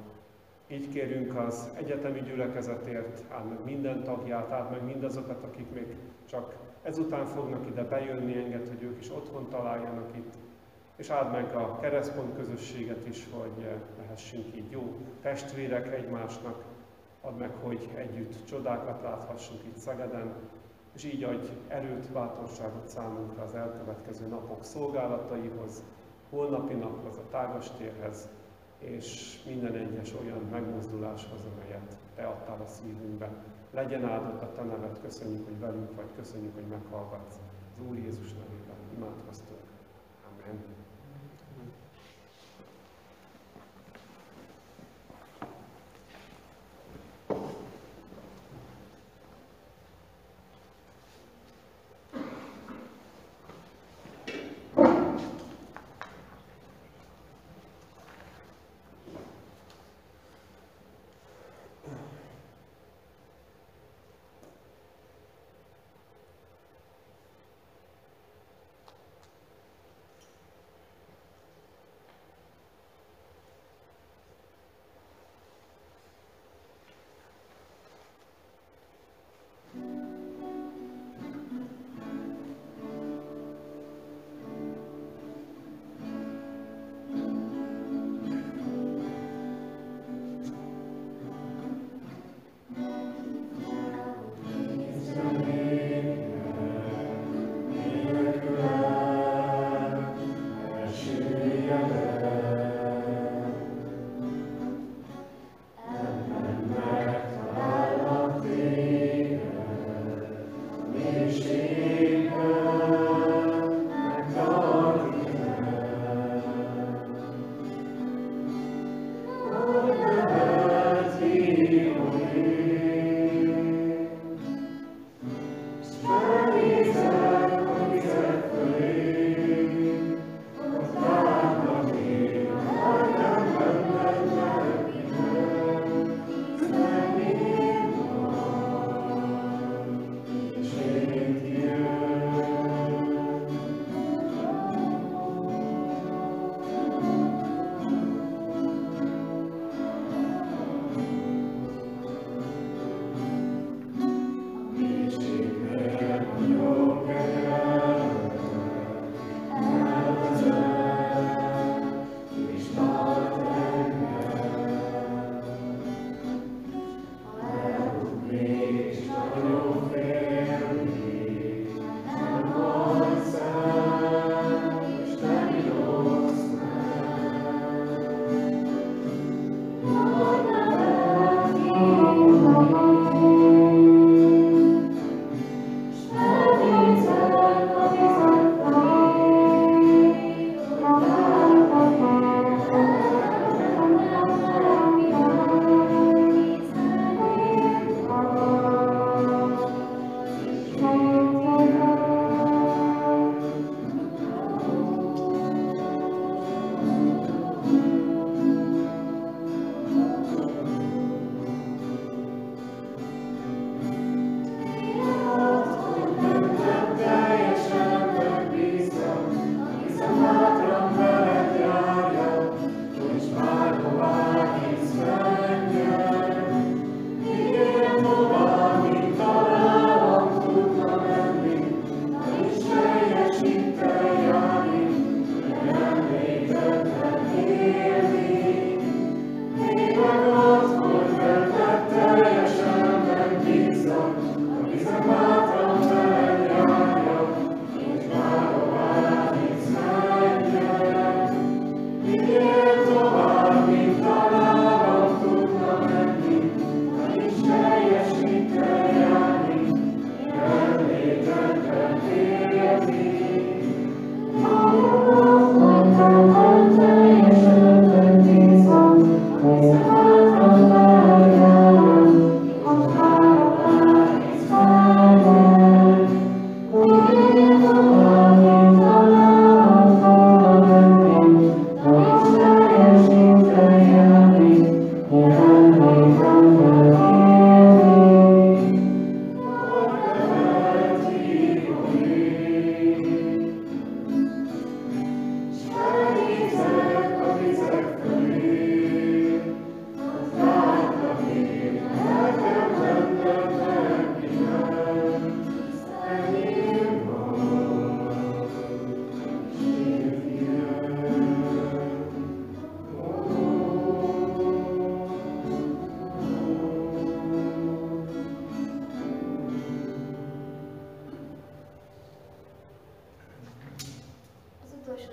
Így 0.67 0.89
kérünk 0.89 1.37
az 1.37 1.69
egyetemi 1.77 2.21
gyülekezetért, 2.21 3.23
áld 3.31 3.49
meg 3.49 3.63
minden 3.63 4.03
tagját, 4.03 4.51
áld 4.51 4.71
meg 4.71 4.83
mindazokat, 4.83 5.43
akik 5.43 5.71
még 5.73 5.95
csak 6.29 6.55
ezután 6.81 7.25
fognak 7.25 7.65
ide 7.67 7.83
bejönni, 7.83 8.37
enged, 8.37 8.67
hogy 8.67 8.83
ők 8.83 8.99
is 8.99 9.11
otthon 9.11 9.49
találjanak 9.49 10.09
itt, 10.15 10.33
és 10.95 11.09
áld 11.09 11.31
meg 11.31 11.55
a 11.55 11.79
keresztpont 11.79 12.35
közösséget 12.35 13.07
is, 13.07 13.27
hogy 13.31 13.67
lehessünk 13.97 14.55
így 14.55 14.71
jó 14.71 14.97
testvérek 15.21 15.93
egymásnak, 15.93 16.63
add 17.21 17.33
meg, 17.33 17.51
hogy 17.61 17.89
együtt 17.95 18.45
csodákat 18.45 19.01
láthassunk 19.01 19.63
itt 19.63 19.77
Szegeden, 19.77 20.33
és 20.95 21.03
így 21.03 21.23
adj 21.23 21.47
erőt, 21.67 22.11
bátorságot 22.11 22.87
számunkra 22.87 23.43
az 23.43 23.55
elkövetkező 23.55 24.27
napok 24.27 24.63
szolgálataihoz, 24.63 25.83
holnapi 26.29 26.73
naphoz, 26.73 27.17
a 27.17 27.29
tágastérhez, 27.29 28.29
és 28.79 29.39
minden 29.45 29.75
egyes 29.75 30.13
olyan 30.13 30.47
megmozduláshoz, 30.51 31.39
amelyet 31.53 31.97
beadtál 32.15 32.61
a 32.61 32.67
szívünkbe. 32.67 33.29
Legyen 33.71 34.05
áldott 34.05 34.41
a 34.41 34.51
Te 34.51 34.63
neved, 34.63 34.99
köszönjük, 35.01 35.45
hogy 35.45 35.59
velünk 35.59 35.95
vagy, 35.95 36.09
köszönjük, 36.15 36.53
hogy 36.53 36.67
meghallgatsz. 36.67 37.35
Az 37.71 37.87
Úr 37.87 37.97
Jézus 37.97 38.33
nevében 38.33 38.77
imádkoztunk. 38.95 39.59
Amen. 40.31 40.63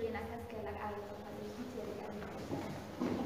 Énekhez 0.01 0.45
kérlek 0.47 0.77
álljatok 0.85 1.17
meg, 1.23 1.33
és 1.43 1.51
dicsérjük 1.57 1.99
el 2.05 3.22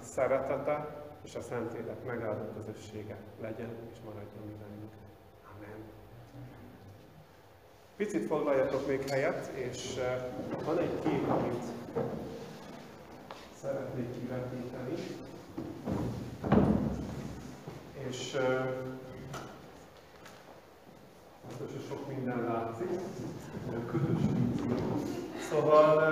szeretete 0.00 1.02
és 1.24 1.34
a 1.34 1.40
Szentlélek 1.40 2.04
megáldó 2.04 2.44
közössége 2.56 3.16
legyen 3.40 3.70
és 3.92 3.96
maradjon 4.04 4.46
mi 4.46 4.52
bennünk. 4.60 4.92
Amen. 5.56 5.76
Picit 7.96 8.26
foglaljatok 8.26 8.86
még 8.86 9.08
helyet, 9.08 9.46
és 9.46 9.96
eh, 9.96 10.24
van 10.64 10.78
egy 10.78 11.00
kép, 11.02 11.28
amit 11.28 11.64
szeretnék 13.60 14.12
kivetíteni. 14.12 14.94
És 18.08 18.34
uh, 18.34 18.84
sok 21.88 22.08
minden 22.08 22.44
látszik, 22.44 22.90
Szóval 25.50 26.02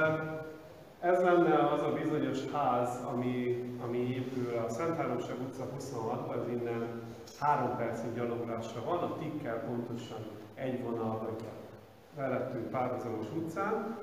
ez 1.01 1.23
lenne 1.23 1.69
az 1.73 1.83
a 1.83 1.93
bizonyos 2.03 2.39
ház, 2.53 2.99
ami, 3.13 3.65
ami 3.85 3.99
épül 3.99 4.57
a 4.67 4.69
Szent 4.69 4.97
Háromság 4.97 5.37
utca 5.41 5.69
26-ban, 5.79 6.37
ez 6.37 6.49
innen 6.49 7.03
három 7.39 7.77
percig 7.77 8.15
gyaloglásra 8.15 8.85
van, 8.85 8.99
a 8.99 9.19
tikkel 9.19 9.59
pontosan 9.59 10.27
egy 10.55 10.83
vonal 10.83 11.19
vagy 11.19 11.45
velettünk 12.17 12.71
párhuzamos 12.71 13.27
utcán. 13.37 13.97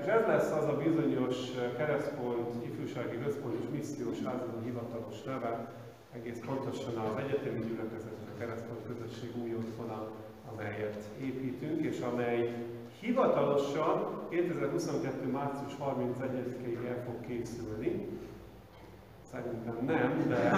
És 0.00 0.06
ez 0.06 0.26
lesz 0.26 0.50
az 0.50 0.64
a 0.64 0.76
bizonyos 0.76 1.36
keresztpont, 1.76 2.64
ifjúsági 2.64 3.18
központ 3.24 3.58
és 3.60 3.66
missziós 3.72 4.22
ház, 4.24 4.40
a 4.58 4.62
hivatalos 4.62 5.22
neve, 5.22 5.68
egész 6.12 6.40
pontosan 6.46 6.96
az 6.96 7.16
egyetemi 7.16 7.60
gyülekezet, 7.60 8.18
a 8.34 8.38
keresztpont 8.38 8.86
közösség 8.86 9.30
új 9.42 9.54
otthona, 9.54 10.08
amelyet 10.52 11.04
építünk, 11.20 11.80
és 11.80 12.00
amely 12.00 12.54
Hivatalosan 13.00 14.26
2022. 14.28 15.30
március 15.30 15.72
31-ig 15.80 16.86
el 16.88 17.02
fog 17.04 17.20
készülni. 17.26 18.08
Szerintem 19.32 19.78
nem, 19.86 20.28
de, 20.28 20.52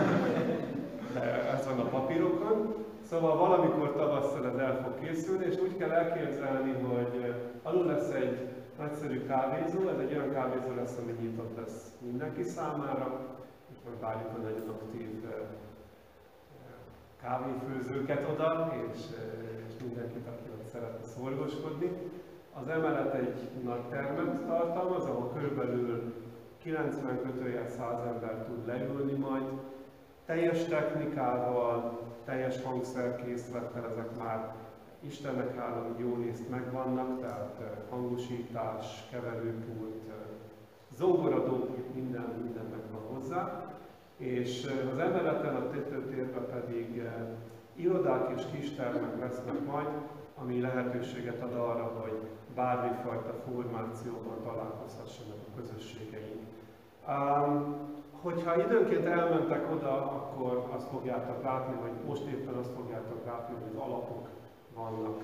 de 1.13 1.51
ez 1.51 1.67
van 1.67 1.79
a 1.79 1.89
papírokon. 1.89 2.75
Szóval 3.09 3.37
valamikor 3.37 3.93
tavasszal 3.97 4.47
ez 4.47 4.57
el 4.57 4.83
fog 4.83 5.05
készülni, 5.05 5.45
és 5.45 5.59
úgy 5.61 5.77
kell 5.77 5.91
elképzelni, 5.91 6.73
hogy 6.73 7.35
alul 7.63 7.87
lesz 7.87 8.11
egy 8.11 8.49
nagyszerű 8.79 9.27
kávézó, 9.27 9.89
ez 9.89 9.99
egy 9.99 10.15
olyan 10.15 10.33
kávézó 10.33 10.75
lesz, 10.75 10.97
ami 11.03 11.13
nyitott 11.21 11.57
lesz 11.57 11.93
mindenki 11.99 12.43
számára, 12.43 13.21
és 13.73 13.77
majd 13.85 14.01
várjuk 14.01 14.31
a 14.37 14.41
nagyon 14.41 14.69
aktív 14.69 15.25
kávéfőzőket 17.23 18.29
oda, 18.33 18.73
és, 18.87 19.01
és 19.67 19.72
mindenkit, 19.83 20.27
aki 20.27 20.51
ott 20.55 20.69
szeretne 20.73 21.05
szorgoskodni. 21.05 21.91
Az 22.61 22.69
emelet 22.69 23.15
egy 23.15 23.49
nagy 23.65 23.89
termet 23.89 24.47
tartalmaz, 24.47 25.05
ahol 25.05 25.33
körülbelül 25.33 26.15
90 26.63 27.23
kötőjel 27.23 27.69
100 27.69 28.07
ember 28.07 28.45
tud 28.47 28.67
leülni 28.67 29.13
majd. 29.13 29.45
Teljes 30.27 30.65
technikával, 30.65 32.01
teljes 32.25 32.63
hangszerkészlettel 32.63 33.89
ezek 33.91 34.17
már 34.19 34.55
Istennek 35.07 35.57
hála, 35.57 35.83
hogy 35.83 35.99
jó 35.99 36.15
részt 36.15 36.49
megvannak, 36.49 37.21
tehát 37.21 37.57
eh, 37.61 37.67
hangosítás, 37.91 39.09
keverőpult, 39.11 40.09
eh, 40.09 40.15
zongoradók, 40.97 41.95
minden, 41.95 42.35
minden 42.43 42.65
megvan 42.65 43.15
hozzá. 43.15 43.73
És 44.17 44.65
eh, 44.65 44.91
az 44.93 44.99
emeleten, 44.99 45.55
a 45.55 45.71
tetőtérben 45.71 46.47
pedig 46.51 47.03
irodák 47.83 48.31
és 48.37 48.43
kistermek 48.53 49.21
lesznek 49.21 49.67
majd, 49.67 49.89
ami 50.35 50.61
lehetőséget 50.61 51.43
ad 51.43 51.53
arra, 51.53 51.85
hogy 52.03 52.19
bármifajta 52.55 53.35
formációban 53.47 54.37
találkozhassanak 54.45 55.37
a 55.49 55.57
közösségeink. 55.57 56.43
Um, 57.09 57.91
hogyha 58.23 58.61
időnként 58.65 59.07
elmentek 59.07 59.71
oda, 59.73 59.93
akkor 59.93 60.69
azt 60.75 60.89
fogjátok 60.89 61.43
látni, 61.45 61.75
hogy 61.81 61.93
most 62.07 62.27
éppen 62.27 62.55
azt 62.55 62.73
fogjátok 62.73 63.25
látni, 63.27 63.55
hogy 63.55 63.71
az 63.75 63.81
alapok 63.89 64.29
vannak 64.75 65.23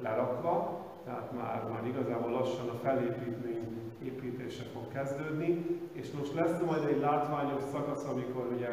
lerakva, 0.00 0.86
tehát 1.04 1.32
már, 1.32 1.68
már 1.72 1.86
igazából 1.86 2.30
lassan 2.30 2.68
a 2.68 2.78
felépítmény 2.82 3.92
építése 4.02 4.62
fog 4.62 4.92
kezdődni, 4.92 5.80
és 5.92 6.10
most 6.10 6.34
lesz 6.34 6.62
majd 6.66 6.84
egy 6.84 7.00
látványos 7.00 7.62
szakasz, 7.62 8.04
amikor 8.04 8.46
ugye 8.56 8.68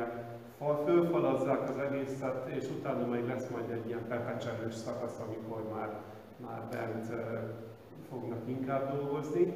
fölfalazzák 0.86 1.70
az 1.70 1.78
egészet, 1.78 2.48
és 2.48 2.70
utána 2.80 3.08
még 3.08 3.28
lesz 3.28 3.50
majd 3.50 3.70
egy 3.70 3.88
ilyen 3.88 4.08
pepecselős 4.08 4.74
szakasz, 4.74 5.20
amikor 5.28 5.64
már, 5.74 6.02
már 6.48 6.62
bent 6.72 7.06
fognak 8.10 8.48
inkább 8.48 8.98
dolgozni. 8.98 9.54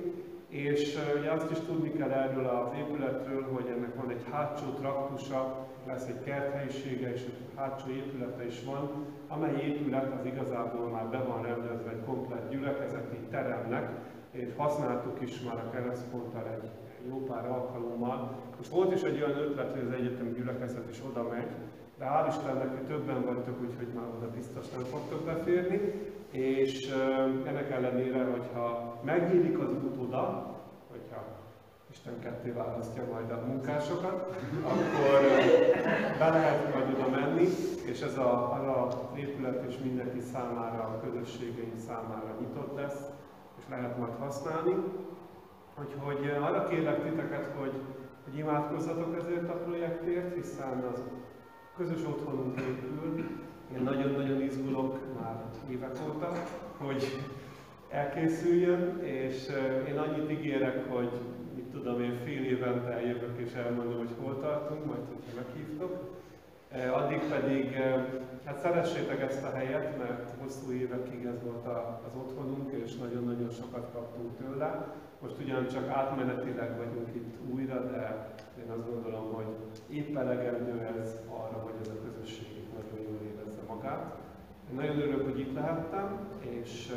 És 0.48 0.98
ugye 1.20 1.32
azt 1.32 1.52
is 1.52 1.60
tudni 1.60 1.92
kell 1.92 2.12
erről 2.12 2.46
az 2.46 2.78
épületről, 2.78 3.44
hogy 3.54 3.66
ennek 3.68 3.96
van 3.96 4.10
egy 4.10 4.24
hátsó 4.32 4.66
traktusa, 4.66 5.68
lesz 5.88 6.08
egy 6.08 6.24
kerthelyisége, 6.24 7.14
és 7.14 7.22
egy 7.22 7.38
hátsó 7.56 7.90
épülete 7.90 8.46
is 8.46 8.64
van, 8.64 9.06
amely 9.28 9.62
épület 9.62 10.14
az 10.20 10.26
igazából 10.26 10.90
már 10.90 11.06
be 11.06 11.18
van 11.18 11.44
rendezve 11.44 11.90
egy 11.90 12.04
komplet 12.06 12.50
gyülekezeti 12.50 13.18
teremnek, 13.30 13.90
és 14.32 14.50
használtuk 14.58 15.22
is 15.22 15.42
már 15.42 15.56
a 15.56 15.70
keresztponttal 15.70 16.48
egy 16.48 16.70
jó 17.08 17.24
pár 17.24 17.52
alkalommal. 17.52 18.32
És 18.62 18.70
volt 18.70 18.94
is 18.94 19.02
egy 19.02 19.24
olyan 19.24 19.38
ötlet, 19.38 19.72
hogy 19.72 19.86
az 19.88 19.92
egyetemi 19.92 20.32
gyülekezet 20.32 20.90
is 20.90 21.02
oda 21.10 21.24
megy, 21.24 21.52
de 21.98 22.06
hál' 22.06 22.28
Istennek, 22.28 22.70
hogy 22.70 22.88
többen 22.88 23.26
vagytok, 23.26 23.62
úgyhogy 23.62 23.88
már 23.94 24.08
oda 24.18 24.30
biztos 24.30 24.70
nem 24.70 24.84
fogtok 24.84 25.26
beférni, 25.26 25.80
és 26.32 26.90
ennek 27.46 27.72
ellenére, 27.72 28.24
hogyha 28.24 29.00
megnyílik 29.04 29.60
az 29.60 29.70
út 29.70 29.98
oda, 30.02 30.56
hogyha 30.92 31.26
Isten 31.92 32.20
ketté 32.20 32.50
választja 32.50 33.04
majd 33.12 33.32
a 33.32 33.44
munkásokat, 33.46 34.36
akkor 34.72 35.22
be 36.20 36.30
lehet 36.30 36.74
majd 36.74 36.94
oda 36.94 37.10
menni, 37.10 37.48
és 37.86 38.02
ez 38.02 38.18
a, 38.18 38.54
az 38.54 38.68
a 38.68 39.12
épület 39.16 39.64
és 39.68 39.78
mindenki 39.84 40.20
számára, 40.20 40.84
a 40.84 41.00
közösségeink 41.04 41.78
számára 41.88 42.36
nyitott 42.40 42.76
lesz, 42.76 43.10
és 43.58 43.64
lehet 43.70 43.98
majd 43.98 44.14
használni. 44.20 44.76
Úgyhogy 45.82 46.30
arra 46.42 46.68
kérlek 46.68 47.04
titeket, 47.04 47.52
hogy, 47.58 47.74
hogy 48.24 48.38
imádkozzatok 48.38 49.16
ezért 49.16 49.50
a 49.50 49.54
projektért, 49.54 50.36
hiszen 50.36 50.84
az 50.94 51.04
közös 51.78 52.06
otthonunk 52.06 52.60
épül. 52.60 53.26
Én 53.76 53.82
nagyon-nagyon 53.84 54.42
izgulok 54.42 55.00
már 55.20 55.36
évek 55.70 55.96
óta, 56.08 56.32
hogy 56.78 57.04
elkészüljön, 57.90 59.00
és 59.04 59.48
én 59.88 59.98
annyit 59.98 60.32
ígérek, 60.32 60.92
hogy 60.92 61.10
mit 61.56 61.66
tudom 61.66 62.02
én, 62.02 62.20
fél 62.24 62.46
évente 62.46 62.92
eljövök 62.92 63.38
és 63.38 63.54
elmondom, 63.54 63.98
hogy 63.98 64.16
hol 64.22 64.40
tartunk, 64.40 64.86
majd 64.86 65.02
hogyha 65.08 65.36
meghívtok. 65.36 66.18
Addig 66.94 67.20
pedig, 67.30 67.74
hát 68.46 68.60
szeressétek 68.60 69.22
ezt 69.22 69.44
a 69.44 69.56
helyet, 69.56 69.98
mert 69.98 70.34
hosszú 70.40 70.72
évekig 70.72 71.26
ez 71.26 71.44
volt 71.44 71.66
az 72.08 72.16
otthonunk, 72.18 72.72
és 72.72 72.96
nagyon-nagyon 72.96 73.50
sokat 73.50 73.90
kaptunk 73.94 74.38
tőle. 74.38 74.96
Most 75.22 75.40
ugyancsak 75.40 75.88
átmenetileg 75.88 76.78
vagyunk 76.78 77.16
itt 77.16 77.38
újra, 77.54 77.86
de 77.86 78.34
én 78.64 78.72
azt 78.72 78.92
gondolom, 78.92 79.34
hogy 79.34 79.56
épp 79.90 80.16
elegendő 80.16 80.80
ez 81.00 81.18
arra, 81.28 81.58
hogy 81.58 81.74
ez 81.82 81.88
a 81.88 82.04
közösség 82.04 82.48
itt 82.58 82.74
nagyon 82.74 83.06
jól 83.06 83.20
érezze 83.22 83.62
magát. 83.68 84.18
Én 84.70 84.76
nagyon 84.76 85.00
örülök, 85.00 85.24
hogy 85.24 85.40
itt 85.40 85.54
lehettem, 85.54 86.28
és, 86.40 86.92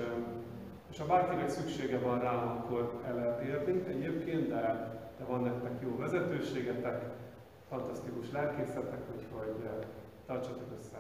és 0.91 0.99
ha 0.99 1.07
bárkinek 1.07 1.49
szüksége 1.49 1.99
van 1.99 2.21
rám, 2.21 2.49
akkor 2.49 3.01
el 3.07 3.15
lehet 3.15 3.41
érni 3.41 3.85
egyébként, 3.87 4.49
de, 4.49 4.61
de 5.19 5.25
van 5.25 5.43
nektek 5.43 5.83
jó 5.83 5.97
vezetőségetek, 5.97 7.05
fantasztikus 7.69 8.33
lelkészetek, 8.33 9.01
úgyhogy 9.15 9.69
tartsatok 10.27 10.69
össze! 10.79 10.99